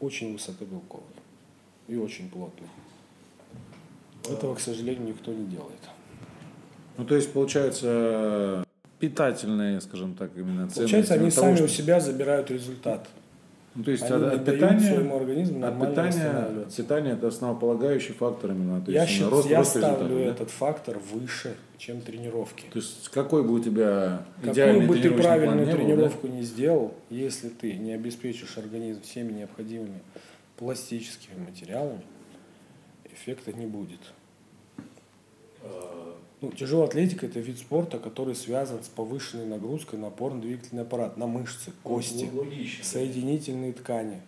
очень 0.00 0.34
высокобелковый 0.34 1.06
и 1.88 1.96
очень 1.96 2.28
плотный. 2.28 2.68
Этого, 4.28 4.54
к 4.54 4.60
сожалению, 4.60 5.08
никто 5.08 5.32
не 5.32 5.46
делает. 5.46 5.80
Ну, 6.96 7.04
то 7.04 7.14
есть, 7.14 7.32
получается, 7.32 8.64
питательные, 8.98 9.80
скажем 9.80 10.14
так, 10.14 10.30
именно 10.36 10.68
ценности. 10.68 10.78
Получается, 10.78 11.14
они 11.14 11.30
того, 11.30 11.46
сами 11.46 11.56
что... 11.56 11.64
у 11.64 11.68
себя 11.68 12.00
забирают 12.00 12.50
результат. 12.50 13.08
Ну, 13.74 13.84
то 13.84 13.92
есть 13.92 14.02
Они 14.02 14.24
от, 14.24 14.44
питания, 14.44 14.80
своему 14.80 15.16
организму 15.16 15.64
от 15.64 15.78
питания, 15.78 16.66
питание 16.76 17.12
это 17.14 17.28
основополагающий 17.28 18.12
фактор 18.12 18.50
именно. 18.50 18.80
То 18.80 18.90
я 18.90 19.04
есть, 19.04 19.22
рост, 19.22 19.48
я 19.48 19.58
рост 19.58 19.76
ставлю 19.76 20.16
да? 20.16 20.24
этот 20.24 20.50
фактор 20.50 20.98
выше, 21.12 21.54
чем 21.78 22.00
тренировки. 22.00 22.64
То 22.72 22.80
есть 22.80 23.08
какой 23.10 23.44
бы 23.44 23.54
у 23.54 23.60
тебя 23.60 24.24
идеальный 24.42 24.80
Какую 24.80 25.02
бы 25.02 25.08
ты 25.08 25.10
правильную 25.22 25.66
план 25.66 25.76
тренировку 25.76 26.26
да? 26.26 26.34
не 26.34 26.42
сделал, 26.42 26.94
если 27.10 27.48
ты 27.48 27.74
не 27.74 27.92
обеспечишь 27.92 28.58
организм 28.58 29.02
всеми 29.02 29.32
необходимыми 29.32 30.00
пластическими 30.56 31.38
материалами, 31.38 32.02
эффекта 33.20 33.52
не 33.52 33.66
будет. 33.66 34.00
Ну, 36.40 36.50
тяжелая 36.52 36.86
атлетика– 36.86 37.26
это 37.26 37.38
вид 37.38 37.58
спорта, 37.58 37.98
который 37.98 38.34
связан 38.34 38.82
с 38.82 38.88
повышенной 38.88 39.44
нагрузкой 39.44 39.98
на 39.98 40.06
опорно-двигательный 40.06 40.82
аппарат, 40.82 41.18
на 41.18 41.26
мышцы, 41.26 41.70
кости, 41.82 42.30
ну, 42.32 42.40
логично, 42.40 42.82
соединительные 42.82 43.74
ткани. 43.74 44.22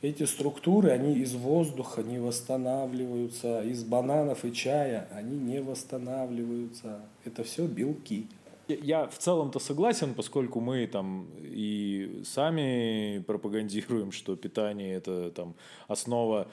Эти 0.00 0.22
структуры, 0.22 0.90
они 0.90 1.18
из 1.18 1.34
воздуха 1.34 2.04
не 2.04 2.20
восстанавливаются, 2.20 3.62
из 3.62 3.82
бананов 3.82 4.44
и 4.44 4.52
чая 4.52 5.08
они 5.12 5.36
не 5.36 5.60
восстанавливаются. 5.60 7.00
Это 7.24 7.42
все 7.42 7.66
белки. 7.66 8.28
Я 8.68 9.08
в 9.08 9.18
целом-то 9.18 9.58
согласен, 9.58 10.14
поскольку 10.14 10.60
мы 10.60 10.86
там 10.86 11.26
и 11.40 12.22
сами 12.24 13.24
пропагандируем, 13.26 14.12
что 14.12 14.36
питание 14.36 14.94
это 14.94 15.32
там 15.32 15.54
основа 15.88 16.46
Э, 16.46 16.50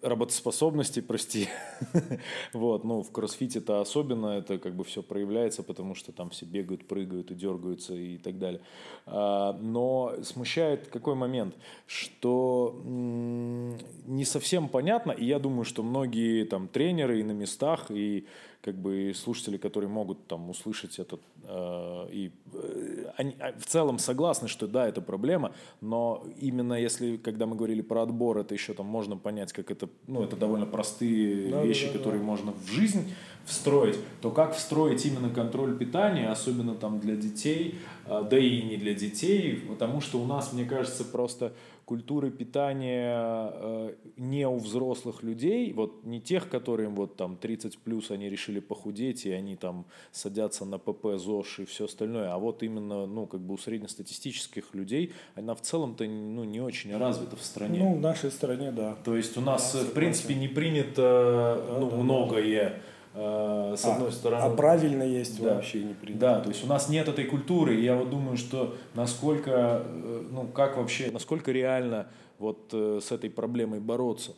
работоспособности, 0.00 1.00
прости. 1.00 1.48
вот, 2.52 2.84
ну, 2.84 3.02
в 3.02 3.10
кроссфите 3.10 3.58
это 3.58 3.80
особенно, 3.80 4.38
это 4.38 4.58
как 4.58 4.74
бы 4.74 4.84
все 4.84 5.02
проявляется, 5.02 5.62
потому 5.62 5.94
что 5.94 6.12
там 6.12 6.30
все 6.30 6.46
бегают, 6.46 6.86
прыгают 6.86 7.30
и 7.30 7.34
дергаются 7.34 7.94
и 7.94 8.16
так 8.16 8.38
далее. 8.38 8.60
А, 9.06 9.52
но 9.54 10.14
смущает 10.22 10.88
какой 10.88 11.14
момент, 11.14 11.56
что 11.86 12.80
не 12.84 14.24
совсем 14.24 14.68
понятно, 14.68 15.12
и 15.12 15.24
я 15.24 15.38
думаю, 15.38 15.64
что 15.64 15.82
многие 15.82 16.44
там 16.44 16.68
тренеры 16.68 17.20
и 17.20 17.24
на 17.24 17.32
местах, 17.32 17.90
и 17.90 18.26
как 18.62 18.74
бы 18.74 19.12
слушатели, 19.14 19.56
которые 19.56 19.88
могут 19.88 20.26
там 20.26 20.50
услышать 20.50 20.98
это, 20.98 21.18
э, 21.44 22.08
и 22.10 22.32
э, 22.52 23.04
они 23.16 23.36
а, 23.38 23.52
в 23.58 23.66
целом 23.66 23.98
согласны, 23.98 24.48
что 24.48 24.66
да, 24.66 24.88
это 24.88 25.00
проблема, 25.00 25.52
но 25.80 26.24
именно 26.40 26.74
если, 26.74 27.16
когда 27.16 27.46
мы 27.46 27.56
говорили 27.56 27.82
про 27.82 28.02
отбор, 28.02 28.38
это 28.38 28.54
еще 28.54 28.74
там 28.74 28.86
можно 28.86 29.16
понять, 29.16 29.52
как 29.52 29.70
это, 29.70 29.88
ну, 30.06 30.22
это 30.22 30.36
довольно 30.36 30.66
простые 30.66 31.50
да, 31.50 31.62
вещи, 31.62 31.86
да, 31.86 31.92
да, 31.92 31.98
которые 31.98 32.20
да. 32.20 32.26
можно 32.26 32.52
в 32.52 32.68
жизнь 32.68 33.12
встроить, 33.44 33.96
то 34.20 34.30
как 34.30 34.54
встроить 34.54 35.06
именно 35.06 35.30
контроль 35.30 35.76
питания, 35.78 36.28
особенно 36.28 36.74
там 36.74 37.00
для 37.00 37.16
детей, 37.16 37.78
а, 38.06 38.22
да 38.22 38.38
и 38.38 38.62
не 38.62 38.76
для 38.76 38.94
детей, 38.94 39.64
потому 39.68 40.00
что 40.00 40.20
у 40.20 40.26
нас, 40.26 40.52
мне 40.52 40.64
кажется, 40.64 41.04
просто 41.04 41.52
культуры 41.88 42.30
питания 42.30 43.50
э, 43.50 43.94
не 44.18 44.46
у 44.46 44.58
взрослых 44.58 45.22
людей, 45.22 45.72
вот 45.72 46.04
не 46.04 46.20
тех, 46.20 46.50
которым 46.50 46.94
вот 46.94 47.16
там 47.16 47.36
30 47.36 47.78
плюс 47.78 48.10
они 48.10 48.28
решили 48.28 48.60
похудеть, 48.60 49.24
и 49.24 49.30
они 49.30 49.56
там 49.56 49.86
садятся 50.12 50.66
на 50.66 50.76
ПП, 50.76 51.16
ЗОЖ 51.16 51.60
и 51.60 51.64
все 51.64 51.86
остальное, 51.86 52.30
а 52.30 52.36
вот 52.36 52.62
именно, 52.62 53.06
ну, 53.06 53.26
как 53.26 53.40
бы 53.40 53.54
у 53.54 53.56
среднестатистических 53.56 54.74
людей 54.74 55.14
она 55.34 55.54
в 55.54 55.62
целом-то, 55.62 56.04
ну, 56.04 56.44
не 56.44 56.60
очень 56.60 56.94
развита 56.94 57.36
в 57.36 57.42
стране. 57.42 57.78
Ну, 57.78 57.94
в 57.94 58.00
нашей 58.00 58.30
стране, 58.30 58.70
да. 58.70 58.94
То 59.02 59.16
есть 59.16 59.38
у 59.38 59.40
нас, 59.40 59.72
да, 59.72 59.80
в 59.80 59.94
принципе, 59.94 60.34
не 60.34 60.48
принято, 60.48 61.64
да, 61.68 61.78
ну, 61.80 61.90
да, 61.90 61.96
многое. 61.96 62.68
Да 62.68 62.76
Э, 62.76 62.97
с 63.18 63.84
а, 63.84 63.94
одной 63.94 64.12
стороны. 64.12 64.42
А 64.42 64.50
правильно 64.50 65.02
есть 65.02 65.42
да, 65.42 65.54
вообще 65.54 65.82
не 65.82 65.94
принято. 65.94 66.20
Да, 66.20 66.40
то 66.40 66.50
есть 66.50 66.64
у 66.64 66.68
нас 66.68 66.88
нет 66.88 67.08
этой 67.08 67.24
культуры, 67.24 67.74
и 67.74 67.82
я 67.82 67.96
вот 67.96 68.10
думаю, 68.10 68.36
что 68.36 68.76
насколько, 68.94 69.82
э, 69.84 70.24
ну 70.30 70.46
как 70.46 70.76
вообще, 70.76 71.10
насколько 71.10 71.50
реально 71.50 72.06
вот 72.38 72.70
э, 72.72 73.00
с 73.02 73.10
этой 73.10 73.28
проблемой 73.28 73.80
бороться. 73.80 74.34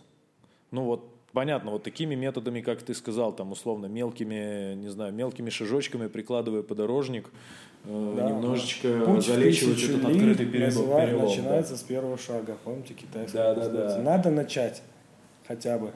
Ну 0.71 0.85
вот 0.85 1.05
понятно, 1.33 1.73
вот 1.73 1.83
такими 1.83 2.15
методами, 2.15 2.63
как 2.63 2.81
ты 2.81 2.95
сказал, 2.95 3.35
там 3.35 3.53
условно 3.53 3.87
мелкими, 3.87 4.75
не 4.75 4.89
знаю, 4.89 5.13
мелкими 5.13 5.51
шажочками 5.51 6.07
прикладывая 6.07 6.63
подорожник, 6.63 7.29
да, 7.85 8.31
немножечко 8.31 9.05
Путь 9.05 9.27
залечивать 9.27 9.83
этот 9.83 10.05
открытый 10.07 10.47
перелом. 10.47 11.25
Начинается 11.25 11.73
да. 11.73 11.79
с 11.79 11.83
первого 11.83 12.17
шага, 12.17 12.57
помните 12.65 12.95
китайская 12.95 13.55
да, 13.55 13.69
да, 13.69 13.69
да. 13.69 13.99
Надо 13.99 14.31
начать 14.31 14.83
хотя 15.47 15.79
бы. 15.79 15.93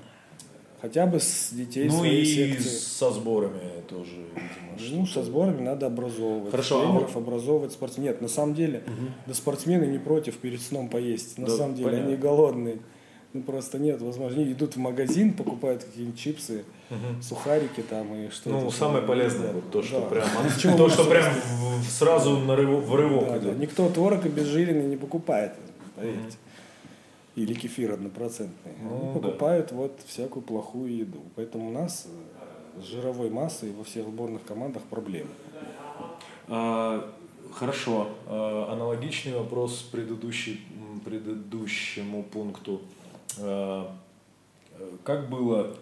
Хотя 0.84 1.06
бы 1.06 1.18
с 1.18 1.48
детей 1.50 1.88
Ну 1.88 2.04
и 2.04 2.22
секции. 2.26 2.68
со 2.68 3.10
сборами 3.10 3.58
тоже, 3.88 4.16
видимо. 4.76 4.98
Ну, 5.00 5.06
со 5.06 5.22
сборами 5.22 5.62
надо 5.62 5.86
образовывать. 5.86 6.50
Хорошо. 6.50 6.78
А 6.78 6.84
Тренеров, 6.84 7.16
а 7.16 7.18
образовывать 7.20 7.72
спортсменов. 7.72 8.10
Нет, 8.10 8.20
на 8.20 8.28
самом 8.28 8.54
деле, 8.54 8.82
угу. 8.86 9.06
да 9.26 9.32
спортсмены 9.32 9.86
не 9.86 9.96
против 9.96 10.36
перед 10.36 10.60
сном 10.60 10.90
поесть. 10.90 11.38
На 11.38 11.46
да, 11.46 11.56
самом 11.56 11.74
деле, 11.74 11.88
понятно. 11.88 12.08
они 12.08 12.16
голодные. 12.18 12.78
Ну, 13.32 13.40
просто 13.40 13.78
нет 13.78 14.02
возможности. 14.02 14.42
Они 14.42 14.52
идут 14.52 14.76
в 14.76 14.78
магазин, 14.78 15.32
покупают 15.32 15.84
какие-нибудь 15.84 16.20
чипсы, 16.20 16.64
угу. 16.90 17.22
сухарики 17.22 17.80
там 17.80 18.14
и 18.14 18.28
что-то. 18.28 18.50
Ну, 18.50 18.70
самое 18.70 19.06
полезное, 19.06 19.48
да. 19.48 19.52
вот 19.54 19.70
то, 19.70 19.82
что 19.82 20.00
да. 20.00 20.06
прям, 20.06 20.28
то, 20.76 20.90
что 20.90 21.04
прям 21.04 21.32
сразу 21.88 22.36
в 22.36 22.94
рывок 22.94 23.38
идет. 23.38 23.58
Никто 23.58 23.88
творог 23.88 24.26
обезжиренный 24.26 24.84
не 24.84 24.98
покупает, 24.98 25.54
поверьте. 25.96 26.18
Угу 26.20 26.44
или 27.36 27.54
кефир 27.54 27.92
однопроцентный. 27.92 28.72
Ну, 28.82 29.02
Они 29.02 29.14
покупают 29.14 29.68
да. 29.70 29.76
вот 29.76 30.00
всякую 30.06 30.42
плохую 30.42 30.96
еду. 30.96 31.22
Поэтому 31.34 31.68
у 31.68 31.72
нас 31.72 32.06
с 32.80 32.84
жировой 32.84 33.30
массой 33.30 33.72
во 33.72 33.84
всех 33.84 34.06
сборных 34.06 34.44
командах 34.44 34.82
проблемы. 34.84 35.30
А, 36.48 37.12
хорошо. 37.52 38.08
А, 38.26 38.72
аналогичный 38.72 39.34
вопрос 39.34 39.82
предыдущий, 39.90 40.60
предыдущему 41.04 42.22
пункту. 42.22 42.82
А, 43.38 43.96
как 45.02 45.28
было, 45.28 45.76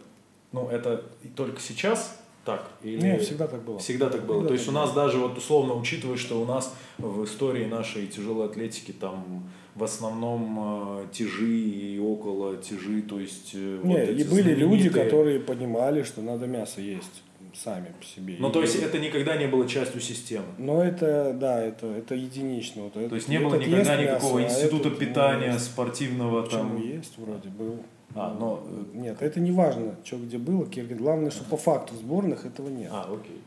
ну 0.53 0.69
это 0.69 1.05
только 1.35 1.61
сейчас 1.61 2.19
так? 2.45 2.69
Или... 2.83 3.01
Нет, 3.01 3.23
всегда 3.23 3.47
так 3.47 3.63
было. 3.63 3.79
Всегда 3.79 4.11
так 4.11 4.25
было. 4.25 4.39
Всегда 4.39 4.49
То 4.49 4.55
есть 4.55 4.69
у 4.69 4.73
нас 4.73 4.91
было. 4.91 5.05
даже 5.05 5.19
вот 5.19 5.39
условно 5.39 5.75
учитывая, 5.75 6.17
что 6.17 6.41
у 6.41 6.45
нас 6.45 6.75
в 6.99 7.25
истории 7.25 7.67
нашей 7.67 8.07
тяжелой 8.09 8.47
атлетики 8.47 8.93
там 8.93 9.49
в 9.75 9.85
основном 9.85 11.03
э, 11.03 11.07
тяжи 11.13 11.59
и 11.59 11.99
около 11.99 12.57
тяжи, 12.57 13.03
то 13.03 13.19
есть... 13.19 13.53
Э, 13.55 13.81
Нет, 13.83 14.09
вот 14.09 14.19
и 14.19 14.25
были 14.25 14.55
люди, 14.55 14.91
которые 14.91 15.41
понимали, 15.41 16.03
что 16.03 16.21
надо 16.21 16.47
мясо 16.47 16.81
есть 16.81 17.23
сами 17.55 17.93
по 17.99 18.05
себе. 18.05 18.37
Ну, 18.39 18.51
то 18.51 18.63
есть 18.63 18.77
это 18.77 18.99
никогда 18.99 19.37
не 19.37 19.47
было 19.47 19.69
частью 19.69 20.01
системы? 20.01 20.47
Ну, 20.59 20.81
это, 20.81 21.37
да, 21.39 21.63
это, 21.63 21.87
это 21.87 22.15
единично. 22.15 22.85
Вот 22.85 22.95
то 22.95 23.01
это, 23.01 23.15
есть 23.15 23.29
не 23.29 23.39
было 23.39 23.57
никогда 23.57 23.97
никакого 23.97 24.39
мясо, 24.39 24.57
а 24.57 24.63
института 24.63 24.89
а 24.89 24.93
питания, 24.93 25.53
ну, 25.53 25.59
спортивного 25.59 26.47
там? 26.49 26.81
есть 26.81 27.19
вроде, 27.19 27.49
был. 27.49 27.79
А, 28.15 28.35
но... 28.39 28.63
Нет, 28.95 29.21
это 29.21 29.41
не 29.41 29.53
важно, 29.53 29.97
что 30.05 30.17
где 30.17 30.39
было. 30.39 30.67
Главное, 30.67 31.31
что 31.31 31.45
по 31.45 31.57
факту 31.57 31.95
сборных 31.95 32.45
этого 32.45 32.69
нет. 32.69 32.91
А, 32.93 33.05
окей. 33.05 33.41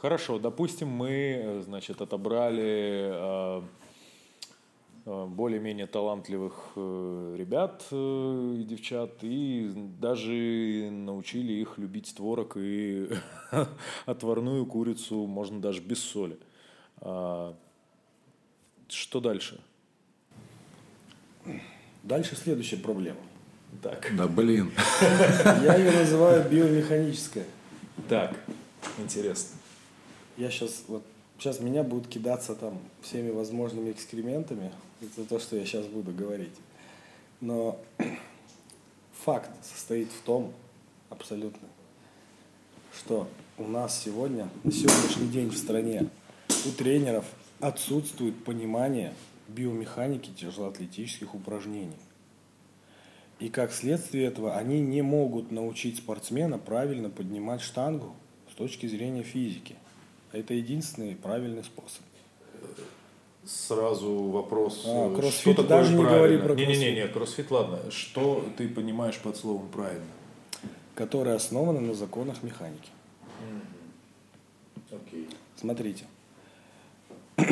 Хорошо, 0.00 0.38
допустим, 0.38 0.88
мы, 0.88 1.10
э, 1.10 1.62
значит, 1.64 2.00
отобрали 2.00 3.12
Э, 3.12 3.62
более-менее 5.04 5.86
талантливых 5.86 6.54
э, 6.76 7.34
ребят 7.36 7.84
э, 7.90 8.56
и 8.60 8.62
девчат 8.62 9.10
и 9.22 9.72
даже 10.00 10.90
научили 10.90 11.54
их 11.54 11.76
любить 11.78 12.14
творог 12.14 12.56
и 12.56 13.08
отварную 14.06 14.64
курицу 14.66 15.26
можно 15.26 15.60
даже 15.60 15.80
без 15.80 15.98
соли. 15.98 16.38
А, 17.00 17.56
что 18.88 19.20
дальше? 19.20 19.60
Дальше 22.04 22.36
следующая 22.36 22.76
проблема. 22.76 23.20
Так. 23.82 24.12
Да 24.16 24.28
блин. 24.28 24.70
Я 25.44 25.76
ее 25.76 25.90
называю 25.90 26.48
биомеханическая. 26.48 27.46
Так, 28.08 28.38
интересно. 28.98 29.58
Я 30.36 30.50
сейчас 30.50 30.84
вот 30.86 31.02
сейчас 31.38 31.58
меня 31.58 31.82
будут 31.82 32.06
кидаться 32.06 32.54
там 32.54 32.78
всеми 33.00 33.30
возможными 33.30 33.90
экскрементами, 33.90 34.70
это 35.02 35.24
то, 35.24 35.38
что 35.38 35.56
я 35.56 35.64
сейчас 35.64 35.86
буду 35.86 36.12
говорить. 36.12 36.54
Но 37.40 37.78
факт 39.24 39.50
состоит 39.64 40.08
в 40.08 40.22
том, 40.22 40.52
абсолютно, 41.10 41.68
что 42.96 43.28
у 43.58 43.66
нас 43.66 44.00
сегодня, 44.00 44.48
на 44.64 44.72
сегодняшний 44.72 45.28
день 45.28 45.48
в 45.48 45.56
стране, 45.56 46.08
у 46.66 46.70
тренеров 46.70 47.24
отсутствует 47.60 48.44
понимание 48.44 49.12
биомеханики 49.48 50.30
тяжелоатлетических 50.30 51.34
упражнений. 51.34 51.98
И 53.40 53.48
как 53.48 53.72
следствие 53.72 54.26
этого 54.26 54.56
они 54.56 54.80
не 54.80 55.02
могут 55.02 55.50
научить 55.50 55.98
спортсмена 55.98 56.58
правильно 56.58 57.10
поднимать 57.10 57.60
штангу 57.60 58.14
с 58.50 58.54
точки 58.54 58.86
зрения 58.86 59.24
физики. 59.24 59.74
Это 60.30 60.54
единственный 60.54 61.16
правильный 61.16 61.64
способ 61.64 62.02
сразу 63.44 64.28
вопрос. 64.30 64.84
А, 64.86 65.14
кроссфит 65.14 65.54
что 65.54 65.62
даже 65.64 65.94
не 65.94 66.02
говори 66.02 66.38
про 66.38 66.54
кроссфит. 66.54 66.68
Не-не-не, 66.68 67.08
кроссфит, 67.08 67.50
ладно. 67.50 67.78
Что 67.90 68.44
ты 68.56 68.68
понимаешь 68.68 69.18
под 69.18 69.36
словом 69.36 69.68
правильно? 69.68 70.06
Которое 70.94 71.34
основано 71.34 71.80
на 71.80 71.94
законах 71.94 72.42
механики. 72.42 72.90
Okay. 74.90 75.34
Смотрите. 75.56 76.04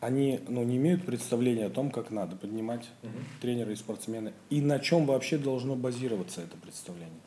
Они 0.00 0.40
ну, 0.48 0.62
не 0.62 0.76
имеют 0.76 1.04
представления 1.04 1.66
о 1.66 1.70
том, 1.70 1.90
как 1.90 2.10
надо 2.10 2.36
поднимать 2.36 2.88
uh-huh. 3.02 3.10
тренеры 3.42 3.72
и 3.74 3.76
спортсмены, 3.76 4.32
и 4.48 4.62
на 4.62 4.78
чем 4.78 5.04
вообще 5.04 5.36
должно 5.36 5.74
базироваться 5.74 6.40
это 6.40 6.56
представление. 6.56 7.20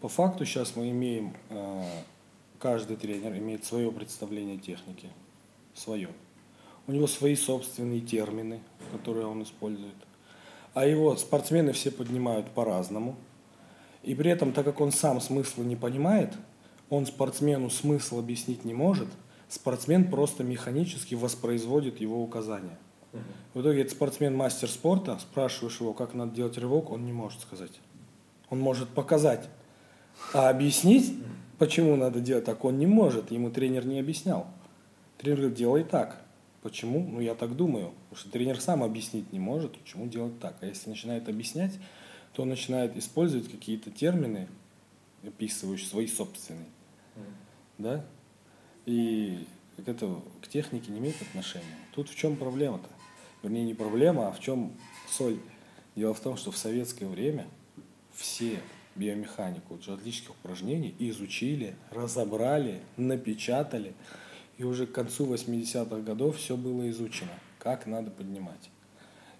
По 0.00 0.08
факту 0.08 0.44
сейчас 0.44 0.76
мы 0.76 0.90
имеем, 0.90 1.34
э, 1.48 1.82
каждый 2.58 2.96
тренер 2.96 3.38
имеет 3.38 3.64
свое 3.64 3.90
представление 3.90 4.58
техники, 4.58 5.08
свое. 5.72 6.10
У 6.86 6.92
него 6.92 7.06
свои 7.06 7.34
собственные 7.34 8.00
термины, 8.00 8.60
которые 8.92 9.26
он 9.26 9.42
использует. 9.42 9.94
А 10.74 10.86
его 10.86 11.16
спортсмены 11.16 11.72
все 11.72 11.90
поднимают 11.90 12.50
по-разному. 12.50 13.16
И 14.02 14.14
при 14.14 14.30
этом, 14.30 14.52
так 14.52 14.64
как 14.64 14.80
он 14.80 14.92
сам 14.92 15.20
смысла 15.20 15.62
не 15.62 15.76
понимает, 15.76 16.34
он 16.90 17.06
спортсмену 17.06 17.70
смысл 17.70 18.18
объяснить 18.18 18.64
не 18.64 18.74
может, 18.74 19.08
спортсмен 19.48 20.10
просто 20.10 20.44
механически 20.44 21.14
воспроизводит 21.14 22.00
его 22.00 22.22
указания. 22.22 22.78
В 23.54 23.60
итоге 23.60 23.82
этот 23.82 23.92
спортсмен 23.92 24.36
мастер 24.36 24.68
спорта, 24.68 25.18
спрашиваешь 25.20 25.80
его, 25.80 25.94
как 25.94 26.14
надо 26.14 26.34
делать 26.34 26.58
рывок, 26.58 26.90
он 26.90 27.06
не 27.06 27.12
может 27.12 27.40
сказать. 27.40 27.80
Он 28.50 28.60
может 28.60 28.88
показать, 28.88 29.48
а 30.32 30.50
объяснить, 30.50 31.14
почему 31.58 31.96
надо 31.96 32.20
делать 32.20 32.44
так, 32.44 32.64
он 32.64 32.78
не 32.78 32.86
может, 32.86 33.30
ему 33.30 33.50
тренер 33.50 33.86
не 33.86 34.00
объяснял. 34.00 34.46
Тренер 35.18 35.38
говорит, 35.38 35.58
делай 35.58 35.84
так. 35.84 36.20
Почему? 36.64 37.06
Ну, 37.06 37.20
я 37.20 37.34
так 37.34 37.56
думаю. 37.56 37.92
Потому 38.08 38.16
что 38.16 38.30
тренер 38.30 38.58
сам 38.58 38.82
объяснить 38.82 39.30
не 39.34 39.38
может, 39.38 39.76
почему 39.76 40.06
делать 40.06 40.40
так. 40.40 40.56
А 40.62 40.66
если 40.66 40.88
начинает 40.88 41.28
объяснять, 41.28 41.78
то 42.32 42.40
он 42.40 42.48
начинает 42.48 42.96
использовать 42.96 43.50
какие-то 43.50 43.90
термины, 43.90 44.48
описывающие 45.22 45.86
свои 45.86 46.06
собственные. 46.06 46.64
Mm. 47.16 47.22
Да? 47.76 48.06
И 48.86 49.46
к 49.76 49.86
это 49.86 50.22
к 50.40 50.48
технике 50.48 50.90
не 50.90 51.00
имеет 51.00 51.20
отношения. 51.20 51.76
Тут 51.94 52.08
в 52.08 52.16
чем 52.16 52.34
проблема-то? 52.34 52.88
Вернее, 53.42 53.64
не 53.64 53.74
проблема, 53.74 54.28
а 54.28 54.32
в 54.32 54.40
чем 54.40 54.72
соль. 55.10 55.38
Дело 55.96 56.14
в 56.14 56.20
том, 56.20 56.38
что 56.38 56.50
в 56.50 56.56
советское 56.56 57.06
время 57.06 57.46
все 58.14 58.58
биомеханику 58.94 59.74
атлетических 59.74 60.30
упражнений 60.30 60.94
изучили, 60.98 61.76
разобрали, 61.90 62.80
напечатали– 62.96 63.92
И 64.56 64.64
уже 64.64 64.86
к 64.86 64.92
концу 64.92 65.32
80-х 65.32 66.00
годов 66.02 66.36
все 66.36 66.56
было 66.56 66.88
изучено, 66.90 67.32
как 67.58 67.86
надо 67.86 68.10
поднимать. 68.10 68.70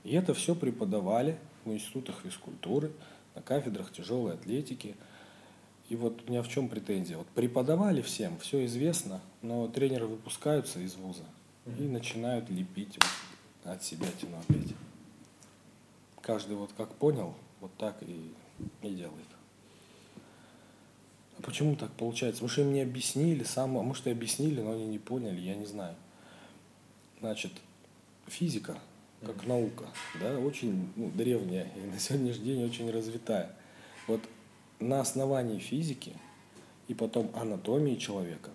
И 0.02 0.14
это 0.14 0.34
все 0.34 0.54
преподавали 0.54 1.38
в 1.64 1.72
институтах 1.72 2.20
физкультуры, 2.22 2.92
на 3.34 3.42
кафедрах 3.42 3.92
тяжелой 3.92 4.34
атлетики. 4.34 4.96
И 5.88 5.96
вот 5.96 6.22
у 6.26 6.30
меня 6.30 6.42
в 6.42 6.48
чем 6.48 6.68
претензия? 6.68 7.16
Вот 7.16 7.26
преподавали 7.28 8.02
всем, 8.02 8.38
все 8.38 8.64
известно, 8.66 9.20
но 9.42 9.68
тренеры 9.68 10.06
выпускаются 10.06 10.80
из 10.80 10.94
вуза 10.94 11.24
и 11.78 11.82
начинают 11.82 12.50
лепить 12.50 12.98
вот 13.64 13.74
от 13.74 13.82
себя 13.82 14.06
тяну 14.20 14.38
опять. 14.38 14.74
Каждый 16.20 16.56
вот 16.56 16.70
как 16.76 16.94
понял, 16.94 17.34
вот 17.60 17.70
так 17.76 18.02
и, 18.02 18.32
и 18.82 18.90
делает. 18.90 19.33
Почему 21.44 21.76
так 21.76 21.92
получается? 21.92 22.42
Может, 22.42 22.58
им 22.58 22.72
не 22.72 22.80
объяснили, 22.80 23.44
сам, 23.44 23.76
а 23.78 23.82
может, 23.82 24.06
и 24.06 24.10
объяснили, 24.10 24.60
но 24.60 24.72
они 24.72 24.86
не 24.86 24.98
поняли, 24.98 25.40
я 25.40 25.54
не 25.54 25.66
знаю. 25.66 25.94
Значит, 27.20 27.52
физика– 28.28 28.78
как 29.24 29.46
наука, 29.46 29.86
да, 30.20 30.38
очень 30.38 30.88
ну, 30.96 31.10
древняя 31.10 31.68
и 31.76 31.80
на 31.92 31.98
сегодняшний 31.98 32.44
день 32.44 32.64
очень 32.64 32.90
развитая. 32.90 33.54
Вот 34.06 34.20
на 34.80 35.00
основании 35.00 35.58
физики 35.58 36.12
и 36.88 36.94
потом 36.94 37.30
анатомии 37.34 37.96
человека 37.96 38.50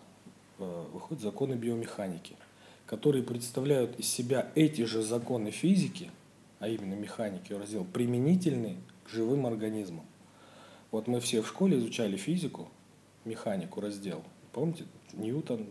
э, 0.59 0.85
выходят 0.93 1.23
законы 1.23 1.53
биомеханики, 1.53 2.35
которые 2.85 3.23
представляют 3.23 3.99
из 3.99 4.07
себя 4.07 4.51
эти 4.55 4.83
же 4.83 5.01
законы 5.01 5.51
физики, 5.51 6.11
а 6.59 6.67
именно 6.67 6.93
механики 6.93 7.53
раздел, 7.53 7.85
применительны 7.85 8.77
к 9.05 9.09
живым 9.09 9.47
организмам. 9.47 10.05
Вот 10.91 11.07
мы 11.07 11.19
все 11.19 11.41
в 11.41 11.47
школе 11.47 11.77
изучали 11.77 12.17
физику, 12.17 12.69
механику 13.29 13.81
раздел. 13.81 14.23
Помните, 14.51 14.85
Ньютон 15.13 15.67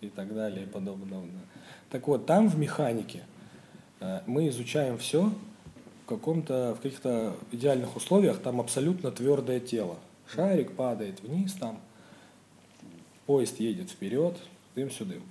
и 0.00 0.08
так 0.08 0.34
далее 0.34 0.64
и 0.64 0.66
подобное. 0.66 1.28
Так 1.90 2.06
вот, 2.08 2.26
там 2.26 2.48
в 2.48 2.58
механике 2.58 3.24
Э, 4.00 4.22
мы 4.26 4.48
изучаем 4.48 4.98
все 4.98 5.30
в 6.04 6.08
каком-то, 6.08 6.74
в 6.74 6.82
каких-то 6.82 7.36
идеальных 7.52 7.94
условиях, 7.96 8.40
там 8.40 8.60
абсолютно 8.60 9.12
твердое 9.12 9.60
тело. 9.60 9.96
Шарик 10.26 10.72
падает 10.72 11.20
вниз, 11.20 11.52
там 11.54 11.78
поезд 13.26 13.60
едет 13.60 13.90
вперед, 13.90 14.36
дым-сюдым. 14.74 15.22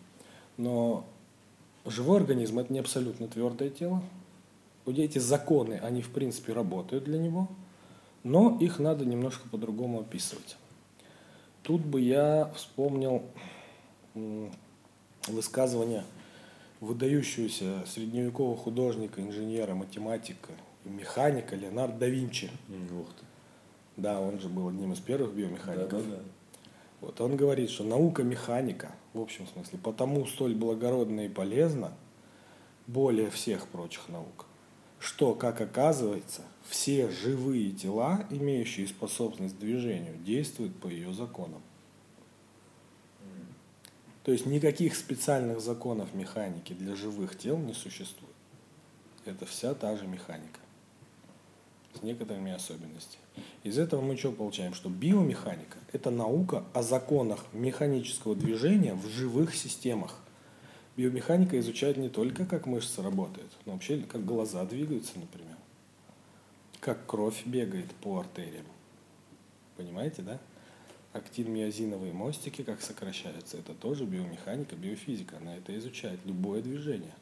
Но 0.58 1.06
живой 1.86 2.20
организм– 2.20 2.60
это 2.60 2.72
не 2.72 2.80
абсолютно 2.80 3.28
твердое 3.28 3.70
тело. 3.70 4.02
Вот 4.86 4.98
эти 4.98 5.20
законы, 5.20 5.80
они 5.84 6.02
в 6.02 6.10
принципе 6.10 6.54
работают 6.54 7.06
для 7.06 7.18
него, 7.18 7.48
но 8.24 8.58
их 8.60 8.80
надо 8.80 9.06
немножко 9.06 9.48
по-другому 9.50 10.02
описывать. 10.02 10.58
Тут 11.64 11.82
бы 11.82 12.02
я 12.02 12.52
вспомнил 12.56 13.24
высказывание– 15.28 16.04
выдающегося 16.80 17.84
средневекового 17.86 18.58
художника, 18.58 19.22
инженера, 19.22 19.74
математика 19.76 20.52
и 20.86 20.90
механика 20.90 21.56
Леонардо 21.56 22.00
да 22.00 22.08
Винчи. 22.08 22.50
Ух 22.70 23.08
ты. 23.20 23.26
Да, 23.98 24.22
он 24.22 24.40
же 24.40 24.48
был 24.48 24.70
одним 24.70 24.94
из 24.94 25.00
первых 25.00 25.34
биомехаников. 25.34 26.04
Да, 26.04 26.10
да, 26.10 26.18
да. 26.18 26.24
Вот 27.02 27.22
он 27.22 27.36
говорит, 27.36 27.70
что 27.70 27.84
наука 27.84 28.24
механика, 28.24 28.92
в 29.14 29.22
общем 29.22 29.48
смысле, 29.48 29.80
потому 29.82 30.26
столь 30.26 30.56
благородна 30.56 31.26
и 31.26 31.30
полезна, 31.30 31.94
более 32.88 33.30
всех 33.30 33.68
прочих 33.68 34.10
наук, 34.10 34.46
что, 35.00 35.34
как 35.34 35.62
оказывается, 35.62 36.42
все 36.70 37.10
живые 37.10 37.72
тела, 37.72 38.26
имеющие 38.30 38.88
способность 38.88 39.56
к 39.56 39.60
движению, 39.60 40.16
действуют 40.24 40.76
по 40.80 40.88
ее 40.88 41.14
законам. 41.14 41.62
То 44.24 44.32
есть 44.32 44.46
никаких 44.46 44.96
специальных 44.96 45.62
законов 45.62 46.14
механики 46.14 46.74
для 46.74 46.96
живых 46.96 47.38
тел 47.38 47.58
не 47.58 47.74
существует. 47.74 48.36
Это 49.26 49.48
вся 49.48 49.74
та 49.74 49.96
же 49.98 50.06
механика 50.06 50.60
с 51.96 52.04
некоторыми 52.04 52.52
особенностями. 52.52 53.24
Из 53.64 53.80
этого 53.80 54.02
мы 54.02 54.16
что 54.16 54.32
получаем? 54.32 54.76
Что 54.76 54.90
биомеханика– 54.90 55.78
это 55.92 56.12
наука 56.12 56.64
о 56.74 56.84
законах 56.84 57.44
механического 57.54 58.36
движения 58.36 58.94
в 58.94 59.08
живых 59.08 59.56
системах. 59.56 60.20
Биомеханика 60.96 61.60
изучает 61.60 61.98
не 61.98 62.10
только, 62.10 62.46
как 62.46 62.68
мышцы 62.68 63.02
работают, 63.02 63.52
но 63.66 63.74
вообще, 63.74 64.02
как 64.02 64.24
глаза 64.24 64.64
двигаются, 64.66 65.18
например. 65.18 65.56
Как 66.80 67.06
кровь 67.06 67.46
бегает 67.46 67.92
по 68.02 68.20
артериям. 68.20 68.66
Понимаете, 69.76 70.22
да? 70.22 70.40
актин-миозиновые 71.14 72.14
мостики, 72.14 72.62
как 72.62 72.82
сокращаются, 72.82 73.58
это 73.58 73.74
тоже 73.74 74.06
биомеханика, 74.06 74.76
биофизика. 74.76 75.38
Она 75.38 75.56
это 75.58 75.78
изучает, 75.78 76.20
любое 76.26 76.62
движение. 76.62 77.14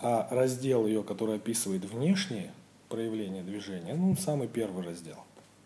А 0.00 0.28
раздел 0.30 0.86
ее, 0.86 1.02
который 1.02 1.36
описывает 1.36 1.84
внешние 1.84 2.52
проявления 2.88 3.42
движения, 3.42 3.94
ну, 3.94 4.16
самый 4.16 4.48
первый 4.48 4.84
раздел. 4.84 5.18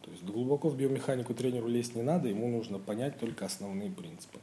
То 0.03 0.11
есть 0.11 0.22
глубоко 0.22 0.68
в 0.68 0.76
биомеханику 0.76 1.34
тренеру 1.34 1.68
лезть 1.68 1.95
не 1.95 2.03
надо, 2.03 2.28
ему 2.28 2.49
нужно 2.49 2.78
понять 2.78 3.18
только 3.18 3.47
основные 3.47 3.91
принципы. 3.91 4.39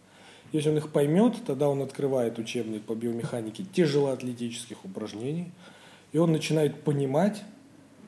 Если 0.51 0.69
он 0.69 0.77
их 0.77 0.91
поймет, 0.91 1.35
тогда 1.45 1.69
он 1.69 1.81
открывает 1.81 2.37
учебник 2.37 2.83
по 2.83 2.95
биомеханике 2.95 3.63
тяжелоатлетических 3.71 4.83
упражнений, 4.83 5.51
и 6.11 6.17
он 6.17 6.31
начинает 6.31 6.83
понимать, 6.83 7.43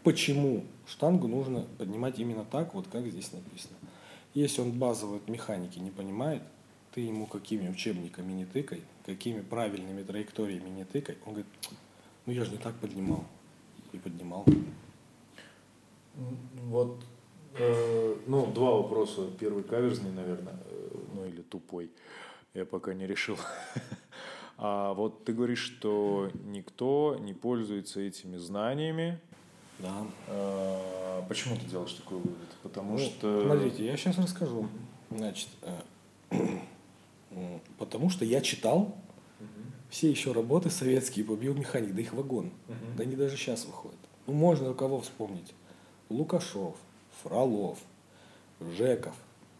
почему 0.05 0.63
штангу 0.87 1.27
нужно 1.27 1.65
поднимать 1.79 2.19
именно 2.19 2.45
так, 2.45 2.75
вот 2.75 2.87
как 2.87 3.07
здесь 3.07 3.33
написано. 3.33 3.75
Если 4.35 4.61
он 4.61 4.71
базовые 4.71 5.19
механики 5.27 5.79
не 5.79 5.89
понимает, 5.89 6.43
ты 6.93 7.01
ему 7.01 7.25
какими 7.25 7.67
учебниками 7.67 8.31
не 8.31 8.45
тыкай, 8.45 8.83
какими 9.05 9.41
правильными 9.41 10.03
траекториями 10.03 10.69
не 10.69 10.85
тыкай, 10.85 11.17
он 11.25 11.33
говорит, 11.33 11.51
ну 12.25 12.33
я 12.33 12.45
же 12.45 12.51
не 12.51 12.57
так 12.57 12.75
поднимал. 12.75 13.25
И 13.93 13.97
поднимал. 13.97 14.45
Вот, 16.65 17.03
э, 17.57 18.15
ну, 18.27 18.45
два 18.51 18.75
вопроса. 18.75 19.27
Первый 19.39 19.63
каверзный, 19.63 20.11
наверное, 20.11 20.57
э, 20.65 20.97
ну 21.13 21.25
или 21.25 21.41
тупой. 21.41 21.89
Я 22.53 22.65
пока 22.65 22.93
не 22.93 23.07
решил. 23.07 23.37
А 24.57 24.93
вот 24.93 25.25
ты 25.25 25.33
говоришь, 25.33 25.59
что 25.59 26.31
никто 26.45 27.17
не 27.19 27.33
пользуется 27.33 27.99
этими 27.99 28.37
знаниями, 28.37 29.19
да. 29.79 30.07
А, 30.27 31.25
почему 31.27 31.55
ты 31.55 31.65
делаешь 31.65 31.93
такой 31.93 32.17
вывод? 32.17 32.49
Потому 32.63 32.93
ну, 32.93 32.99
что... 32.99 33.43
Смотрите, 33.45 33.85
я 33.85 33.97
сейчас 33.97 34.17
расскажу. 34.17 34.67
Значит, 35.11 35.49
э, 36.31 36.59
потому 37.77 38.09
что 38.09 38.25
я 38.25 38.41
читал 38.41 38.95
все 39.89 40.09
еще 40.09 40.31
работы 40.31 40.69
советские 40.69 41.25
по 41.25 41.35
биомеханике, 41.35 41.93
да 41.93 42.01
их 42.01 42.13
вагон. 42.13 42.51
Да 42.97 43.03
они 43.03 43.15
даже 43.15 43.37
сейчас 43.37 43.65
выходят. 43.65 43.99
Ну, 44.27 44.33
можно 44.33 44.71
у 44.71 44.73
кого 44.73 45.01
вспомнить. 45.01 45.53
Лукашов, 46.09 46.75
Фролов, 47.21 47.79
Жеков, 48.59 49.15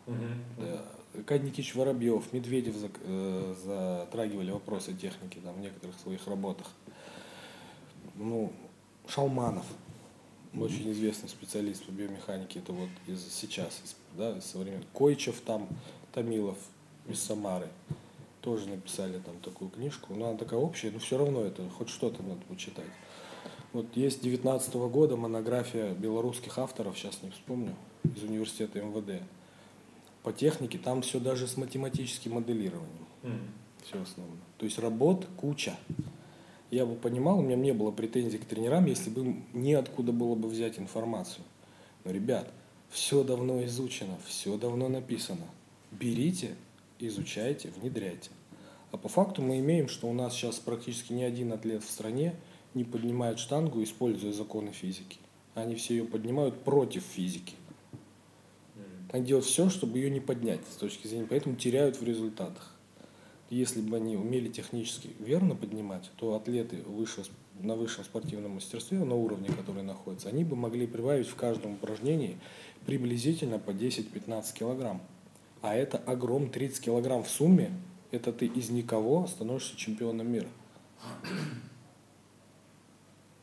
да, 0.07 0.81
Аркадий 1.13 1.47
Никитич 1.47 1.75
Воробьев, 1.75 2.33
Медведев 2.33 2.75
э, 3.03 3.55
затрагивали 3.63 4.51
вопросы 4.51 4.93
техники 4.93 5.39
там, 5.43 5.55
в 5.55 5.59
некоторых 5.59 5.97
своих 5.99 6.27
работах. 6.27 6.67
Ну, 8.15 8.51
Шалманов– 9.07 9.65
очень 10.59 10.91
известный 10.91 11.29
специалист 11.29 11.83
по 11.85 11.91
биомеханике, 11.91 12.59
это 12.59 12.71
вот 12.71 12.89
из 13.07 13.25
сейчас, 13.31 13.81
из, 13.83 13.95
да, 14.17 14.37
из 14.37 14.45
современных. 14.45 14.87
Койчев 14.93 15.41
там, 15.41 15.67
Томилов 16.13 16.57
из 17.07 17.21
Самары 17.21 17.67
тоже 18.41 18.69
написали 18.69 19.19
там 19.19 19.35
такую 19.39 19.69
книжку. 19.71 20.13
Но 20.13 20.29
она 20.29 20.37
такая 20.37 20.59
общая, 20.59 20.91
но 20.91 20.99
все 20.99 21.17
равно 21.17 21.41
это 21.41 21.67
хоть 21.69 21.89
что-то 21.89 22.21
надо 22.23 22.41
почитать. 22.47 22.85
Вот 23.73 23.87
есть 23.95 24.21
19 24.21 24.75
-го 24.75 24.89
года 24.89 25.17
монография 25.17 25.93
белорусских 25.93 26.57
авторов, 26.59 26.97
сейчас 26.97 27.21
не 27.23 27.31
вспомню, 27.31 27.75
из 28.03 28.23
университета 28.23 28.81
МВД. 28.81 29.21
По 30.23 30.31
технике 30.31 30.77
там 30.77 31.01
все 31.01 31.19
даже 31.19 31.47
с 31.47 31.57
математическим 31.57 32.33
моделированием. 32.33 33.05
Mm. 33.23 33.47
Все 33.85 34.01
основно. 34.01 34.37
То 34.57 34.65
есть 34.65 34.79
работ 34.79 35.27
куча 35.37 35.75
я 36.71 36.85
бы 36.85 36.95
понимал, 36.95 37.39
у 37.39 37.41
меня 37.41 37.55
не 37.55 37.73
было 37.73 37.91
претензий 37.91 38.37
к 38.37 38.45
тренерам, 38.45 38.85
если 38.85 39.09
бы 39.09 39.35
неоткуда 39.53 40.11
было 40.11 40.35
бы 40.35 40.49
взять 40.49 40.79
информацию. 40.79 41.43
Но, 42.03 42.11
ребят, 42.11 42.51
все 42.89 43.23
давно 43.23 43.63
изучено, 43.65 44.17
все 44.25 44.57
давно 44.57 44.89
написано. 44.89 45.45
Берите, 45.91 46.55
изучайте, 46.99 47.69
внедряйте. 47.69 48.29
А 48.91 48.97
по 48.97 49.09
факту 49.09 49.41
мы 49.41 49.59
имеем, 49.59 49.87
что 49.87 50.07
у 50.07 50.13
нас 50.13 50.33
сейчас 50.33 50.57
практически 50.57 51.13
ни 51.13 51.23
один 51.23 51.51
атлет 51.51 51.83
в 51.83 51.89
стране 51.89 52.35
не 52.73 52.83
поднимает 52.83 53.39
штангу, 53.39 53.83
используя 53.83 54.33
законы 54.33 54.71
физики. 54.71 55.17
Они 55.53 55.75
все 55.75 55.95
ее 55.95 56.05
поднимают 56.05 56.61
против 56.63 57.03
физики. 57.03 57.55
Они 59.11 59.25
делают 59.25 59.45
все, 59.45 59.69
чтобы 59.69 59.97
ее 59.97 60.09
не 60.09 60.19
поднять 60.19 60.61
с 60.69 60.75
точки 60.75 61.07
зрения, 61.07 61.27
поэтому 61.29 61.55
теряют 61.55 61.99
в 61.99 62.03
результатах 62.03 62.74
если 63.49 63.81
бы 63.81 63.97
они 63.97 64.15
умели 64.15 64.49
технически 64.49 65.11
верно 65.19 65.55
поднимать, 65.55 66.09
то 66.17 66.35
атлеты 66.35 66.77
выше, 66.87 67.23
на 67.59 67.75
высшем 67.75 68.03
спортивном 68.03 68.53
мастерстве, 68.53 68.99
на 68.99 69.15
уровне, 69.15 69.49
который 69.49 69.83
находится, 69.83 70.29
они 70.29 70.43
бы 70.43 70.55
могли 70.55 70.87
прибавить 70.87 71.27
в 71.27 71.35
каждом 71.35 71.73
упражнении 71.73 72.37
приблизительно 72.85 73.59
по 73.59 73.71
10-15 73.71 74.53
килограмм. 74.53 75.01
А 75.61 75.75
это 75.75 75.97
огром 75.97 76.49
30 76.49 76.83
килограмм 76.83 77.23
в 77.23 77.29
сумме 77.29 77.71
это 78.15 78.31
ты 78.31 78.45
из 78.45 78.69
никого 78.69 79.27
становишься 79.27 79.75
чемпионом 79.75 80.31
мира. 80.31 80.47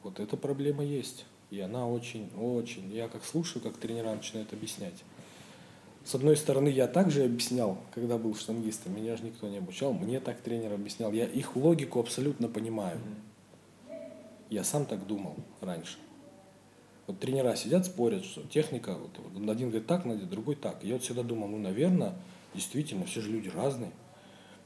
Вот 0.03 0.19
эта 0.19 0.37
проблема 0.37 0.85
есть. 0.85 1.27
И 1.51 1.61
она 1.61 1.87
очень, 1.87 2.31
очень, 2.37 2.91
я 2.93 3.09
как 3.09 3.25
слушаю, 3.25 3.63
как 3.63 3.77
тренера 3.77 4.15
начинают 4.15 4.53
объяснять. 4.53 5.05
С 6.05 6.15
одной 6.17 6.37
стороны, 6.37 6.69
я 6.69 6.89
также 6.89 7.25
объяснял, 7.25 7.79
когда 7.95 8.19
был 8.19 8.35
штангистом, 8.35 8.97
меня 8.97 9.17
же 9.17 9.25
никто 9.25 9.49
не 9.49 9.59
обучал, 9.59 9.93
мне 9.93 10.19
так 10.19 10.41
тренер 10.41 10.73
объяснял. 10.73 11.13
Я 11.13 11.27
их 11.27 11.55
логику 11.55 12.01
абсолютно 12.01 12.49
понимаю. 12.49 12.99
Я 14.51 14.65
сам 14.65 14.85
так 14.85 15.07
думал 15.07 15.37
раньше. 15.61 15.99
Вот 17.07 17.19
тренера 17.19 17.55
сидят, 17.55 17.87
спорят, 17.87 18.25
что 18.25 18.43
техника, 18.43 18.97
вот, 18.97 19.11
вот 19.19 19.49
один 19.49 19.71
говорит 19.71 19.87
так, 19.87 20.05
надо, 20.05 20.27
другой 20.27 20.57
так. 20.57 20.83
Я 20.83 20.95
вот 20.95 21.03
всегда 21.03 21.23
думал, 21.23 21.49
ну, 21.49 21.59
наверное, 21.59 22.15
действительно, 22.55 23.07
все 23.07 23.21
же 23.21 23.31
люди 23.31 23.49
разные. 23.49 23.93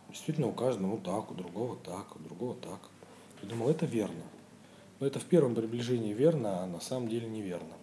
Действительно, 0.09 0.49
у 0.49 0.53
каждого 0.53 0.99
так, 0.99 1.31
у 1.31 1.35
другого 1.35 1.77
так, 1.77 2.17
у 2.17 2.19
другого 2.19 2.55
так. 2.55 2.81
Я 3.43 3.49
думал, 3.49 3.69
это 3.69 3.87
верно. 3.87 4.23
Но 5.01 5.07
это 5.07 5.19
в 5.19 5.25
первом 5.25 5.55
приближении 5.55 6.13
верно, 6.13 6.63
а 6.63 6.67
на 6.67 6.81
самом 6.81 7.09
деле 7.09 7.29
неверно. 7.29 7.75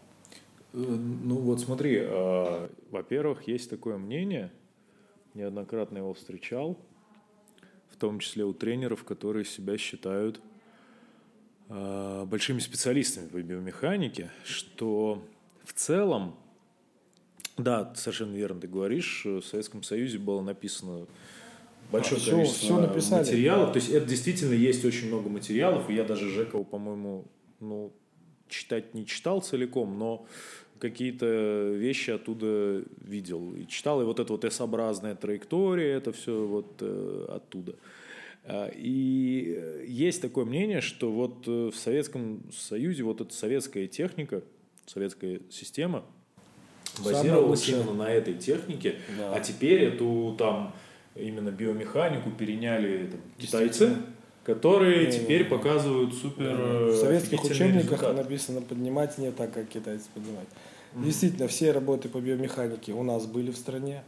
Э, 0.74 0.78
ну 0.78 1.36
вот 1.36 1.60
смотри, 1.60 2.00
э, 2.02 2.70
во-первых, 2.94 3.48
есть 3.48 3.70
такое 3.72 3.98
мнение, 3.98 4.52
неоднократно 5.34 5.98
его 5.98 6.14
встречал, 6.14 6.78
в 7.90 7.98
том 7.98 8.20
числе 8.20 8.46
у 8.46 8.54
тренеров, 8.54 9.04
которые 9.04 9.46
себя 9.46 9.78
считают 9.80 10.40
э, 11.70 12.26
большими 12.26 12.60
специалистами 12.60 13.28
по 13.28 13.42
биомеханике, 13.42 14.30
что 14.44 15.24
в 15.64 15.74
целом, 15.74 16.36
да, 17.58 17.92
совершенно 17.96 18.36
верно 18.36 18.62
ты 18.62 18.68
говоришь, 18.68 19.26
в 19.26 19.42
Советском 19.42 19.82
Союзе 19.82 20.20
было 20.20 20.42
написано 20.42 21.08
большое 21.92 22.22
а, 22.22 22.30
количество 22.30 22.66
все, 22.66 22.80
написали, 22.80 23.20
материалов. 23.26 23.68
Да. 23.68 23.74
То 23.74 23.80
есть 23.80 23.90
это 23.90 24.06
действительно 24.06 24.54
есть 24.54 24.86
очень 24.86 25.08
много 25.08 25.30
материалов, 25.30 25.90
и 25.90 25.96
я 25.96 26.04
даже 26.04 26.30
Жекова, 26.30 26.64
по-моему, 26.64 27.26
ну, 27.60 27.92
читать 28.50 28.94
не 28.94 29.08
читал 29.08 29.42
целиком, 29.42 29.98
но 29.98 30.28
какие-то 30.84 31.72
вещи 31.74 32.12
оттуда 32.12 32.84
видел. 33.02 33.56
И 33.56 33.66
читал, 33.68 34.02
и 34.02 34.06
вот 34.06 34.20
эта 34.20 34.34
вот 34.34 34.44
S-образная 34.44 35.16
траектория, 35.16 35.94
это 35.94 36.12
все 36.12 36.46
вот 36.46 36.76
э, 36.82 37.26
оттуда. 37.30 37.76
А, 38.44 38.70
и 38.76 39.86
есть 39.88 40.22
такое 40.22 40.44
мнение, 40.44 40.82
что 40.82 41.10
вот 41.10 41.48
э, 41.48 41.72
в 41.74 41.76
Советском 41.78 42.44
Союзе 42.52 43.04
вот 43.04 43.22
эта 43.22 43.34
советская 43.34 43.88
техника, 43.88 44.44
советская 44.86 45.40
система 45.50 46.04
базировалась 47.02 47.70
именно 47.70 47.94
на 47.94 48.10
этой 48.10 48.34
технике, 48.34 48.96
да. 49.18 49.36
а 49.36 49.40
теперь 49.40 49.84
эту 49.84 50.36
там 50.38 50.76
именно 51.16 51.50
биомеханику 51.50 52.30
переняли 52.32 53.08
там, 53.08 53.22
китайцы, 53.38 53.96
которые 54.44 55.10
теперь 55.10 55.46
показывают 55.46 56.14
супер 56.14 56.92
В 56.92 56.96
советских 56.98 57.42
учебниках 57.42 58.02
результат. 58.02 58.18
написано 58.18 58.62
поднимать 58.62 59.18
не 59.18 59.32
так, 59.32 59.54
как 59.54 59.70
китайцы 59.70 60.08
поднимают. 60.14 60.50
Mm-hmm. 60.94 61.04
Действительно, 61.04 61.48
все 61.48 61.72
работы 61.72 62.10
по 62.10 62.20
биомеханике 62.20 62.94
у 62.94 63.04
нас 63.04 63.26
были 63.26 63.52
в 63.52 63.58
стране, 63.58 64.04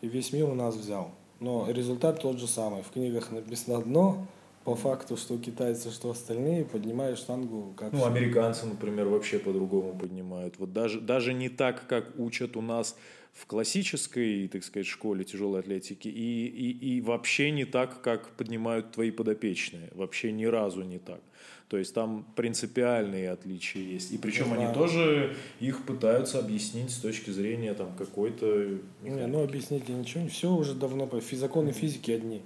и 0.00 0.08
весь 0.08 0.32
мир 0.32 0.44
у 0.44 0.54
нас 0.54 0.76
взял. 0.76 1.10
Но 1.40 1.70
результат 1.70 2.20
тот 2.20 2.38
же 2.38 2.46
самый. 2.46 2.82
В 2.82 2.90
книгах 2.90 3.30
написано 3.30 3.78
одно, 3.78 4.26
по 4.64 4.74
факту, 4.74 5.16
что 5.16 5.38
китайцы, 5.38 5.90
что 5.90 6.10
остальные, 6.10 6.64
поднимают 6.66 7.18
штангу 7.18 7.72
как... 7.76 7.92
Ну, 7.92 8.04
американцы, 8.04 8.66
например, 8.66 9.08
вообще 9.08 9.38
по-другому 9.38 9.98
поднимают. 9.98 10.58
Вот 10.58 10.72
даже, 10.72 11.00
даже 11.00 11.32
не 11.32 11.48
так, 11.48 11.86
как 11.86 12.18
учат 12.18 12.56
у 12.56 12.60
нас 12.60 12.94
в 13.32 13.46
классической, 13.46 14.48
так 14.48 14.64
сказать, 14.64 14.86
школе 14.86 15.24
тяжелой 15.24 15.60
атлетики 15.60 16.08
и, 16.08 16.46
и, 16.46 16.96
и 16.96 17.00
вообще 17.00 17.50
не 17.50 17.64
так, 17.64 18.02
как 18.02 18.30
поднимают 18.36 18.92
твои 18.92 19.10
подопечные. 19.10 19.90
Вообще 19.94 20.32
ни 20.32 20.44
разу 20.44 20.82
не 20.82 20.98
так. 20.98 21.20
То 21.68 21.76
есть 21.76 21.94
там 21.94 22.24
принципиальные 22.34 23.30
отличия 23.30 23.82
есть. 23.82 24.10
И 24.12 24.18
причем 24.18 24.52
они 24.54 24.72
тоже 24.72 25.36
их 25.60 25.84
пытаются 25.84 26.38
объяснить 26.38 26.90
с 26.90 26.98
точки 26.98 27.30
зрения 27.30 27.74
там 27.74 27.92
какой-то... 27.96 28.78
Не, 29.02 29.26
ну 29.26 29.44
объяснить 29.44 29.88
ничего, 29.88 30.26
все 30.28 30.50
уже 30.50 30.74
давно, 30.74 31.08
законы 31.32 31.72
физики 31.72 32.10
одни. 32.10 32.42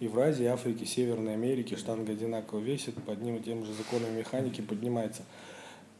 И 0.00 0.08
в 0.08 0.18
Азии, 0.18 0.46
Африке, 0.46 0.86
Северной 0.86 1.34
Америке 1.34 1.76
штанга 1.76 2.12
одинаково 2.12 2.60
весит, 2.60 2.94
под 2.94 3.18
одним 3.18 3.36
и 3.36 3.40
тем 3.40 3.64
же 3.64 3.72
законом 3.74 4.16
механики 4.16 4.62
поднимается. 4.62 5.22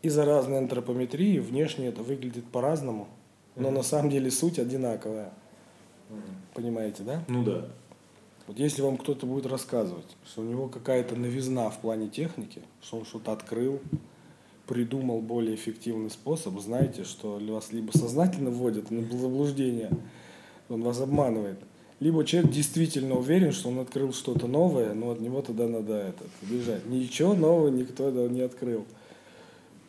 Из-за 0.00 0.24
разной 0.24 0.58
антропометрии 0.58 1.38
внешне 1.38 1.88
это 1.88 2.02
выглядит 2.02 2.44
по-разному, 2.46 3.06
но 3.54 3.70
на 3.70 3.82
самом 3.82 4.10
деле 4.10 4.30
суть 4.30 4.58
одинаковая. 4.58 5.32
Понимаете, 6.54 7.02
да? 7.04 7.22
Ну 7.28 7.44
да. 7.44 7.68
Вот 8.46 8.58
если 8.58 8.82
вам 8.82 8.96
кто-то 8.96 9.26
будет 9.26 9.46
рассказывать, 9.46 10.16
что 10.26 10.42
у 10.42 10.44
него 10.44 10.68
какая-то 10.68 11.14
новизна 11.16 11.70
в 11.70 11.80
плане 11.80 12.08
техники, 12.08 12.62
что 12.82 12.98
он 12.98 13.04
что-то 13.04 13.32
открыл, 13.32 13.80
придумал 14.66 15.20
более 15.20 15.54
эффективный 15.54 16.10
способ, 16.10 16.58
знаете, 16.60 17.04
что 17.04 17.38
вас 17.38 17.72
либо 17.72 17.92
сознательно 17.92 18.50
вводят 18.50 18.90
на 18.90 19.02
заблуждение, 19.02 19.90
он 20.68 20.82
вас 20.82 21.00
обманывает, 21.00 21.58
либо 22.00 22.24
человек 22.24 22.50
действительно 22.50 23.16
уверен, 23.16 23.52
что 23.52 23.68
он 23.68 23.78
открыл 23.78 24.12
что-то 24.12 24.48
новое, 24.48 24.92
но 24.92 25.12
от 25.12 25.20
него 25.20 25.40
тогда 25.40 25.68
надо 25.68 25.94
это, 25.94 26.24
бежать. 26.42 26.84
Ничего 26.86 27.34
нового 27.34 27.68
никто 27.68 28.10
не 28.10 28.40
открыл. 28.40 28.86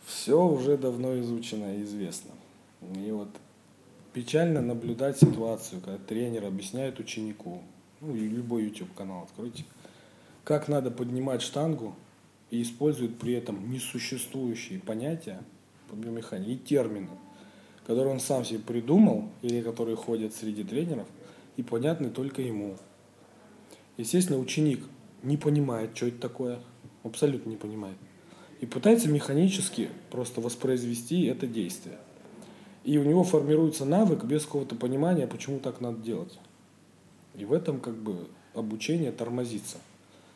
Все 0.05 0.45
уже 0.45 0.77
давно 0.77 1.19
изучено 1.21 1.75
и 1.75 1.83
известно. 1.83 2.31
И 3.03 3.09
вот 3.09 3.29
печально 4.13 4.61
наблюдать 4.61 5.17
ситуацию, 5.17 5.81
когда 5.81 5.97
тренер 5.97 6.45
объясняет 6.45 6.99
ученику, 6.99 7.63
ну, 8.03 8.13
любой 8.15 8.65
YouTube 8.65 8.93
канал 8.93 9.23
откройте, 9.23 9.63
как 10.43 10.67
надо 10.67 10.91
поднимать 10.91 11.41
штангу 11.41 11.95
и 12.51 12.61
использует 12.61 13.17
при 13.17 13.33
этом 13.33 13.71
несуществующие 13.71 14.79
понятия 14.79 15.41
по 15.89 15.95
биомеханике 15.95 16.53
и 16.53 16.57
термины, 16.57 17.09
которые 17.87 18.13
он 18.13 18.19
сам 18.19 18.43
себе 18.43 18.59
придумал 18.59 19.29
или 19.41 19.61
которые 19.61 19.95
ходят 19.95 20.33
среди 20.33 20.63
тренеров 20.63 21.07
и 21.55 21.63
понятны 21.63 22.09
только 22.09 22.41
ему. 22.41 22.77
Естественно, 23.97 24.39
ученик 24.39 24.83
не 25.21 25.37
понимает, 25.37 25.95
что 25.95 26.07
это 26.07 26.19
такое, 26.19 26.59
абсолютно 27.03 27.49
не 27.49 27.57
понимает. 27.57 27.97
И 28.59 28.65
пытается 28.65 29.09
механически 29.09 29.89
просто 30.09 30.41
воспроизвести 30.41 31.23
это 31.25 31.47
действие. 31.47 31.97
И 32.83 32.97
у 32.97 33.03
него 33.03 33.23
формируется 33.23 33.85
навык 33.85 34.25
без 34.25 34.45
какого-то 34.45 34.75
понимания, 34.75 35.27
почему 35.27 35.59
так 35.59 35.79
надо 35.79 36.01
делать. 36.01 36.37
И 37.35 37.45
в 37.45 37.53
этом 37.53 37.79
как 37.79 37.95
бы 37.95 38.27
обучение 38.53 39.11
тормозится. 39.11 39.77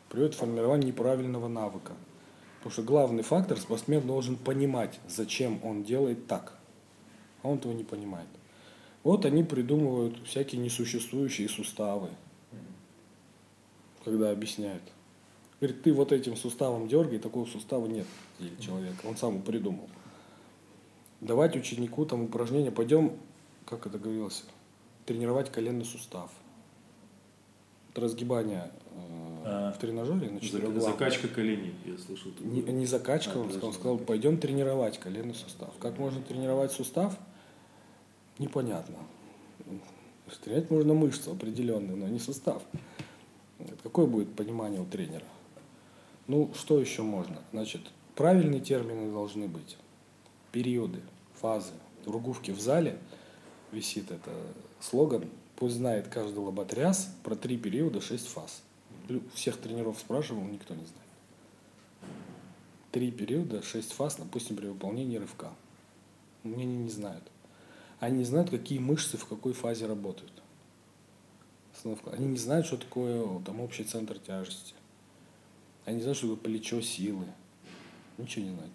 Приводит 0.08 0.34
к 0.34 0.38
формированию 0.38 0.88
неправильного 0.88 1.48
навыка. 1.48 1.92
Потому 2.58 2.72
что 2.72 2.82
главный 2.82 3.22
фактор 3.22 3.58
спортсмен 3.58 4.06
должен 4.06 4.36
понимать, 4.36 4.98
зачем 5.08 5.60
он 5.64 5.84
делает 5.84 6.26
так. 6.26 6.54
А 7.42 7.48
он 7.48 7.58
этого 7.58 7.72
не 7.72 7.84
понимает. 7.84 8.28
Вот 9.04 9.24
они 9.24 9.44
придумывают 9.44 10.18
всякие 10.26 10.60
несуществующие 10.60 11.48
суставы, 11.48 12.08
когда 14.04 14.30
объясняют. 14.30 14.82
Говорит, 15.60 15.82
ты 15.82 15.92
вот 15.92 16.12
этим 16.12 16.36
суставом 16.36 16.88
дергай, 16.88 17.18
такого 17.18 17.46
сустава 17.46 17.86
нет 17.86 18.06
человека. 18.60 19.06
Он 19.06 19.16
сам 19.16 19.40
придумал 19.42 19.88
давать 21.20 21.56
ученику 21.56 22.04
там 22.04 22.22
упражнения, 22.22 22.70
пойдем, 22.70 23.12
как 23.64 23.86
это 23.86 23.98
говорилось, 23.98 24.44
тренировать 25.06 25.50
коленный 25.50 25.84
сустав. 25.84 26.30
Это 27.98 28.04
разгибание 28.04 28.70
э, 28.94 29.42
а, 29.44 29.72
в 29.72 29.78
тренажере 29.78 30.30
на 30.30 30.40
четырех 30.40 30.80
Закачка 30.80 31.26
коленей, 31.26 31.74
я 31.84 31.98
слышал. 31.98 32.30
Не, 32.38 32.62
не 32.62 32.86
закачка, 32.86 33.32
а, 33.34 33.38
он, 33.40 33.50
сказал, 33.50 33.68
он 33.70 33.74
сказал, 33.74 33.98
пойдем 33.98 34.38
тренировать 34.38 34.98
коленный 34.98 35.34
сустав. 35.34 35.70
Как 35.80 35.98
можно 35.98 36.22
тренировать 36.22 36.70
сустав? 36.70 37.18
Непонятно. 38.38 38.94
Тренировать 40.44 40.70
можно 40.70 40.94
мышцу 40.94 41.32
определенную, 41.32 41.96
но 41.96 42.06
не 42.06 42.20
сустав. 42.20 42.62
Какое 43.82 44.06
будет 44.06 44.32
понимание 44.36 44.80
у 44.80 44.86
тренера? 44.86 45.26
Ну, 46.28 46.52
что 46.54 46.78
еще 46.78 47.02
можно? 47.02 47.38
Значит, 47.50 47.80
правильные 48.14 48.60
термины 48.60 49.10
должны 49.10 49.48
быть 49.48 49.76
периоды, 50.52 51.00
фазы. 51.34 51.72
В 52.04 52.10
Ругувке 52.12 52.52
в 52.52 52.60
зале 52.60 52.96
висит 53.72 54.12
это 54.12 54.30
слоган 54.78 55.24
«Пусть 55.58 55.74
знает 55.74 56.06
каждый 56.06 56.38
лоботряс 56.38 57.12
про 57.24 57.34
три 57.34 57.58
периода, 57.58 58.00
шесть 58.00 58.28
фаз». 58.28 58.62
Всех 59.34 59.56
тренеров 59.56 59.98
спрашивал, 59.98 60.44
никто 60.44 60.74
не 60.74 60.84
знает. 60.84 62.12
Три 62.92 63.10
периода, 63.10 63.60
шесть 63.62 63.92
фаз, 63.92 64.16
допустим, 64.16 64.56
при 64.56 64.66
выполнении 64.66 65.16
рывка. 65.16 65.50
Они 66.44 66.64
не 66.64 66.90
знают. 66.90 67.24
Они 67.98 68.18
не 68.18 68.24
знают, 68.24 68.50
какие 68.50 68.78
мышцы 68.78 69.16
в 69.16 69.26
какой 69.26 69.52
фазе 69.52 69.86
работают. 69.86 70.32
Они 72.12 72.26
не 72.26 72.38
знают, 72.38 72.66
что 72.66 72.76
такое 72.76 73.40
там, 73.40 73.60
общий 73.60 73.82
центр 73.82 74.18
тяжести. 74.18 74.74
Они 75.84 75.96
не 75.96 76.02
знают, 76.02 76.18
что 76.18 76.28
такое 76.28 76.52
плечо 76.52 76.80
силы. 76.80 77.26
Ничего 78.16 78.44
не 78.44 78.52
знают. 78.52 78.72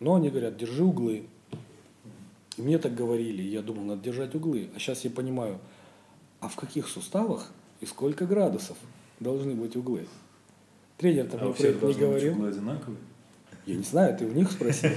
Но 0.00 0.14
они 0.14 0.30
говорят, 0.30 0.56
держи 0.56 0.82
углы. 0.82 1.26
мне 2.56 2.78
так 2.78 2.94
говорили, 2.94 3.42
я 3.42 3.60
думал, 3.60 3.84
надо 3.84 4.02
держать 4.02 4.34
углы. 4.34 4.70
А 4.74 4.78
сейчас 4.78 5.04
я 5.04 5.10
понимаю, 5.10 5.58
а 6.46 6.48
в 6.48 6.54
каких 6.54 6.86
суставах 6.86 7.50
и 7.80 7.86
сколько 7.86 8.24
градусов 8.24 8.76
должны 9.18 9.54
быть 9.56 9.74
углы. 9.74 10.06
Тренер-то 10.96 11.36
А 11.38 11.40
мне 11.40 11.48
у 11.48 11.52
про 11.52 11.58
всех 11.58 11.76
это 11.76 11.86
не 11.86 11.94
говорил. 11.94 12.32
углы 12.34 12.48
одинаковые? 12.50 12.98
Я 13.66 13.74
не 13.74 13.82
знаю, 13.82 14.16
ты 14.16 14.26
у 14.26 14.30
них 14.32 14.52
спросил. 14.52 14.90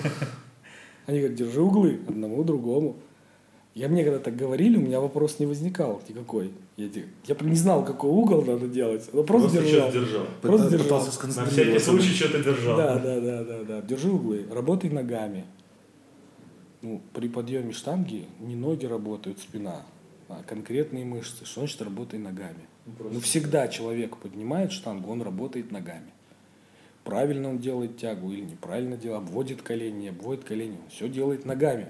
Они 1.08 1.18
говорят, 1.20 1.36
держи 1.38 1.60
углы 1.60 2.00
одному, 2.08 2.44
другому. 2.44 2.98
Я 3.74 3.88
мне 3.90 4.04
когда 4.04 4.20
так 4.20 4.36
говорили, 4.36 4.78
у 4.78 4.82
меня 4.82 5.00
вопрос 5.00 5.40
не 5.40 5.48
возникал 5.48 6.00
никакой. 6.08 6.54
Я, 6.78 6.88
я 7.26 7.34
прям 7.34 7.50
не 7.50 7.56
знал, 7.58 7.84
какой 7.84 8.12
угол 8.12 8.44
надо 8.46 8.68
делать. 8.68 9.10
Я 9.12 9.24
просто, 9.24 9.50
держал. 9.50 9.90
что-то 9.90 10.00
держал. 10.06 10.26
Просто 10.42 10.68
Пыта- 10.68 10.72
держал. 10.72 11.00
Пытался 11.02 11.28
На 11.40 11.46
всякий 11.48 11.80
случай 11.80 12.14
что-то 12.14 12.44
держал. 12.44 12.78
Да, 12.78 13.00
да, 13.00 13.20
да, 13.20 13.44
да, 13.44 13.64
да. 13.64 13.82
Держи 13.82 14.12
углы, 14.12 14.46
работай 14.52 14.92
ногами. 14.92 15.46
Ну, 16.84 17.02
при 17.14 17.28
подъеме 17.28 17.72
штанги 17.74 18.28
не 18.40 18.56
ноги 18.56 18.86
работают, 18.86 19.40
спина, 19.40 19.82
а 20.30 20.44
конкретные 20.44 21.06
мышцы. 21.06 21.44
Что 21.46 21.62
значит 21.62 21.82
работай 21.82 22.20
ногами? 22.20 22.68
Ну, 22.86 23.20
всегда 23.20 23.68
человек 23.68 24.18
поднимает 24.18 24.72
штангу, 24.72 25.12
он 25.12 25.22
работает 25.22 25.72
ногами. 25.72 26.12
Правильно 27.04 27.50
он 27.50 27.60
делает 27.60 27.98
тягу 27.98 28.32
или 28.32 28.42
неправильно 28.42 28.96
делает, 28.96 29.24
обводит 29.24 29.62
колени, 29.62 30.02
не 30.02 30.08
обводит 30.10 30.44
колени. 30.44 30.78
Он 30.84 30.90
все 30.90 31.10
делает 31.10 31.46
ногами. 31.46 31.88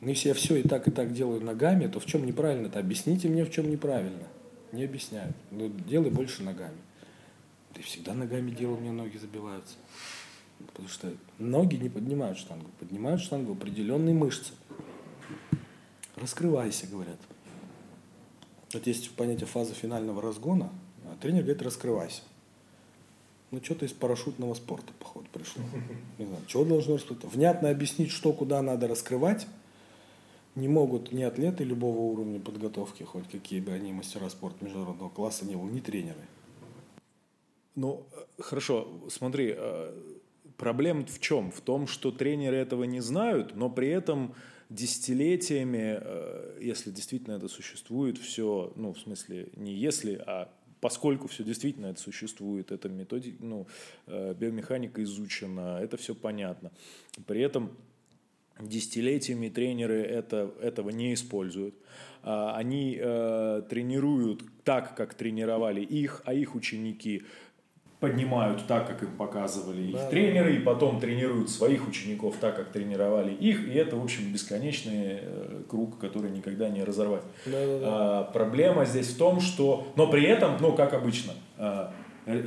Ну, 0.00 0.10
если 0.10 0.28
я 0.28 0.34
все 0.34 0.56
и 0.56 0.62
так, 0.62 0.86
и 0.86 0.92
так 0.92 1.12
делаю 1.12 1.40
ногами, 1.40 1.88
то 1.88 1.98
в 1.98 2.06
чем 2.06 2.24
неправильно-то? 2.24 2.78
Объясните 2.78 3.28
мне, 3.28 3.44
в 3.44 3.50
чем 3.50 3.68
неправильно. 3.68 4.28
Не 4.70 4.84
объясняют. 4.84 5.34
Ну, 5.50 5.68
делай 5.68 6.10
больше 6.10 6.44
ногами. 6.44 6.76
Ты 7.74 7.82
всегда 7.82 8.14
ногами 8.14 8.52
делал, 8.52 8.74
у 8.74 8.80
меня 8.80 8.92
ноги 8.92 9.16
забиваются. 9.16 9.74
Потому 10.66 10.88
что 10.88 11.12
ноги 11.38 11.76
не 11.76 11.88
поднимают 11.88 12.38
штангу. 12.38 12.70
Поднимают 12.78 13.20
штангу 13.20 13.52
определенные 13.52 14.14
мышцы. 14.14 14.52
Раскрывайся, 16.20 16.86
говорят. 16.86 17.18
Вот 18.72 18.86
есть 18.86 19.10
понятие 19.12 19.46
фазы 19.46 19.72
финального 19.72 20.20
разгона, 20.20 20.70
а 21.04 21.16
тренер 21.20 21.42
говорит, 21.42 21.62
раскрывайся. 21.62 22.22
Ну, 23.50 23.62
что-то 23.62 23.86
из 23.86 23.92
парашютного 23.92 24.52
спорта, 24.54 24.92
походу, 24.98 25.26
пришло. 25.32 25.62
Не 26.18 26.26
знаю, 26.26 26.42
чего 26.46 26.64
должно 26.64 26.96
раскрыться. 26.96 27.28
Внятно 27.28 27.70
объяснить, 27.70 28.10
что, 28.10 28.32
куда 28.32 28.60
надо 28.60 28.88
раскрывать, 28.88 29.46
не 30.54 30.68
могут 30.68 31.12
ни 31.12 31.22
атлеты 31.22 31.64
любого 31.64 31.98
уровня 31.98 32.40
подготовки, 32.40 33.04
хоть 33.04 33.28
какие 33.28 33.60
бы 33.60 33.72
они 33.72 33.92
мастера 33.92 34.28
спорта 34.28 34.64
международного 34.64 35.08
класса 35.08 35.46
не 35.46 35.56
были, 35.56 35.72
ни 35.72 35.80
тренеры. 35.80 36.20
Ну, 37.74 38.02
э, 38.12 38.42
хорошо, 38.42 38.88
смотри, 39.08 39.54
э, 39.56 39.94
проблема 40.56 41.06
в 41.06 41.18
чем? 41.20 41.50
В 41.52 41.60
том, 41.60 41.86
что 41.86 42.10
тренеры 42.10 42.56
этого 42.56 42.84
не 42.84 43.00
знают, 43.00 43.54
но 43.54 43.70
при 43.70 43.88
этом 43.88 44.34
десятилетиями, 44.70 45.98
э, 46.00 46.58
если 46.60 46.90
действительно 46.90 47.34
это 47.34 47.48
существует, 47.48 48.18
все, 48.18 48.72
ну, 48.76 48.92
в 48.92 48.98
смысле, 48.98 49.48
не 49.56 49.74
если, 49.74 50.14
а 50.26 50.52
поскольку 50.80 51.28
все 51.28 51.44
действительно 51.44 51.86
это 51.86 52.00
существует, 52.00 52.70
эта 52.70 52.88
методика, 52.88 53.44
ну, 53.44 53.66
э, 54.06 54.34
биомеханика 54.34 55.02
изучена, 55.02 55.78
это 55.82 55.96
все 55.96 56.14
понятно. 56.14 56.70
При 57.26 57.40
этом 57.40 57.76
десятилетиями 58.60 59.48
тренеры 59.48 60.02
это, 60.02 60.52
этого 60.60 60.90
не 60.90 61.14
используют. 61.14 61.74
А, 62.22 62.56
Они 62.56 62.98
э, 63.00 63.62
тренируют 63.68 64.42
так, 64.64 64.96
как 64.96 65.14
тренировали 65.14 65.80
их, 65.80 66.22
а 66.24 66.34
их 66.34 66.54
ученики 66.54 67.22
поднимают 68.00 68.66
так, 68.66 68.86
как 68.86 69.02
им 69.02 69.10
показывали 69.16 69.82
их 69.82 69.94
Да. 69.96 70.08
тренеры, 70.08 70.54
и 70.56 70.58
потом 70.60 71.00
тренируют 71.00 71.50
своих 71.50 71.88
учеников 71.88 72.36
так, 72.40 72.54
как 72.56 72.68
тренировали 72.70 73.32
их, 73.34 73.66
и 73.68 73.72
это, 73.74 73.96
в 73.96 74.02
общем, 74.04 74.32
бесконечный 74.32 75.18
э, 75.20 75.62
круг, 75.68 75.98
который 75.98 76.30
никогда 76.30 76.68
не 76.68 76.84
разорвать. 76.84 77.24
Да-да-да. 77.44 77.86
А, 77.86 78.24
проблема 78.32 78.84
здесь 78.84 79.08
в 79.08 79.18
том, 79.18 79.40
что, 79.40 79.88
но 79.96 80.06
при 80.06 80.24
этом, 80.24 80.56
ну, 80.60 80.72
как 80.72 80.94
обычно, 80.94 81.32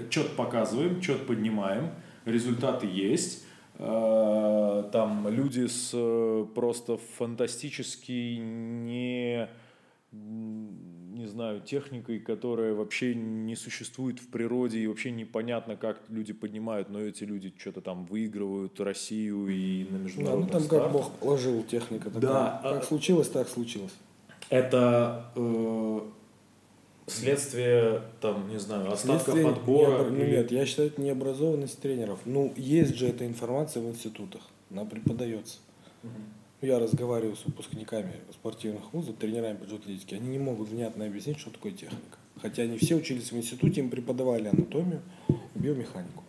что-то 0.10 0.30
показываем, 0.38 1.02
что-то 1.02 1.26
поднимаем, 1.26 1.90
результаты 2.26 2.88
есть, 2.88 3.46
А, 3.84 4.84
там 4.92 5.28
люди 5.28 5.66
с 5.66 5.90
э, 5.94 6.46
просто 6.54 7.00
фантастически 7.18 8.38
не 8.40 9.50
не 11.14 11.28
знаю, 11.28 11.62
техникой, 11.62 12.20
которая 12.20 12.74
вообще 12.74 13.14
не 13.16 13.56
существует 13.56 14.20
в 14.20 14.28
природе 14.30 14.80
и 14.80 14.88
вообще 14.88 15.12
непонятно, 15.12 15.76
как 15.76 16.02
люди 16.10 16.34
поднимают, 16.34 16.90
но 16.90 17.00
эти 17.02 17.24
люди 17.26 17.54
что-то 17.58 17.82
там 17.82 18.06
выигрывают 18.06 18.80
Россию 18.80 19.48
и 19.48 19.84
на 19.90 19.98
Да, 19.98 20.04
международных 20.04 20.48
ну 20.48 20.52
там 20.54 20.62
как 20.62 20.68
стартах. 20.70 20.92
Бог 20.94 21.12
положил 21.20 21.64
техника 21.64 22.06
такая. 22.06 22.22
Да, 22.22 22.60
Как 22.64 22.84
а- 22.84 22.86
случилось, 22.86 23.28
так 23.30 23.48
случилось. 23.50 23.94
Это 24.50 25.26
э, 25.36 26.02
следствие, 27.08 28.02
там, 28.22 28.50
не 28.50 28.60
знаю, 28.60 28.92
остатков 28.92 29.22
Следствие 29.24 29.48
отбора. 29.50 29.92
необра- 30.04 30.10
ну, 30.10 30.24
или- 30.24 30.32
Нет, 30.38 30.52
я 30.52 30.66
считаю, 30.66 30.90
это 30.90 31.02
необразованность 31.02 31.80
тренеров. 31.80 32.20
Ну, 32.26 32.54
есть 32.56 32.96
же 32.96 33.08
эта 33.08 33.26
информация 33.26 33.84
в 33.84 33.88
институтах, 33.90 34.42
она 34.70 34.86
преподается. 34.86 35.58
Ну, 36.04 36.10
Я 36.62 36.78
разговариваю 36.78 37.36
с 37.36 37.46
выпускниками 37.46 38.14
спортивных 38.32 38.94
вузов, 38.94 39.16
тренерами 39.18 39.58
по 39.58 39.76
атлетике, 39.76 40.18
они 40.18 40.28
не 40.28 40.38
могут 40.38 40.70
внятно 40.70 41.06
объяснить, 41.06 41.40
что 41.40 41.50
такое 41.50 41.72
техника. 41.72 42.18
Хотя 42.40 42.64
они 42.64 42.78
все 42.78 42.96
учились 42.96 43.32
в 43.32 43.38
институте, 43.38 43.82
им 43.82 43.90
преподавали 43.90 44.48
анатомию 44.48 45.02
биомеханику 45.56 46.24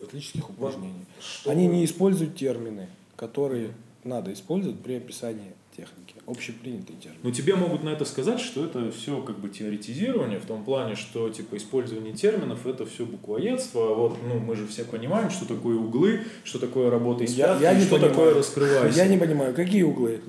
атлетических 0.00 0.50
упражнений. 0.50 1.06
Они 1.46 1.66
не 1.66 1.84
используют 1.84 2.36
термины, 2.36 2.88
которые 3.16 3.72
надо 4.04 4.32
использовать 4.32 4.80
при 4.80 4.94
описании 4.94 5.52
техники, 5.76 6.14
общепринятые 6.26 6.98
термины. 6.98 7.20
Ну, 7.22 7.30
тебе 7.30 7.54
могут 7.54 7.82
на 7.82 7.90
это 7.90 8.04
сказать, 8.04 8.40
что 8.40 8.64
это 8.64 8.90
все 8.90 9.22
как 9.22 9.38
бы 9.38 9.48
теоретизирование, 9.48 10.38
в 10.38 10.44
том 10.44 10.64
плане, 10.64 10.96
что 10.96 11.28
типа 11.30 11.56
использование 11.56 12.12
терминов 12.12 12.66
это 12.66 12.84
все 12.84 13.06
буквоедство. 13.06 13.94
Вот, 13.94 14.18
ну, 14.22 14.38
мы 14.38 14.54
же 14.56 14.66
все 14.66 14.84
понимаем, 14.84 15.30
что 15.30 15.46
такое 15.46 15.76
углы, 15.76 16.20
что 16.44 16.58
такое 16.58 16.90
работа 16.90 17.24
из 17.24 17.34
Я, 17.34 17.56
я 17.58 17.74
не 17.74 17.82
что 17.84 17.94
понимаю. 17.94 18.10
такое 18.10 18.34
раскрывайся. 18.34 18.98
Я 18.98 19.08
не 19.08 19.18
понимаю, 19.18 19.54
какие 19.54 19.82
углы? 19.82 20.20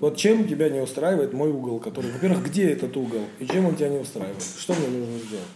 Вот 0.00 0.16
чем 0.16 0.46
тебя 0.46 0.68
не 0.68 0.80
устраивает 0.80 1.32
мой 1.32 1.50
угол, 1.50 1.80
который, 1.80 2.10
во-первых, 2.12 2.44
где 2.44 2.70
этот 2.70 2.96
угол 2.96 3.22
и 3.40 3.46
чем 3.46 3.66
он 3.66 3.74
тебя 3.74 3.88
не 3.88 3.98
устраивает? 3.98 4.42
Что 4.42 4.74
мне 4.74 4.88
нужно 4.88 5.18
сделать? 5.18 5.46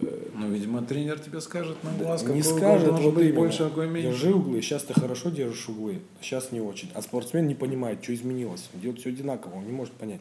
Ну, 0.00 0.50
видимо, 0.50 0.82
тренер 0.82 1.18
тебе 1.18 1.40
скажет 1.40 1.76
на 1.82 1.90
глаз, 1.92 2.22
не 2.24 2.42
скажет, 2.42 2.92
вот 2.92 3.14
быть 3.14 3.26
именно. 3.26 3.40
больше, 3.40 3.62
а 3.64 3.68
какой 3.68 3.88
меньше. 3.88 4.10
Держи 4.10 4.34
углы. 4.34 4.60
Сейчас 4.60 4.82
ты 4.82 4.92
хорошо 4.92 5.30
держишь 5.30 5.68
углы, 5.68 6.00
сейчас 6.20 6.52
не 6.52 6.60
очень. 6.60 6.90
А 6.94 7.00
спортсмен 7.02 7.46
не 7.46 7.54
понимает, 7.54 8.02
что 8.02 8.12
изменилось. 8.14 8.68
Он 8.74 8.80
делает 8.80 9.00
все 9.00 9.08
одинаково, 9.08 9.56
он 9.56 9.64
не 9.66 9.72
может 9.72 9.94
понять. 9.94 10.20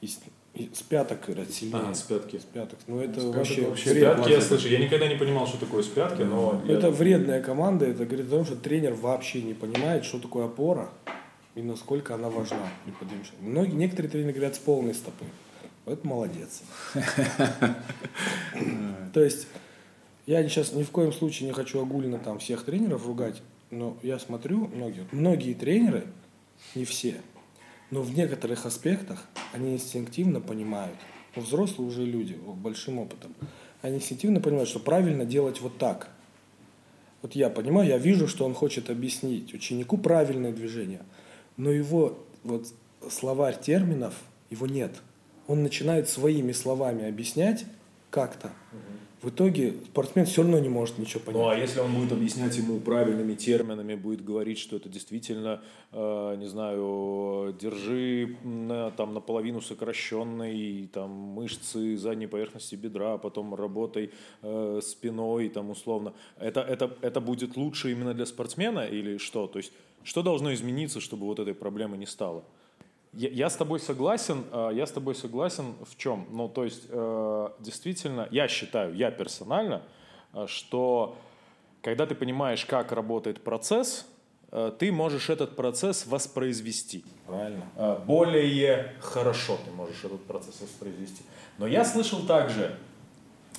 И 0.00 0.08
с, 0.08 0.18
и 0.54 0.70
с 0.74 0.82
пяток 0.82 1.20
сильнее. 1.52 1.80
А, 1.90 1.94
с 1.94 2.02
пятки. 2.02 2.38
С 2.38 2.44
пяток. 2.44 2.78
Ну 2.88 3.00
это 3.00 3.20
С 3.20 3.24
вообще, 3.24 3.62
вообще 3.68 3.90
С 3.90 3.94
пятки 3.94 4.30
я 4.30 4.40
слышу. 4.40 4.68
Я 4.68 4.78
никогда 4.78 5.06
не 5.06 5.16
понимал, 5.16 5.46
что 5.46 5.58
такое 5.58 5.82
с 5.82 5.86
пятки, 5.86 6.22
но 6.22 6.60
я- 6.66 6.74
Это 6.74 6.90
вредная 6.90 7.40
команда, 7.42 7.86
это 7.86 8.04
говорит 8.04 8.26
о 8.26 8.30
том, 8.30 8.44
что 8.44 8.56
тренер 8.56 8.94
вообще 8.94 9.42
не 9.42 9.54
понимает, 9.54 10.04
что 10.04 10.18
такое 10.18 10.46
опора 10.46 10.88
и 11.54 11.62
насколько 11.62 12.14
она 12.14 12.28
важна 12.28 12.68
при. 12.84 13.36
Многие, 13.40 13.74
некоторые 13.74 14.10
тренеры 14.10 14.32
говорят 14.32 14.56
с 14.56 14.58
полной 14.58 14.94
стопы. 14.94 15.24
Это 15.86 16.06
молодец. 16.06 16.62
То 19.14 19.22
есть 19.22 19.46
я 20.26 20.42
сейчас 20.48 20.72
ни 20.72 20.82
в 20.82 20.90
коем 20.90 21.12
случае 21.12 21.46
не 21.46 21.52
хочу 21.54 21.80
огульно 21.80 22.18
там 22.18 22.40
всех 22.40 22.64
тренеров 22.64 23.06
ругать, 23.06 23.40
но 23.70 23.96
я 24.02 24.18
смотрю, 24.18 24.66
многие, 24.66 25.06
многие 25.12 25.54
тренеры, 25.54 26.06
не 26.74 26.84
все, 26.84 27.14
но 27.92 28.02
в 28.02 28.12
некоторых 28.16 28.66
аспектах 28.66 29.24
они 29.52 29.74
инстинктивно 29.74 30.40
понимают, 30.40 30.96
ну, 31.36 31.42
взрослые 31.42 31.88
уже 31.88 32.04
люди, 32.04 32.34
большим 32.34 32.98
опытом, 32.98 33.34
они 33.82 33.98
инстинктивно 33.98 34.40
понимают, 34.40 34.68
что 34.68 34.80
правильно 34.80 35.24
делать 35.24 35.60
вот 35.60 35.78
так. 35.78 36.08
Вот 37.22 37.36
я 37.36 37.48
понимаю, 37.48 37.88
я 37.88 37.98
вижу, 37.98 38.26
что 38.26 38.44
он 38.44 38.54
хочет 38.54 38.90
объяснить 38.90 39.54
ученику 39.54 39.98
правильное 39.98 40.52
движение, 40.52 41.02
но 41.56 41.70
его 41.70 42.18
вот 42.42 42.66
словарь 43.08 43.60
терминов, 43.60 44.14
его 44.50 44.66
нет. 44.66 44.92
Он 45.48 45.62
начинает 45.62 46.08
своими 46.08 46.52
словами 46.52 47.08
объяснять 47.08 47.66
как-то. 48.10 48.52
В 49.22 49.30
итоге 49.30 49.74
спортсмен 49.86 50.26
все 50.26 50.42
равно 50.42 50.58
не 50.58 50.68
может 50.68 50.98
ничего 50.98 51.20
понять. 51.20 51.42
Ну, 51.42 51.48
а 51.48 51.56
если 51.56 51.80
он 51.80 51.94
будет 51.94 52.12
объяснять 52.12 52.56
ему 52.58 52.78
правильными 52.78 53.34
терминами, 53.34 53.94
будет 53.94 54.22
говорить, 54.22 54.58
что 54.58 54.76
это 54.76 54.88
действительно, 54.90 55.62
э, 55.90 56.36
не 56.38 56.46
знаю, 56.46 57.56
держи 57.58 58.36
на, 58.44 58.90
там 58.90 59.14
наполовину 59.14 59.62
сокращенной 59.62 60.88
там 60.92 61.10
мышцы 61.10 61.96
задней 61.96 62.26
поверхности 62.26 62.74
бедра, 62.74 63.14
а 63.14 63.18
потом 63.18 63.54
работай 63.54 64.12
э, 64.42 64.80
спиной, 64.82 65.48
там 65.48 65.70
условно. 65.70 66.12
Это, 66.38 66.60
это, 66.60 66.96
это 67.00 67.20
будет 67.20 67.56
лучше 67.56 67.92
именно 67.92 68.12
для 68.12 68.26
спортсмена 68.26 68.86
или 68.86 69.16
что? 69.16 69.46
То 69.46 69.58
есть, 69.58 69.72
что 70.04 70.22
должно 70.22 70.52
измениться, 70.52 71.00
чтобы 71.00 71.24
вот 71.24 71.40
этой 71.40 71.54
проблемы 71.54 71.96
не 71.96 72.06
стало? 72.06 72.44
Я, 73.16 73.30
я 73.30 73.48
с 73.48 73.56
тобой 73.56 73.80
согласен, 73.80 74.44
э, 74.52 74.72
я 74.74 74.86
с 74.86 74.92
тобой 74.92 75.14
согласен 75.14 75.74
в 75.90 75.96
чем? 75.96 76.26
Ну, 76.30 76.50
то 76.50 76.64
есть, 76.64 76.82
э, 76.90 77.48
действительно, 77.60 78.28
я 78.30 78.46
считаю, 78.46 78.94
я 78.94 79.10
персонально, 79.10 79.82
э, 80.34 80.46
что 80.46 81.16
когда 81.80 82.04
ты 82.04 82.14
понимаешь, 82.14 82.66
как 82.66 82.92
работает 82.92 83.42
процесс, 83.42 84.06
э, 84.52 84.70
ты 84.78 84.92
можешь 84.92 85.30
этот 85.30 85.56
процесс 85.56 86.06
воспроизвести. 86.06 87.04
Правильно. 87.26 87.64
Более 88.06 88.92
хорошо 89.00 89.56
ты 89.64 89.70
можешь 89.70 90.04
этот 90.04 90.22
процесс 90.26 90.60
воспроизвести. 90.60 91.22
Но 91.56 91.66
я 91.66 91.86
слышал 91.86 92.20
также 92.26 92.78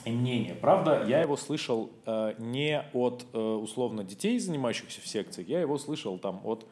мнение. 0.05 0.53
Правда, 0.53 1.03
я 1.07 1.21
его 1.21 1.35
слышал 1.35 1.89
не 2.37 2.81
от 2.93 3.25
условно 3.33 4.03
детей, 4.03 4.39
занимающихся 4.39 5.01
в 5.01 5.07
секциях, 5.07 5.47
я 5.49 5.61
его 5.61 5.79
слышал 5.79 6.19
там 6.19 6.41
от 6.45 6.65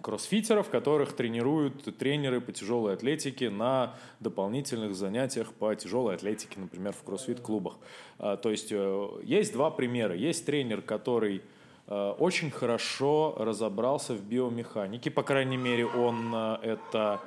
кроссфитеров, 0.00 0.70
которых 0.70 1.12
тренируют 1.12 1.98
тренеры 1.98 2.40
по 2.40 2.52
тяжелой 2.52 2.94
атлетике 2.94 3.50
на 3.50 3.94
дополнительных 4.20 4.94
занятиях 4.94 5.52
по 5.52 5.74
тяжелой 5.74 6.14
атлетике, 6.14 6.60
например, 6.60 6.92
в 6.92 7.02
кроссфит-клубах. 7.02 7.76
Э, 8.18 8.36
то 8.40 8.50
есть 8.50 8.68
э, 8.70 9.08
есть 9.22 9.52
два 9.52 9.70
примера. 9.70 10.14
Есть 10.14 10.46
тренер, 10.46 10.82
который 10.82 11.42
э, 11.88 12.14
очень 12.18 12.50
хорошо 12.50 13.34
разобрался 13.38 14.14
в 14.14 14.22
биомеханике, 14.22 15.10
по 15.10 15.22
крайней 15.22 15.56
мере, 15.56 15.86
он 15.86 16.32
э, 16.34 16.58
это 16.62 17.20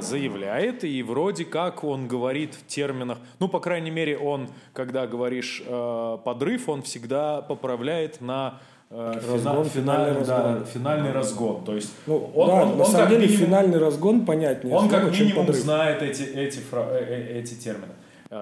заявляет, 0.00 0.82
и 0.84 1.02
вроде 1.02 1.44
как 1.44 1.84
он 1.84 2.08
говорит 2.08 2.54
в 2.54 2.66
терминах, 2.66 3.18
ну, 3.38 3.48
по 3.48 3.60
крайней 3.60 3.90
мере, 3.90 4.16
он, 4.16 4.48
когда 4.72 5.06
говоришь 5.06 5.62
подрыв, 5.62 6.70
он 6.70 6.80
всегда 6.80 7.42
поправляет 7.42 8.22
на 8.22 8.60
э, 8.94 9.20
разгон, 9.32 9.64
финальный, 9.66 10.18
разгон. 10.18 10.54
Да, 10.54 10.64
финальный 10.64 11.12
разгон. 11.12 11.64
То 11.64 11.74
есть 11.74 11.92
ну, 12.06 12.30
он, 12.34 12.48
да, 12.48 12.54
он, 12.62 12.78
на 12.78 12.84
он 12.84 12.90
самом 12.90 13.08
деле 13.10 13.26
минимум, 13.26 13.46
финальный 13.46 13.78
разгон 13.78 14.24
понятнее. 14.24 14.74
Он 14.74 14.88
как 14.88 15.10
минимум 15.10 15.46
подрыв. 15.46 15.56
знает 15.56 16.02
эти, 16.02 16.22
эти, 16.22 16.60
э, 16.72 17.40
эти 17.40 17.54
термины. 17.54 17.92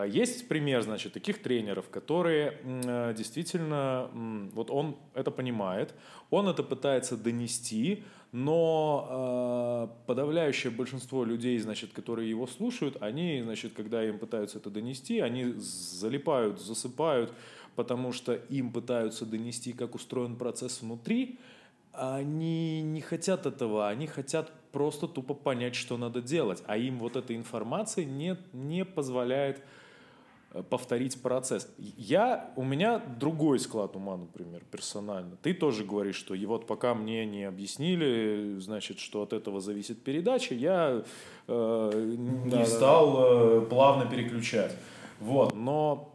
Есть 0.07 0.48
пример, 0.48 0.80
значит, 0.80 1.12
таких 1.12 1.42
тренеров, 1.42 1.90
которые 1.90 2.55
действительно, 3.14 4.09
вот 4.55 4.70
он 4.70 4.96
это 5.12 5.30
понимает, 5.30 5.92
он 6.30 6.48
это 6.48 6.62
пытается 6.62 7.14
донести, 7.18 8.03
но 8.32 9.88
э, 9.90 10.07
подавляющее 10.07 10.72
большинство 10.72 11.22
людей, 11.24 11.59
значит, 11.59 11.92
которые 11.92 12.30
его 12.30 12.46
слушают, 12.46 12.96
они, 13.00 13.42
значит, 13.42 13.74
когда 13.74 14.03
им 14.03 14.18
пытаются 14.18 14.57
это 14.59 14.70
донести, 14.70 15.20
они 15.20 15.53
залипают, 15.53 16.59
засыпают, 16.59 17.30
потому 17.77 18.12
что 18.12 18.35
им 18.35 18.73
пытаются 18.73 19.27
донести, 19.27 19.73
как 19.73 19.95
устроен 19.95 20.37
процесс 20.37 20.83
внутри, 20.83 21.39
они 21.93 22.83
не 22.83 23.01
хотят 23.01 23.47
этого, 23.47 23.89
они 23.89 24.07
хотят 24.07 24.53
просто 24.73 25.07
тупо 25.07 25.35
понять, 25.35 25.75
что 25.75 25.97
надо 25.97 26.23
делать, 26.23 26.62
а 26.66 26.77
им 26.77 26.99
вот 26.99 27.16
эта 27.16 27.37
информация 27.37 28.05
не, 28.05 28.37
не 28.53 28.85
позволяет 28.85 29.62
повторить 30.68 31.20
процесс. 31.23 31.73
Я, 31.79 32.53
у 32.57 32.62
меня 32.62 32.99
другой 32.99 33.59
склад 33.59 33.97
ума, 33.97 34.16
например, 34.16 34.62
персонально. 34.70 35.37
Ты 35.43 35.55
тоже 35.55 35.85
говоришь, 35.85 36.16
что 36.16 36.35
и 36.35 36.45
вот 36.45 36.66
пока 36.66 36.95
мне 36.95 37.25
не 37.25 37.45
объяснили, 37.45 38.57
значит, 38.59 38.99
что 38.99 39.23
от 39.23 39.33
этого 39.33 39.61
зависит 39.61 40.03
передача, 40.03 40.55
я 40.55 41.05
э, 41.49 42.14
не 42.18 42.51
да, 42.51 42.66
стал. 42.66 43.16
Э, 43.18 43.61
плавно 43.62 44.05
переключать. 44.11 44.77
Вот. 45.20 45.55
Но 45.55 46.12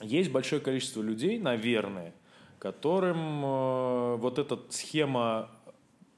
есть 0.00 0.30
большое 0.30 0.60
количество 0.60 1.02
людей, 1.02 1.38
наверное, 1.38 2.14
которым 2.58 3.44
э, 3.44 4.16
вот 4.16 4.38
эта 4.38 4.58
схема 4.70 5.50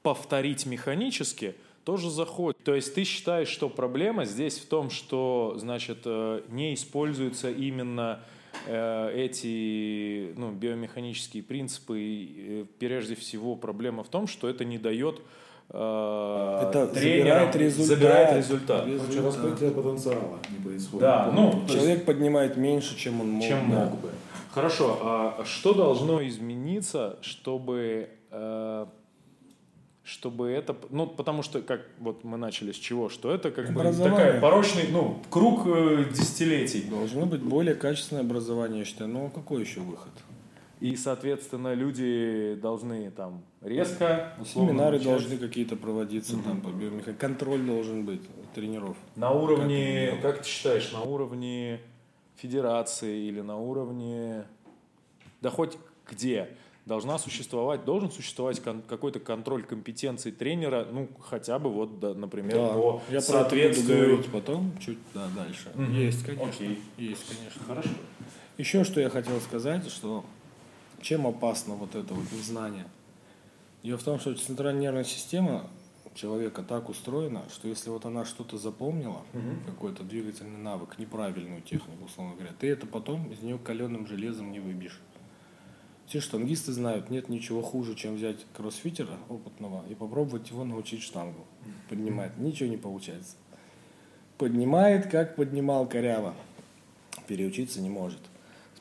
повторить 0.01 0.65
механически– 0.65 1.55
тоже 1.83 2.09
заходит. 2.09 2.63
То 2.63 2.75
есть 2.75 2.93
ты 2.95 3.03
считаешь, 3.03 3.47
что 3.47 3.69
проблема 3.69 4.25
здесь 4.25 4.57
в 4.59 4.67
том, 4.67 4.89
что, 4.89 5.55
значит, 5.57 5.99
э, 6.05 6.41
не 6.49 6.73
используются 6.73 7.51
именно 7.51 8.21
э, 8.65 9.11
эти 9.15 10.33
ну, 10.37 10.51
биомеханические 10.51 11.43
принципы. 11.43 11.99
И, 11.99 12.65
прежде 12.79 13.15
всего 13.15 13.55
проблема 13.55 14.03
в 14.03 14.09
том, 14.09 14.27
что 14.27 14.49
это 14.49 14.65
не 14.65 14.77
дает 14.77 15.21
э, 15.69 16.67
это 16.67 16.93
забирает 16.93 17.55
результат. 17.55 17.87
Забирает 17.87 18.37
результат. 18.37 18.87
результат. 18.87 19.25
Раскрытие 19.25 19.71
потенциала 19.71 20.39
не 20.49 20.63
происходит. 20.63 21.01
Да, 21.01 21.31
ну, 21.33 21.63
Человек 21.67 21.95
есть, 21.95 22.05
поднимает 22.05 22.57
меньше, 22.57 22.97
чем 22.97 23.21
он 23.21 23.29
мог. 23.31 23.47
Чем 23.47 23.71
да. 23.71 23.85
мог 23.85 23.99
бы. 23.99 24.09
Хорошо, 24.51 24.99
а 25.01 25.43
что 25.45 25.73
должно 25.73 26.25
измениться, 26.27 27.17
чтобы 27.21 28.09
чтобы 30.03 30.49
это, 30.49 30.75
ну, 30.89 31.07
потому 31.07 31.43
что, 31.43 31.61
как 31.61 31.81
вот 31.97 32.23
мы 32.25 32.37
начали 32.37 32.73
с 32.73 32.75
чего, 32.75 33.07
что 33.09 33.33
это 33.33 33.51
как 33.51 33.71
бы 33.71 33.83
такая 33.83 34.39
порочный, 34.41 34.89
ну, 34.91 35.21
круг 35.29 35.61
э, 35.65 36.05
десятилетий. 36.11 36.83
Должно 36.89 37.25
быть 37.25 37.41
более 37.41 37.73
качественное 37.73 38.23
образование, 38.23 38.79
я 38.79 38.85
считаю. 38.85 39.09
Ну, 39.09 39.27
а 39.27 39.29
какой 39.29 39.61
еще 39.61 39.79
выход? 39.79 40.11
И, 40.79 40.95
соответственно, 40.95 41.73
люди 41.73 42.57
должны 42.61 43.09
там 43.11 43.43
резко, 43.61 44.33
условно, 44.39 44.71
Семинары 44.71 44.97
начать. 44.97 45.11
должны 45.11 45.37
какие-то 45.37 45.75
проводиться, 45.75 46.35
угу. 46.35 46.43
там, 46.43 46.61
по 46.61 46.67
биомеханике. 46.69 47.13
Контроль 47.13 47.61
должен 47.61 48.05
быть 48.05 48.21
тренеров. 48.53 48.97
На 49.15 49.31
уровне, 49.31 50.17
как, 50.21 50.35
как 50.35 50.43
ты 50.43 50.49
считаешь, 50.49 50.91
на 50.91 51.01
уровне 51.01 51.79
федерации 52.35 53.27
или 53.27 53.41
на 53.41 53.57
уровне, 53.57 54.45
да 55.41 55.49
хоть 55.49 55.77
где? 56.09 56.49
должна 56.85 57.17
существовать, 57.17 57.85
должен 57.85 58.11
существовать 58.11 58.59
кон, 58.59 58.81
какой-то 58.81 59.19
контроль 59.19 59.63
компетенции 59.63 60.31
тренера, 60.31 60.85
ну, 60.91 61.07
хотя 61.19 61.59
бы 61.59 61.69
вот, 61.69 61.99
да, 61.99 62.13
например, 62.13 62.55
да, 62.55 62.73
по 62.73 63.01
я 63.09 63.21
соответствию... 63.21 64.21
Про 64.23 64.31
потом, 64.31 64.77
чуть 64.79 64.97
да, 65.13 65.27
дальше. 65.35 65.69
Mm-hmm. 65.75 65.93
Есть, 65.93 66.25
конечно. 66.25 66.47
Окей. 66.47 66.81
Есть, 66.97 67.23
конечно. 67.27 67.61
Хорошо. 67.65 67.89
Еще 68.57 68.83
что 68.83 68.99
я 68.99 69.09
хотел 69.09 69.39
сказать, 69.39 69.87
что 69.89 70.25
чем 71.03 71.27
опасно 71.27 71.75
вот 71.75 71.95
это 71.95 72.13
вот 72.13 72.31
незнание? 72.31 72.85
Дело 73.83 73.97
в 73.97 74.03
том, 74.03 74.19
что 74.19 74.33
центральная 74.35 74.81
нервная 74.81 75.03
система 75.03 75.69
человека 76.15 76.63
так 76.63 76.89
устроена, 76.89 77.43
что 77.51 77.67
если 77.67 77.89
вот 77.89 78.05
она 78.05 78.23
что-то 78.23 78.57
запомнила, 78.57 79.21
mm-hmm. 79.33 79.65
какой-то 79.65 80.03
двигательный 80.03 80.59
навык, 80.59 80.97
неправильную 80.97 81.61
технику, 81.61 82.05
условно 82.05 82.35
говоря, 82.35 82.53
ты 82.57 82.69
это 82.69 82.87
потом 82.87 83.31
из 83.31 83.41
нее 83.41 83.57
каленым 83.57 84.07
железом 84.07 84.51
не 84.51 84.59
выбьешь. 84.59 84.99
Все 86.07 86.19
штангисты 86.19 86.71
знают, 86.71 87.09
нет 87.09 87.29
ничего 87.29 87.61
хуже, 87.61 87.95
чем 87.95 88.15
взять 88.15 88.45
кроссфитера 88.55 89.17
опытного 89.29 89.83
и 89.89 89.95
попробовать 89.95 90.49
его 90.49 90.63
научить 90.63 91.01
штангу. 91.01 91.45
Поднимает. 91.89 92.37
Ничего 92.37 92.69
не 92.69 92.77
получается. 92.77 93.35
Поднимает, 94.37 95.09
как 95.09 95.35
поднимал 95.35 95.87
коряво. 95.87 96.33
Переучиться 97.27 97.81
не 97.81 97.89
может. 97.89 98.19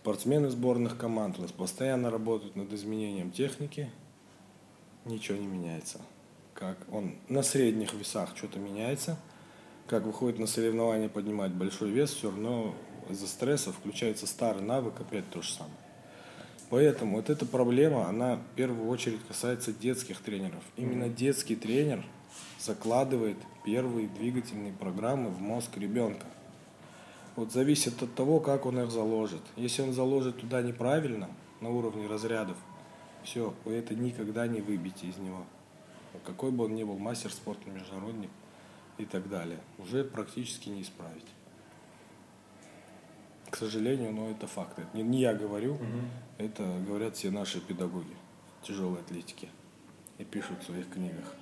Спортсмены 0.02 0.50
сборных 0.50 0.98
команд 0.98 1.38
у 1.38 1.42
нас 1.42 1.52
постоянно 1.52 2.10
работают 2.10 2.56
над 2.56 2.72
изменением 2.72 3.30
техники. 3.30 3.88
Ничего 5.04 5.38
не 5.38 5.46
меняется. 5.46 6.00
Как 6.54 6.76
он 6.90 7.14
на 7.28 7.44
средних 7.44 7.94
весах 7.94 8.36
что-то 8.36 8.58
меняется. 8.58 9.16
Как 9.86 10.02
выходит 10.02 10.40
на 10.40 10.48
соревнования 10.48 11.08
поднимать 11.08 11.52
большой 11.52 11.90
вес, 11.90 12.10
все 12.10 12.30
равно 12.30 12.74
из-за 13.10 13.28
стресса 13.28 13.70
включается 13.70 14.26
старый 14.26 14.64
навык, 14.64 15.00
опять 15.00 15.30
то 15.30 15.40
же 15.40 15.52
самое. 15.52 15.76
Поэтому 16.68 17.18
вот 17.18 17.30
эта 17.30 17.46
проблема, 17.46 18.08
она 18.08 18.34
в 18.34 18.56
первую 18.56 18.88
очередь 18.88 19.20
касается 19.28 19.72
детских 19.72 20.20
тренеров. 20.20 20.64
Именно 20.76 21.10
детский 21.10 21.54
тренер 21.54 22.04
закладывает 22.58 23.36
первые 23.64 24.08
двигательные 24.08 24.72
программы 24.72 25.30
в 25.30 25.40
мозг 25.40 25.76
ребенка. 25.76 26.26
Вот 27.36 27.52
зависит 27.52 28.02
от 28.02 28.14
того, 28.14 28.40
как 28.40 28.66
он 28.66 28.78
их 28.80 28.90
заложит. 28.90 29.42
Если 29.56 29.82
он 29.82 29.92
заложит 29.92 30.38
туда 30.38 30.62
неправильно, 30.62 31.28
на 31.62 31.70
уровне 31.70 32.06
разрядов, 32.06 32.56
все, 33.22 33.54
вы 33.64 33.74
это 33.74 33.94
никогда 33.94 34.46
не 34.46 34.60
выбьете 34.60 35.06
из 35.06 35.16
него. 35.16 35.44
Какой 36.24 36.50
бы 36.50 36.64
он 36.64 36.74
ни 36.74 36.84
был 36.84 36.98
мастер 36.98 37.32
спорта, 37.32 37.70
международник 37.70 38.30
и 38.98 39.04
так 39.04 39.28
далее, 39.28 39.60
уже 39.78 40.04
практически 40.04 40.68
не 40.68 40.82
исправить. 40.82 41.24
К 43.48 43.56
сожалению, 43.56 44.12
но 44.12 44.30
это 44.30 44.46
факт. 44.46 44.78
Это 44.78 44.88
не, 44.94 45.02
не 45.02 45.20
я 45.20 45.34
говорю, 45.34 45.74
угу. 45.74 45.84
это 46.38 46.62
говорят 46.86 47.16
все 47.16 47.30
наши 47.30 47.60
педагоги 47.60 48.16
тяжелой 48.62 49.00
атлетики 49.00 49.48
и 50.18 50.24
пишут 50.24 50.62
в 50.62 50.66
своих 50.66 50.88
книгах, 50.90 51.34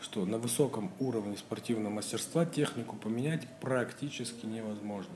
что 0.00 0.24
на 0.26 0.38
высоком 0.38 0.92
уровне 0.98 1.36
спортивного 1.36 1.92
мастерства 1.92 2.44
технику 2.44 2.96
поменять 2.96 3.46
практически 3.60 4.46
невозможно. 4.46 5.14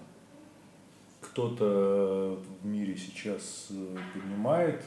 Кто-то 1.31 2.43
в 2.61 2.66
мире 2.66 2.97
сейчас 2.97 3.69
э, 3.70 3.97
понимает 4.15 4.82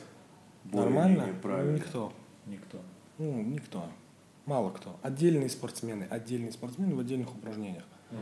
Нормально? 0.65 1.35
Правильно? 1.41 1.75
Никто. 1.75 2.13
Никто. 2.45 2.81
Ну, 3.17 3.41
никто. 3.41 3.89
Мало 4.45 4.71
кто. 4.71 4.97
Отдельные 5.01 5.49
спортсмены, 5.49 6.05
отдельные 6.09 6.51
спортсмены 6.51 6.95
в 6.95 6.99
отдельных 6.99 7.33
упражнениях. 7.33 7.83
Mm. 8.11 8.17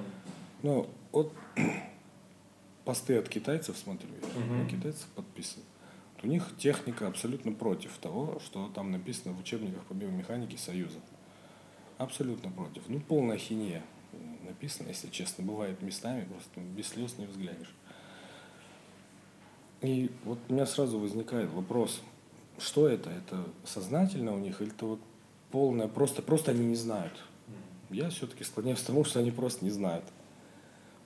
Ну, 0.64 0.90
вот 1.12 1.34
посты 2.86 3.18
от 3.18 3.28
китайцев 3.30 3.78
смотрю, 3.78 4.10
я 4.22 4.28
угу. 4.28 4.70
китайцев 4.70 5.08
подписан. 5.16 5.64
Вот 6.14 6.26
у 6.26 6.28
них 6.28 6.56
техника 6.58 7.08
абсолютно 7.08 7.52
против 7.52 7.98
того, 7.98 8.40
что 8.46 8.70
там 8.70 8.92
написано 8.92 9.34
в 9.34 9.40
учебниках 9.40 9.84
по 9.86 9.94
биомеханике 9.94 10.58
Союза. 10.58 11.00
Абсолютно 11.98 12.52
против. 12.52 12.84
Ну, 12.88 13.00
полная 13.00 13.38
хинея 13.38 13.84
написано, 14.46 14.90
если 14.90 15.10
честно. 15.10 15.44
Бывает 15.44 15.82
местами, 15.82 16.26
просто 16.26 16.60
без 16.60 16.90
слез 16.90 17.18
не 17.18 17.26
взглянешь. 17.26 17.74
И 19.82 20.12
вот 20.26 20.38
у 20.48 20.54
меня 20.54 20.66
сразу 20.68 21.00
возникает 21.00 21.52
вопрос, 21.52 22.02
что 22.60 22.88
это? 22.88 23.10
Это 23.10 23.44
сознательно 23.64 24.34
у 24.34 24.38
них 24.38 24.62
или 24.62 24.72
это 24.72 24.86
вот 24.86 25.00
полное, 25.50 25.88
просто, 25.88 26.22
просто 26.22 26.52
они 26.52 26.64
не 26.66 26.76
знают? 26.76 27.14
Я 27.90 28.10
все-таки 28.10 28.44
склоняюсь 28.44 28.80
к 28.80 28.86
тому, 28.86 29.04
что 29.04 29.20
они 29.20 29.32
просто 29.32 29.66
не 29.66 29.72
знают, 29.72 30.06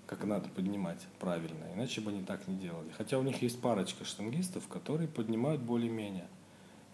как 0.06 0.26
надо 0.26 0.49
поднимать 0.49 0.99
правильно, 1.19 1.65
иначе 1.73 2.02
бы 2.02 2.11
они 2.11 2.23
так 2.23 2.47
не 2.47 2.57
делали. 2.57 2.89
Хотя 2.97 3.18
у 3.18 3.23
них 3.23 3.41
есть 3.41 3.61
парочка 3.61 4.03
штангистов, 4.03 4.68
которые 4.68 5.07
поднимают 5.07 5.61
более-менее. 5.61 6.27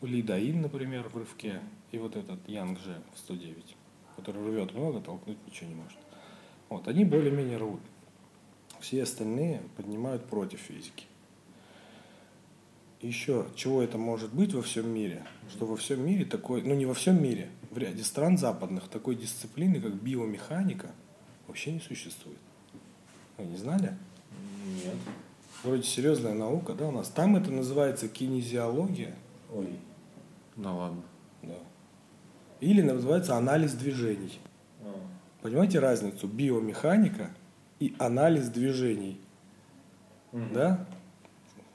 Лидаин, 0.01 0.61
например, 0.61 1.09
в 1.09 1.17
рывке, 1.17 1.61
и 1.91 1.97
вот 1.97 2.15
этот 2.15 2.47
Янг 2.47 2.79
Же 2.79 3.01
в 3.13 3.19
109, 3.19 3.75
который 4.15 4.47
рвет 4.47 4.73
много, 4.73 5.01
толкнуть 5.01 5.37
ничего 5.45 5.69
не 5.69 5.75
может. 5.75 5.97
Вот, 6.69 6.87
они 6.87 7.05
более-менее 7.05 7.57
рвут. 7.57 7.81
Все 8.79 9.03
остальные 9.03 9.61
поднимают 9.75 10.25
против 10.25 10.59
физики. 10.59 11.05
Еще, 13.01 13.47
чего 13.55 13.81
это 13.81 13.97
может 13.97 14.31
быть 14.31 14.53
во 14.53 14.61
всем 14.61 14.87
мире? 14.89 15.23
Что 15.49 15.65
во 15.65 15.75
всем 15.75 16.05
мире 16.05 16.23
такой, 16.23 16.61
ну 16.61 16.75
не 16.75 16.85
во 16.85 16.93
всем 16.93 17.21
мире, 17.21 17.49
в 17.71 17.77
ряде 17.77 18.03
стран 18.03 18.37
западных 18.37 18.87
такой 18.89 19.15
дисциплины, 19.15 19.81
как 19.81 19.93
биомеханика, 19.95 20.91
вообще 21.47 21.71
не 21.71 21.79
существует. 21.79 22.37
Вы 23.37 23.45
не 23.45 23.57
знали? 23.57 23.97
Нет. 24.85 24.95
Вроде 25.63 25.83
серьезная 25.83 26.33
наука, 26.33 26.73
да, 26.73 26.87
у 26.89 26.91
нас. 26.91 27.09
Там 27.09 27.35
это 27.35 27.51
называется 27.51 28.07
кинезиология. 28.07 29.15
Ой. 29.51 29.79
Да 30.55 30.71
ладно. 30.71 31.01
Да. 31.41 31.57
Или 32.59 32.81
называется 32.81 33.35
анализ 33.35 33.73
движений. 33.73 34.39
А. 34.81 34.93
Понимаете 35.41 35.79
разницу? 35.79 36.27
Биомеханика 36.27 37.31
и 37.79 37.95
анализ 37.97 38.49
движений. 38.49 39.19
Мгм. 40.31 40.53
Да? 40.53 40.87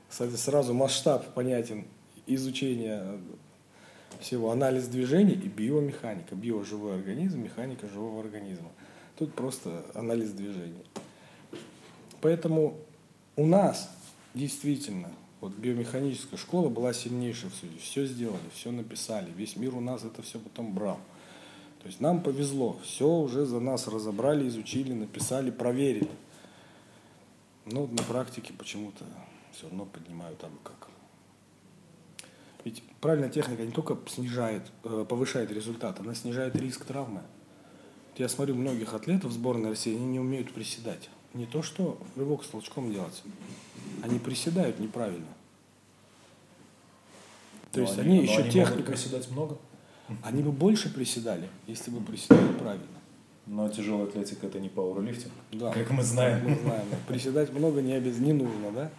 Кстати, 0.09 0.35
сразу 0.35 0.73
масштаб 0.73 1.33
понятен 1.33 1.85
изучения 2.25 3.19
всего. 4.19 4.51
Анализ 4.51 4.87
движений 4.87 5.33
и 5.33 5.47
биомеханика. 5.47 6.35
Био– 6.35 6.63
живой 6.65 6.95
организм, 6.95 7.39
механика 7.39 7.87
живого 7.87 8.21
организма. 8.21 8.69
Тут 9.17 9.33
просто 9.33 9.85
анализ 9.93 10.31
движений. 10.31 10.85
Поэтому 12.21 12.77
у 13.35 13.45
нас 13.45 13.89
действительно 14.33 15.09
вот 15.39 15.53
биомеханическая 15.53 16.39
школа 16.39 16.69
была 16.69 16.93
сильнейшая 16.93 17.51
в 17.51 17.55
суде. 17.55 17.77
Все 17.79 18.05
сделали, 18.05 18.39
все 18.53 18.71
написали. 18.71 19.31
Весь 19.35 19.55
мир 19.55 19.75
у 19.75 19.81
нас 19.81 20.03
это 20.03 20.21
все 20.21 20.39
потом 20.39 20.73
брал. 20.73 20.99
То 21.81 21.87
есть 21.87 22.01
нам 22.01 22.23
повезло. 22.23 22.77
Все 22.83 23.07
уже 23.07 23.45
за 23.45 23.59
нас 23.59 23.87
разобрали, 23.87 24.47
изучили, 24.47 24.93
написали, 24.93 25.51
проверили. 25.51 26.09
Но 27.65 27.85
на 27.87 28.03
практике 28.03 28.53
почему-то 28.53 29.03
все 29.57 29.67
равно 29.67 29.85
поднимают 29.85 30.43
абы 30.43 30.57
как. 30.63 30.89
Ведь 32.63 32.83
правильная 33.01 33.29
техника 33.29 33.65
не 33.65 33.71
только 33.71 33.97
снижает, 34.07 34.63
э, 34.83 35.05
повышает 35.07 35.51
результат, 35.51 35.99
она 35.99 36.13
снижает 36.13 36.55
риск 36.55 36.85
травмы. 36.85 37.21
Вот 38.11 38.19
Я 38.19 38.29
смотрю 38.29 38.55
многих 38.55 38.93
атлетов 38.93 39.31
сборной 39.31 39.69
России, 39.69 39.95
они 39.95 40.05
не 40.05 40.19
умеют 40.19 40.53
приседать. 40.53 41.09
Не 41.33 41.45
то, 41.45 41.63
что 41.63 41.97
рывок 42.15 42.43
с 42.43 42.47
толчком 42.49 42.91
делать. 42.91 43.23
Они 44.03 44.19
приседают 44.19 44.79
неправильно. 44.79 45.27
То 47.71 47.79
Но 47.79 47.85
есть 47.85 47.97
но 47.97 48.03
они 48.03 48.17
еще 48.23 48.37
могут 48.39 48.53
техника. 48.53 48.91
приседать 48.91 49.31
много. 49.31 49.57
Они 50.23 50.41
бы 50.43 50.51
больше 50.51 50.93
приседали, 50.93 51.49
если 51.65 51.89
бы 51.89 51.99
приседали 52.01 52.53
правильно. 52.53 52.85
Но 53.45 53.69
тяжелая 53.69 54.07
атлетика 54.07 54.47
это 54.47 54.59
не 54.59 54.69
пауэрлифтинг. 54.69 55.33
Да. 55.53 55.71
Как 55.71 55.89
мы 55.91 56.03
знаем. 56.03 56.47
Мы 56.47 56.55
знаем. 56.55 56.85
Приседать 57.07 57.51
много 57.53 57.81
не, 57.81 57.93
обяз... 57.93 58.17
не 58.17 58.33
нужно, 58.33 58.71
да? 58.71 58.91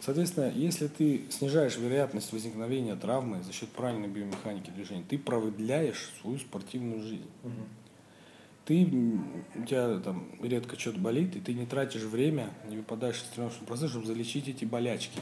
Соответственно, 0.00 0.50
если 0.50 0.88
ты 0.88 1.22
снижаешь 1.30 1.76
вероятность 1.76 2.32
возникновения 2.32 2.96
травмы 2.96 3.42
за 3.42 3.52
счет 3.52 3.68
правильной 3.68 4.08
биомеханики 4.08 4.70
движения, 4.70 5.04
ты 5.08 5.16
продляешь 5.16 6.10
свою 6.20 6.38
спортивную 6.38 7.02
жизнь. 7.02 7.30
Ты, 8.64 8.82
м, 8.82 9.44
у 9.54 9.64
тебя 9.64 9.98
там 10.00 10.28
редко 10.42 10.78
что-то 10.78 10.98
болит, 10.98 11.36
и 11.36 11.40
ты 11.40 11.54
не 11.54 11.66
тратишь 11.66 12.02
время, 12.02 12.50
не 12.68 12.76
выпадаешь 12.76 13.16
из 13.16 13.28
тренировочного 13.28 13.66
процесса, 13.66 13.88
чтобы 13.90 14.06
залечить 14.06 14.48
эти 14.48 14.64
болячки. 14.64 15.20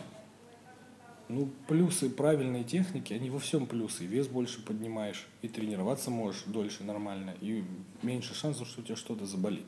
Ну, 1.29 1.51
плюсы 1.67 2.09
правильной 2.09 2.65
техники, 2.65 3.13
они 3.13 3.29
во 3.29 3.39
всем 3.39 3.67
плюсы. 3.67 4.07
Вес 4.07 4.29
больше 4.29 4.65
поднимаешь, 4.65 5.27
и 5.43 5.49
тренироваться 5.49 6.11
можешь 6.11 6.45
дольше 6.47 6.85
нормально, 6.85 7.35
и 7.43 7.65
меньше 8.03 8.35
шансов, 8.35 8.67
что 8.67 8.81
у 8.81 8.85
тебя 8.85 8.97
что-то 8.97 9.27
заболит. 9.27 9.67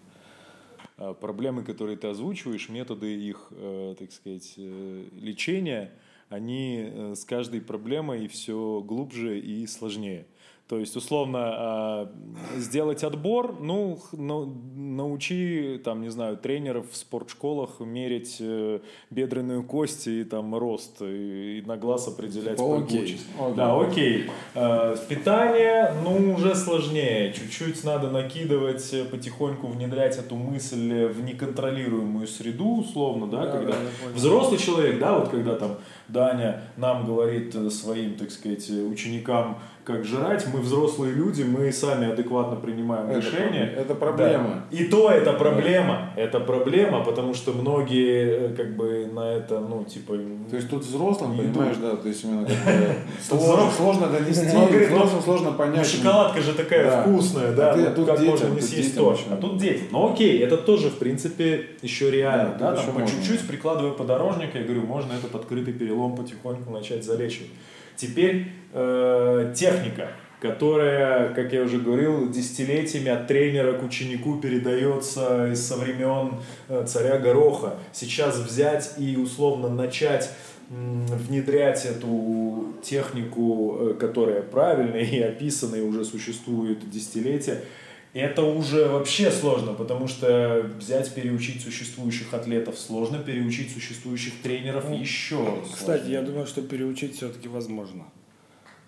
А, 0.96 1.14
Проблемы, 1.14 1.64
которые 1.64 1.96
ты 1.96 2.08
озвучиваешь, 2.08 2.68
методы 2.68 3.14
их, 3.14 3.48
э, 3.50 3.94
так 3.98 4.12
сказать, 4.12 4.54
э, 4.56 5.04
лечения, 5.20 5.92
они 6.28 6.84
э, 6.84 7.14
с 7.16 7.24
каждой 7.24 7.60
проблемой 7.60 8.28
все 8.28 8.80
глубже 8.84 9.38
и 9.40 9.66
сложнее. 9.66 10.26
То 10.70 10.78
есть, 10.78 10.94
условно, 10.94 11.40
а, 11.42 12.12
сделать 12.56 13.02
отбор, 13.02 13.56
ну, 13.60 13.98
научи, 14.12 15.80
там, 15.84 16.00
не 16.00 16.10
знаю, 16.10 16.36
тренеров 16.36 16.92
в 16.92 16.96
спортшколах 16.96 17.80
мерить 17.80 18.36
э, 18.38 18.78
бедренную 19.10 19.64
кость 19.64 20.06
и 20.06 20.22
там 20.22 20.54
рост, 20.54 21.02
и, 21.02 21.60
на 21.66 21.76
глаз 21.76 22.06
определять 22.06 22.58
Типа, 22.58 22.78
окей, 22.78 23.18
окей. 23.40 23.56
Да, 23.56 23.80
окей. 23.80 24.30
Э, 24.54 24.94
Питание, 25.08 25.92
ну, 26.04 26.34
уже 26.34 26.54
сложнее. 26.54 27.32
Чуть-чуть 27.32 27.82
надо 27.82 28.08
накидывать, 28.08 28.94
э, 28.94 29.04
потихоньку 29.04 29.66
внедрять 29.66 30.18
эту 30.18 30.36
мысль 30.36 31.06
в 31.06 31.20
неконтролируемую 31.24 32.28
среду, 32.28 32.76
условно, 32.76 33.26
да, 33.26 33.46
Да, 33.46 33.52
когда 33.52 33.72
да, 33.72 33.78
взрослый 34.14 34.60
человек, 34.60 35.00
да, 35.00 35.18
вот 35.18 35.30
когда 35.30 35.56
там 35.56 35.78
Даня 36.12 36.62
нам 36.76 37.06
говорит 37.06 37.54
э, 37.54 37.70
своим, 37.70 38.14
так 38.16 38.30
сказать, 38.30 38.68
э, 38.70 38.82
ученикам, 38.82 39.58
как 39.84 40.04
жрать, 40.04 40.46
мы 40.52 40.60
взрослые 40.60 41.14
люди, 41.14 41.42
мы 41.42 41.72
сами 41.72 42.12
адекватно 42.12 42.54
принимаем 42.56 43.08
Это 43.10 43.18
решения. 43.18 43.64
проб- 43.74 43.80
это 43.80 43.94
проблема. 43.94 44.64
Да. 44.70 44.76
И 44.76 44.84
то 44.84 45.10
это 45.10 45.32
проблема. 45.32 46.10
Это 46.16 46.38
проблема, 46.38 47.02
потому 47.02 47.34
что 47.34 47.52
многие 47.52 48.50
э, 48.50 48.54
как 48.54 48.76
бы 48.76 49.06
на 49.12 49.32
это, 49.32 49.58
ну, 49.60 49.84
типа... 49.84 50.14
То 50.50 50.56
есть 50.56 50.68
тут 50.70 50.84
взрослым, 50.84 51.32
Не 51.32 51.38
понимаешь, 51.42 51.76
идут. 51.76 51.90
да, 51.90 51.96
то 51.96 52.08
есть 52.08 52.24
именно 52.24 52.46
сложно, 53.20 53.46
взрослым- 53.46 53.70
сложно 53.76 54.06
донести, 54.08 54.56
Он 54.56 54.66
говорит, 54.66 54.90
ну, 54.90 54.96
взрослым 54.96 55.22
сложно 55.22 55.50
Ну, 55.50 55.56
понять. 55.56 55.86
шоколадка 55.86 56.40
же 56.40 56.52
такая 56.54 56.84
Да. 56.90 57.02
вкусная, 57.02 57.52
да, 57.52 57.72
А 57.72 57.76
ну, 57.76 57.86
а 57.86 57.90
тут 57.90 58.06
как 58.06 58.20
можно 58.20 58.46
не 58.48 58.60
съесть 58.60 58.96
то. 58.96 59.16
А 59.30 59.36
тут 59.36 59.58
дети. 59.58 59.84
Ну 59.90 60.12
окей, 60.12 60.38
это 60.40 60.56
тоже, 60.56 60.90
в 60.90 60.98
принципе, 60.98 61.66
еще 61.82 62.10
реально. 62.10 62.56
Да, 62.58 62.72
Да, 62.72 62.82
по 62.92 63.00
чуть-чуть 63.06 63.40
прикладывая 63.48 63.92
подорожник, 63.92 64.54
я 64.54 64.62
говорю, 64.62 64.82
можно 64.82 65.12
этот 65.14 65.34
открытый 65.34 65.72
перелом 65.74 65.99
потихоньку 66.08 66.70
начать 66.70 67.04
залечивать. 67.04 67.50
Теперь 67.96 68.46
э, 68.72 69.52
техника, 69.54 70.12
которая, 70.40 71.34
как 71.34 71.52
я 71.52 71.62
уже 71.62 71.78
говорил, 71.78 72.30
десятилетиями 72.30 73.10
от 73.10 73.26
тренера 73.26 73.74
к 73.74 73.82
ученику 73.82 74.38
передается 74.38 75.54
со 75.54 75.76
времен 75.76 76.40
э, 76.68 76.84
царя 76.86 77.18
Гороха. 77.18 77.74
Сейчас 77.92 78.38
взять 78.38 78.94
и 78.96 79.16
условно 79.16 79.68
начать 79.68 80.30
внедрять 80.70 81.84
эту 81.84 82.74
технику, 82.82 83.76
э, 83.80 83.94
которая 83.94 84.40
правильная 84.40 85.02
и 85.02 85.20
описана, 85.20 85.76
и 85.76 85.82
уже 85.82 86.04
существует 86.04 86.88
десятилетия, 86.88 87.62
это 88.12 88.42
уже 88.42 88.86
вообще 88.88 89.30
сложно, 89.30 89.72
потому 89.72 90.08
что 90.08 90.62
взять, 90.78 91.14
переучить 91.14 91.62
существующих 91.62 92.34
атлетов 92.34 92.78
сложно, 92.78 93.18
переучить 93.18 93.72
существующих 93.72 94.34
тренеров 94.42 94.88
Ну, 94.88 94.98
еще 94.98 95.60
Кстати, 95.64 96.02
я 96.02 96.18
сложнее. 96.18 96.22
думаю, 96.22 96.46
что 96.46 96.62
переучить 96.62 97.16
все-таки 97.16 97.48
возможно. 97.48 98.04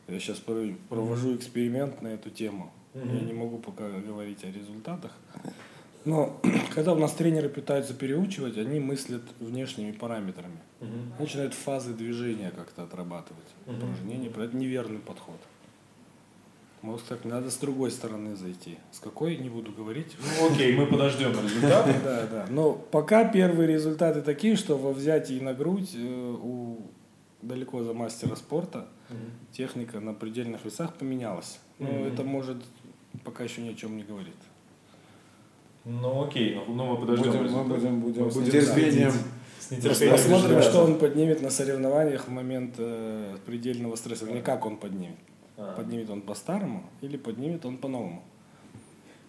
Я 0.09 0.19
сейчас 0.19 0.39
провожу 0.89 1.37
эксперимент 1.37 2.03
на 2.03 2.09
эту 2.09 2.31
тему. 2.31 2.73
Я 2.95 3.21
не 3.21 3.33
могу 3.33 3.59
пока 3.59 3.89
говорить 3.89 4.45
о 4.45 4.49
результатах. 4.51 5.13
Но 6.05 6.41
когда 6.75 6.93
у 6.93 6.99
нас 6.99 7.13
тренеры 7.13 7.49
пытаются 7.49 7.95
переучивать, 7.95 8.59
они 8.59 8.81
мыслят 8.81 9.23
внешними 9.39 9.93
параметрами. 9.93 10.59
Они 10.81 10.91
начинают 11.21 11.55
фазы 11.55 11.95
движения 11.95 12.51
как-то 12.51 12.83
отрабатывать. 12.83 13.47
Мгм. 13.67 13.77
Упражнения. 13.77 14.29
Это 14.29 14.57
неверный 14.57 14.99
подход. 14.99 15.37
Может, 16.83 17.07
так 17.07 17.25
надо 17.25 17.49
с 17.51 17.57
другой 17.59 17.91
стороны 17.93 18.35
зайти. 18.35 18.77
С 18.91 18.99
какой, 18.99 19.37
не 19.37 19.49
буду 19.49 19.71
говорить. 19.73 20.17
Ну 20.41 20.53
окей, 20.53 20.77
мы 20.77 20.87
подождем 20.87 21.31
результат. 21.31 21.87
Да, 22.05 22.27
да. 22.27 22.47
Но 22.51 22.73
пока 22.73 23.25
первые 23.25 23.69
результаты 23.69 24.21
такие, 24.21 24.57
что 24.57 24.77
во 24.77 24.93
взятии 24.93 25.39
на 25.39 25.55
грудь 25.55 25.93
э, 25.95 26.37
у 26.43 26.79
далеко 27.41 27.83
за 27.85 27.93
мастера 27.95 28.35
спорта 28.37 28.87
техника 29.53 30.01
на 30.01 30.13
предельных 30.15 30.65
весах 30.65 30.95
поменялась. 30.95 31.59
Но 31.79 31.87
Мгм. 31.89 32.05
это 32.05 32.23
может 32.25 32.57
пока 33.25 33.45
еще 33.45 33.61
ни 33.63 33.69
о 33.71 33.75
чем 33.75 33.97
не 33.97 34.03
говорит. 34.05 34.35
Ну 35.85 36.25
окей, 36.25 36.55
ну, 36.55 36.75
ну 36.75 36.87
мы 36.87 36.97
подождем 37.01 37.33
мы 37.53 37.65
будем, 37.65 38.01
будем 38.01 38.31
с 38.31 38.35
будем 38.35 38.47
нетерпением. 38.49 39.11
следить. 39.11 39.27
С 39.61 39.71
нетерпением 39.71 40.17
Посмотрим, 40.17 40.63
что 40.63 40.85
он 40.85 40.99
поднимет 40.99 41.43
на 41.43 41.51
соревнованиях 41.51 42.27
в 42.27 42.31
момент 42.31 42.75
э, 42.79 43.37
предельного 43.47 43.97
стресса. 43.97 44.27
Не 44.27 44.41
как 44.43 44.65
он 44.65 44.77
поднимет. 44.77 45.17
А. 45.63 45.75
Поднимет 45.77 46.11
он 46.11 46.23
по-старому 46.23 46.85
или 47.01 47.17
поднимет 47.17 47.65
он 47.65 47.79
по-новому. 47.79 48.23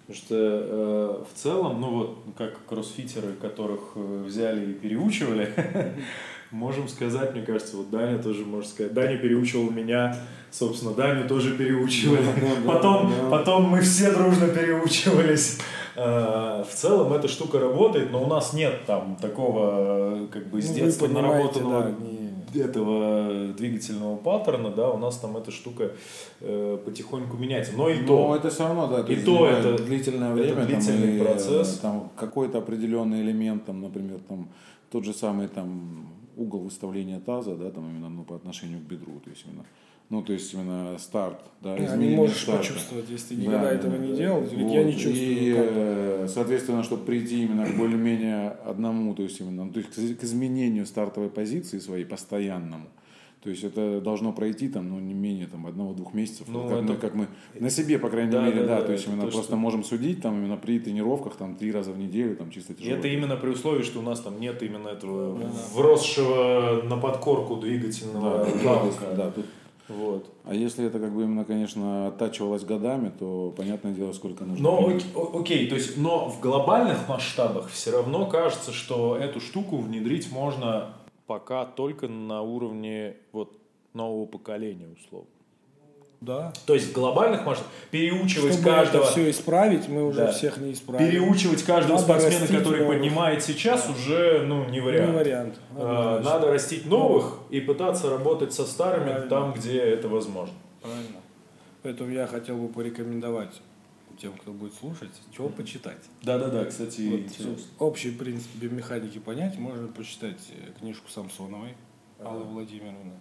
Потому 0.07 0.25
что 0.25 0.35
э, 0.35 1.23
в 1.31 1.39
целом, 1.39 1.79
ну 1.79 1.89
вот, 1.91 2.17
как 2.37 2.65
кроссфитеры, 2.65 3.33
которых 3.33 3.79
э, 3.95 4.23
взяли 4.25 4.71
и 4.71 4.73
переучивали, 4.73 5.53
можем 6.51 6.89
сказать, 6.89 7.33
мне 7.33 7.41
кажется, 7.41 7.77
вот 7.77 7.89
Даня 7.89 8.21
тоже 8.21 8.45
может 8.45 8.69
сказать. 8.69 8.93
Даня 8.93 9.17
переучивал 9.17 9.69
меня, 9.69 10.15
собственно, 10.51 10.93
Даню 10.93 11.27
тоже 11.27 11.55
переучивали. 11.55 12.25
Потом, 12.65 13.13
потом 13.29 13.63
мы 13.69 13.79
все 13.81 14.11
дружно 14.11 14.47
переучивались. 14.47 15.59
Э, 15.95 16.63
в 16.67 16.73
целом 16.73 17.13
эта 17.13 17.27
штука 17.27 17.59
работает, 17.59 18.11
но 18.11 18.23
у 18.23 18.27
нас 18.27 18.51
нет 18.53 18.85
там 18.85 19.15
такого 19.15 20.27
как 20.27 20.47
бы 20.47 20.61
с 20.61 20.69
Ну, 20.69 20.75
детства 20.75 21.07
наработанного 21.07 21.83
да, 21.83 21.95
этого 22.61 23.53
двигательного 23.53 24.15
паттерна, 24.17 24.69
да, 24.71 24.89
у 24.89 24.97
нас 24.97 25.17
там 25.17 25.35
эта 25.37 25.51
штука 25.51 25.91
э, 26.41 26.77
потихоньку 26.85 27.37
меняется. 27.37 27.73
Но 27.75 27.89
и 27.89 27.99
Но 28.01 28.07
то. 28.07 28.35
это 28.35 28.49
все 28.49 28.63
равно, 28.67 28.87
да, 28.87 29.01
И 29.01 29.13
есть 29.13 29.25
то 29.25 29.47
это- 29.47 29.83
длительное 29.83 30.33
это 30.33 30.41
время, 30.41 30.55
там, 30.55 30.65
длительный 30.67 31.17
и, 31.17 31.19
э, 31.19 31.23
процесс. 31.23 31.79
там 31.79 32.09
какой-то 32.15 32.57
определенный 32.59 33.21
элемент, 33.21 33.65
там, 33.65 33.81
например, 33.81 34.19
там 34.27 34.47
тот 34.91 35.03
же 35.05 35.13
самый 35.13 35.47
там 35.47 36.07
угол 36.37 36.59
выставления 36.61 37.19
таза, 37.19 37.55
да, 37.55 37.69
там 37.71 37.89
именно 37.89 38.09
ну, 38.09 38.23
по 38.23 38.35
отношению 38.35 38.79
к 38.79 38.83
бедру, 38.83 39.19
то 39.23 39.29
есть 39.29 39.45
именно, 39.47 39.65
ну 40.13 40.21
то 40.21 40.31
есть 40.33 40.53
именно 40.53 40.95
старт, 40.99 41.39
да, 41.61 41.73
А, 41.73 41.97
не 41.97 42.15
можешь 42.15 42.41
старта. 42.43 42.61
почувствовать, 42.61 43.09
если 43.09 43.35
ты 43.35 43.35
Да, 43.35 43.41
никогда 43.41 43.61
да, 43.69 43.71
этого 43.75 43.97
да. 43.97 44.05
не 44.05 44.15
делал. 44.15 44.41
Ведь 44.41 44.53
Вот. 44.53 44.71
я 44.73 44.83
не 44.83 44.93
чувствую. 44.93 45.15
И, 45.17 45.53
как. 45.53 45.65
э, 45.71 46.27
соответственно, 46.29 46.83
чтобы 46.83 47.03
прийти 47.05 47.43
именно 47.43 47.65
к 47.65 47.75
более-менее 47.75 48.49
одному, 48.65 49.13
то 49.15 49.23
есть 49.23 49.39
именно, 49.41 49.65
ну, 49.65 49.71
то 49.71 49.79
есть 49.79 49.91
к- 50.19 50.23
изменению 50.23 50.85
стартовой 50.85 51.29
позиции 51.29 51.79
своей 51.79 52.05
постоянному. 52.05 52.85
То 53.43 53.49
есть 53.49 53.63
это 53.65 53.99
должно 53.99 54.31
пройти 54.31 54.69
там, 54.69 54.87
ну, 54.89 54.99
не 55.01 55.13
менее 55.13 55.47
там, 55.47 55.67
одного-двух 55.67 56.13
месяцев. 56.13 56.47
Ну, 56.47 56.59
Вот 56.61 56.69
как, 56.71 56.81
мы, 56.81 56.85
это- 56.93 57.01
как 57.01 57.13
мы 57.15 57.27
на 57.59 57.69
себе, 57.69 57.99
по 57.99 58.07
крайней 58.09 58.31
Да, 58.31 58.41
мере, 58.45 58.61
да, 58.61 58.67
да, 58.67 58.79
да, 58.79 58.85
то 58.87 58.91
есть 58.93 59.05
именно 59.07 59.23
точно. 59.23 59.37
просто 59.39 59.55
можем 59.57 59.83
судить 59.83 60.21
там 60.21 60.37
именно 60.37 60.55
при 60.55 60.79
тренировках 60.79 61.35
там 61.35 61.55
три 61.55 61.71
раза 61.73 61.91
в 61.91 61.97
неделю, 61.97 62.37
там 62.37 62.51
чисто 62.51 62.71
И 62.71 62.75
тяжело. 62.77 62.97
это 62.99 63.07
именно 63.09 63.35
при 63.35 63.49
условии, 63.49 63.83
что 63.83 63.99
у 63.99 64.01
нас 64.01 64.21
там 64.21 64.39
нет 64.39 64.63
именно 64.63 64.87
этого 64.87 65.37
вросшего 65.75 66.83
на 66.83 66.97
подкорку 66.97 67.57
двигательного 67.57 68.45
да, 68.45 68.63
навыка. 68.63 69.05
да, 69.17 69.31
тут 69.31 69.45
Вот. 69.87 70.29
А 70.45 70.53
если 70.53 70.85
это 70.85 70.99
как 70.99 71.13
бы 71.13 71.23
именно, 71.23 71.43
конечно, 71.43 72.07
оттачивалось 72.07 72.63
годами, 72.63 73.11
то 73.17 73.53
понятное 73.55 73.93
дело, 73.93 74.13
сколько 74.13 74.45
нужно. 74.45 74.63
Но 74.63 74.85
времени. 74.85 75.03
окей, 75.39 75.67
то 75.67 75.75
есть, 75.75 75.97
но 75.97 76.29
в 76.29 76.39
глобальных 76.39 77.09
масштабах 77.09 77.69
все 77.69 77.91
равно 77.91 78.25
кажется, 78.27 78.71
что 78.71 79.17
эту 79.17 79.41
штуку 79.41 79.77
внедрить 79.77 80.31
можно 80.31 80.93
пока 81.27 81.65
только 81.65 82.07
на 82.07 82.41
уровне 82.41 83.17
вот 83.31 83.57
нового 83.93 84.25
поколения, 84.25 84.87
условно. 84.87 85.27
Да. 86.25 86.53
То 86.65 86.73
есть 86.73 86.89
в 86.89 86.93
глобальных 86.93 87.45
масштабах 87.45 87.71
переучивать 87.91 88.53
Чтобы 88.53 88.65
каждого, 88.69 89.03
это 89.03 89.11
все 89.11 89.29
исправить, 89.29 89.89
мы 89.89 90.05
уже 90.07 90.19
Да. 90.19 90.31
всех 90.31 90.57
не 90.57 90.71
исправим. 90.71 91.05
переучивать 91.05 91.63
каждого 91.63 91.97
Надо 91.99 92.03
спортсмена, 92.19 92.47
который 92.47 92.81
новых. 92.83 92.97
поднимает 92.97 93.43
сейчас, 93.43 93.89
уже 93.89 94.43
ну 94.45 94.63
не 94.69 94.79
вариант. 94.79 95.09
Не 95.11 95.15
вариант. 95.17 95.55
Э, 95.75 95.81
Однозначно. 95.81 96.29
Надо 96.31 96.51
растить 96.51 96.85
новых 96.85 97.39
и 97.49 97.59
пытаться 97.59 98.09
работать 98.09 98.53
со 98.53 98.65
старыми 98.65 99.09
Правильно. 99.09 99.29
там, 99.29 99.53
где 99.53 99.79
это 99.79 100.07
возможно. 100.07 100.55
Правильно. 100.81 101.17
Поэтому 101.81 102.09
я 102.11 102.25
хотел 102.27 102.55
бы 102.57 102.69
порекомендовать 102.69 103.61
тем, 104.21 104.31
кто 104.33 104.51
будет 104.53 104.73
слушать, 104.75 105.11
чего 105.35 105.49
почитать. 105.49 105.97
Да-да-да, 106.21 106.63
кстати, 106.65 107.01
Вот, 107.09 107.19
интересно. 107.19 107.43
чтобы 107.57 107.61
общий 107.79 108.11
принцип 108.11 108.49
биомеханики 108.55 109.17
понять, 109.17 109.57
можно 109.57 109.87
почитать 109.89 110.39
э, 110.51 110.71
книжку 110.79 111.09
Самсоновой 111.09 111.75
Аллы 112.23 112.43
Владимировны. 112.45 113.11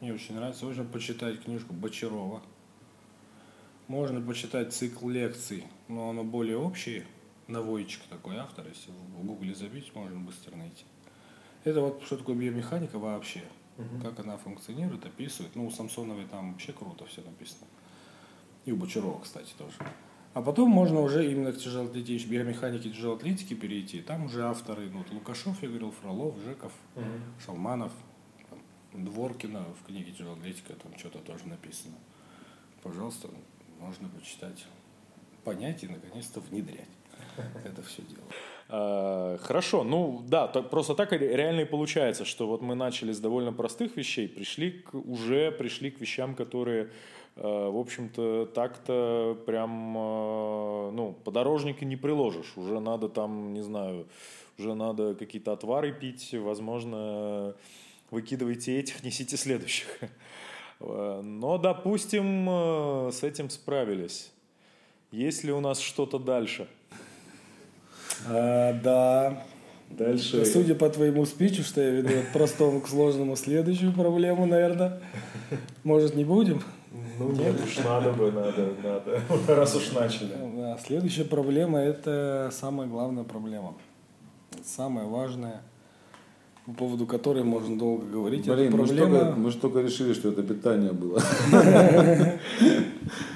Мне 0.00 0.12
очень 0.12 0.34
нравится. 0.34 0.64
Можно 0.64 0.84
почитать 0.84 1.42
книжку 1.42 1.72
Бочарова. 1.72 2.42
Можно 3.88 4.20
почитать 4.20 4.74
цикл 4.74 5.08
лекций, 5.08 5.64
но 5.88 6.10
оно 6.10 6.24
более 6.24 6.58
общий. 6.58 7.04
Навойчик 7.48 8.02
такой 8.10 8.36
автор, 8.36 8.66
если 8.66 8.90
в 8.90 9.24
гугле 9.24 9.54
забить, 9.54 9.94
можно 9.94 10.18
быстро 10.18 10.56
найти. 10.56 10.84
Это 11.64 11.80
вот 11.80 12.02
что 12.04 12.16
такое 12.16 12.34
биомеханика 12.34 12.98
вообще. 12.98 13.42
Как 14.02 14.18
она 14.20 14.36
функционирует, 14.36 15.04
описывает. 15.04 15.54
Ну, 15.54 15.66
у 15.66 15.70
Самсоновой 15.70 16.24
там 16.24 16.52
вообще 16.52 16.72
круто 16.72 17.04
все 17.06 17.22
написано. 17.22 17.66
И 18.64 18.72
у 18.72 18.76
Бочарова, 18.76 19.20
кстати, 19.20 19.52
тоже. 19.56 19.74
А 20.32 20.42
потом 20.42 20.70
можно 20.70 21.00
уже 21.00 21.30
именно 21.30 21.52
к 21.52 21.58
тяжелоатлетической 21.58 22.32
биомеханике 22.32 22.90
тяжелоатлетики 22.90 23.54
перейти. 23.54 24.02
Там 24.02 24.26
уже 24.26 24.44
авторы, 24.44 24.90
ну, 24.90 24.98
вот 24.98 25.10
Лукашов, 25.10 25.62
я 25.62 25.68
говорил, 25.68 25.92
Фролов, 25.92 26.34
Жеков, 26.44 26.72
Шалманов, 27.44 27.92
там, 27.92 28.05
Дворкина 28.92 29.64
в 29.80 29.86
книге 29.86 30.12
«Тяжелоатлетика» 30.12 30.74
там 30.74 30.96
что-то 30.98 31.18
тоже 31.18 31.46
написано. 31.46 31.94
Пожалуйста, 32.82 33.28
можно 33.80 34.08
почитать, 34.08 34.64
понять 35.44 35.82
и, 35.84 35.88
наконец-то, 35.88 36.40
внедрять 36.40 36.88
это 37.64 37.82
все 37.82 38.02
дело. 38.02 38.24
А, 38.68 39.38
Хорошо, 39.38 39.84
ну 39.84 40.22
да, 40.28 40.48
так- 40.48 40.70
просто 40.70 40.94
так 40.94 41.12
реально 41.12 41.60
и 41.60 41.64
получается, 41.64 42.24
что 42.24 42.46
вот 42.46 42.62
мы 42.62 42.74
начали 42.74 43.12
с 43.12 43.20
довольно 43.20 43.52
простых 43.52 43.96
вещей, 43.96 44.28
пришли 44.28 44.70
к, 44.72 44.94
уже 44.94 45.50
пришли 45.52 45.90
к 45.90 46.00
вещам, 46.00 46.34
которые, 46.34 46.90
э, 47.36 47.42
в 47.42 47.76
общем-то, 47.78 48.46
так-то 48.46 49.36
прям, 49.46 49.96
э, 49.96 50.90
ну, 50.92 51.16
подорожника 51.24 51.84
не 51.84 51.96
приложишь, 51.96 52.56
уже 52.56 52.80
надо 52.80 53.08
там, 53.08 53.52
не 53.52 53.62
знаю, 53.62 54.06
уже 54.58 54.74
надо 54.74 55.14
какие-то 55.14 55.52
отвары 55.52 55.92
пить, 55.92 56.32
возможно, 56.34 57.54
выкидывайте 58.10 58.78
этих, 58.78 59.02
несите 59.04 59.36
следующих. 59.36 59.86
Э, 60.80 61.20
Но, 61.22 61.58
допустим, 61.58 62.48
э, 62.48 63.10
с 63.12 63.22
этим 63.22 63.50
справились. 63.50 64.32
Есть 65.10 65.44
ли 65.44 65.52
у 65.52 65.60
нас 65.60 65.78
что-то 65.78 66.18
дальше? 66.18 66.68
А, 68.26 68.72
да. 68.72 69.44
Дальше. 69.90 70.44
Судя 70.44 70.74
по 70.74 70.90
твоему 70.90 71.24
спичу, 71.26 71.62
что 71.62 71.80
я 71.80 71.90
веду 71.90 72.18
от 72.18 72.32
простому 72.32 72.80
к 72.80 72.88
сложному, 72.88 73.36
следующую 73.36 73.92
проблему, 73.92 74.44
наверное, 74.44 75.00
может, 75.84 76.16
не 76.16 76.24
будем? 76.24 76.60
Ну 77.18 77.30
нет 77.32 77.54
уж, 77.64 77.78
надо 77.84 78.12
бы, 78.12 78.32
надо, 78.32 78.74
надо. 78.82 79.20
Раз 79.54 79.76
уж 79.76 79.92
начали. 79.92 80.34
Да, 80.56 80.78
следующая 80.84 81.24
проблема– 81.24 81.78
это 81.80 82.50
самая 82.52 82.88
главная 82.88 83.24
проблема. 83.24 83.74
Самая 84.64 85.06
важная, 85.06 85.62
по 86.66 86.72
поводу 86.72 87.06
которой 87.06 87.44
можно 87.44 87.78
долго 87.78 88.04
говорить. 88.06 88.46
Блин, 88.46 88.68
это 88.68 88.76
мы 88.76 88.86
же, 88.86 88.94
проблема... 88.94 89.20
только, 89.20 89.38
мы 89.38 89.50
же 89.52 89.58
только 89.58 89.80
решили, 89.80 90.12
что 90.12 90.28
это 90.30 90.42
питание 90.42 90.92
было. 90.92 91.22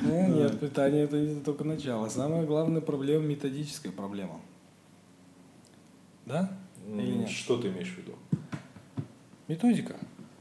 Ну, 0.02 0.34
нет, 0.34 0.58
питание– 0.58 1.04
это 1.04 1.44
только 1.44 1.62
начало. 1.62 2.08
Самая 2.08 2.44
главная 2.44 2.80
проблема– 2.80 3.24
методическая 3.26 3.92
проблема. 3.92 4.40
Да? 6.26 6.50
Или 6.88 7.18
нет? 7.18 7.28
Что 7.28 7.56
ты 7.56 7.68
имеешь 7.68 7.94
в 7.94 7.98
виду? 7.98 8.14
Методика 9.46 9.96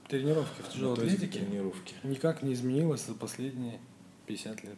тренировки 0.08 0.62
в 0.64 0.70
тяжелой 0.70 0.98
атлетике 0.98 1.40
тренировки. 1.40 1.94
никак 2.04 2.42
не 2.42 2.54
изменилась 2.54 3.06
за 3.06 3.14
последние 3.14 3.80
50 4.26 4.64
лет. 4.64 4.78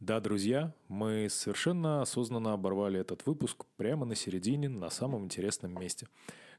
Да, 0.00 0.20
друзья, 0.20 0.74
мы 0.88 1.28
совершенно 1.30 2.02
осознанно 2.02 2.52
оборвали 2.52 3.00
этот 3.00 3.24
выпуск 3.24 3.64
прямо 3.76 4.04
на 4.04 4.14
середине, 4.14 4.68
на 4.68 4.90
самом 4.90 5.24
интересном 5.24 5.80
месте, 5.80 6.08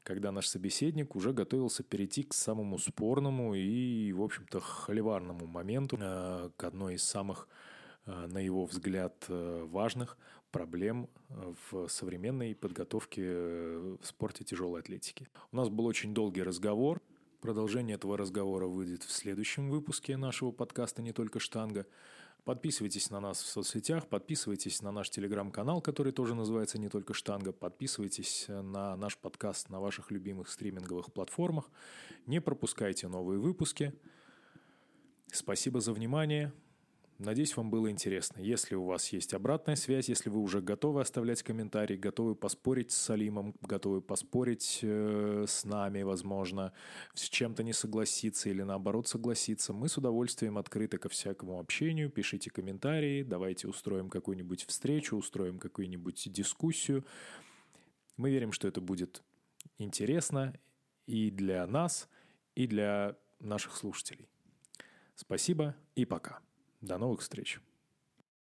когда 0.04 0.30
наш 0.30 0.46
собеседник 0.46 1.16
уже 1.16 1.32
готовился 1.32 1.82
перейти 1.82 2.22
к 2.22 2.34
самому 2.34 2.78
спорному 2.78 3.54
и, 3.54 4.12
в 4.12 4.22
общем-то, 4.22 4.60
холиварному 4.60 5.46
моменту, 5.46 5.98
э, 5.98 6.50
к 6.56 6.64
одной 6.64 6.94
из 6.94 7.02
самых, 7.02 7.48
э, 8.06 8.26
на 8.26 8.38
его 8.38 8.66
взгляд, 8.66 9.24
э, 9.28 9.64
важных 9.66 10.16
проблем 10.52 11.08
в 11.70 11.88
современной 11.88 12.54
подготовке 12.54 13.24
в 13.24 13.98
спорте 14.04 14.44
тяжелой 14.44 14.82
атлетики. 14.82 15.26
У 15.50 15.56
нас 15.56 15.68
был 15.68 15.84
очень 15.86 16.14
долгий 16.14 16.44
разговор. 16.44 17.02
Продолжение 17.40 17.96
этого 17.96 18.16
разговора 18.16 18.66
выйдет 18.66 19.02
в 19.02 19.10
следующем 19.10 19.68
выпуске 19.68 20.16
нашего 20.16 20.52
подкаста 20.52 21.02
«Не 21.02 21.12
только 21.12 21.40
штанга». 21.40 21.86
Подписывайтесь 22.44 23.08
на 23.08 23.20
нас 23.20 23.42
в 23.42 23.46
соцсетях, 23.46 24.06
подписывайтесь 24.06 24.82
на 24.82 24.92
наш 24.92 25.08
телеграм-канал, 25.08 25.80
который 25.80 26.12
тоже 26.12 26.34
называется 26.34 26.78
«Не 26.78 26.90
только 26.90 27.14
штанга», 27.14 27.52
подписывайтесь 27.52 28.44
на 28.48 28.96
наш 28.96 29.16
подкаст 29.16 29.70
на 29.70 29.80
ваших 29.80 30.10
любимых 30.10 30.50
стриминговых 30.50 31.10
платформах, 31.10 31.70
не 32.26 32.42
пропускайте 32.42 33.08
новые 33.08 33.40
выпуски. 33.40 33.94
Спасибо 35.32 35.80
за 35.80 35.94
внимание. 35.94 36.52
Надеюсь, 37.18 37.56
вам 37.56 37.70
было 37.70 37.90
интересно. 37.90 38.40
Если 38.40 38.74
у 38.74 38.86
вас 38.86 39.12
есть 39.12 39.34
обратная 39.34 39.76
связь, 39.76 40.08
если 40.08 40.30
вы 40.30 40.40
уже 40.40 40.60
готовы 40.60 41.00
оставлять 41.00 41.44
комментарии, 41.44 41.96
готовы 41.96 42.34
поспорить 42.34 42.90
с 42.90 42.96
Салимом, 42.96 43.54
готовы 43.60 44.02
поспорить 44.02 44.80
э, 44.82 45.44
с 45.46 45.64
нами, 45.64 46.02
возможно, 46.02 46.72
с 47.14 47.28
чем-то 47.28 47.62
не 47.62 47.72
согласиться 47.72 48.48
или 48.50 48.62
наоборот 48.62 49.06
согласиться, 49.06 49.72
мы 49.72 49.88
с 49.88 49.96
удовольствием 49.96 50.58
открыты 50.58 50.98
ко 50.98 51.08
всякому 51.08 51.60
общению. 51.60 52.10
Пишите 52.10 52.50
комментарии, 52.50 53.22
давайте 53.22 53.68
устроим 53.68 54.10
какую-нибудь 54.10 54.64
встречу, 54.66 55.16
устроим 55.16 55.60
какую-нибудь 55.60 56.32
дискуссию. 56.32 57.06
Мы 58.16 58.30
верим, 58.30 58.50
что 58.50 58.66
это 58.66 58.80
будет 58.80 59.22
интересно 59.78 60.52
и 61.06 61.30
для 61.30 61.64
нас, 61.68 62.08
и 62.56 62.66
для 62.66 63.16
наших 63.38 63.76
слушателей. 63.76 64.28
Спасибо 65.14 65.76
и 65.94 66.04
пока. 66.04 66.43
До 66.84 66.98
новых 66.98 67.22
встреч. 67.22 67.60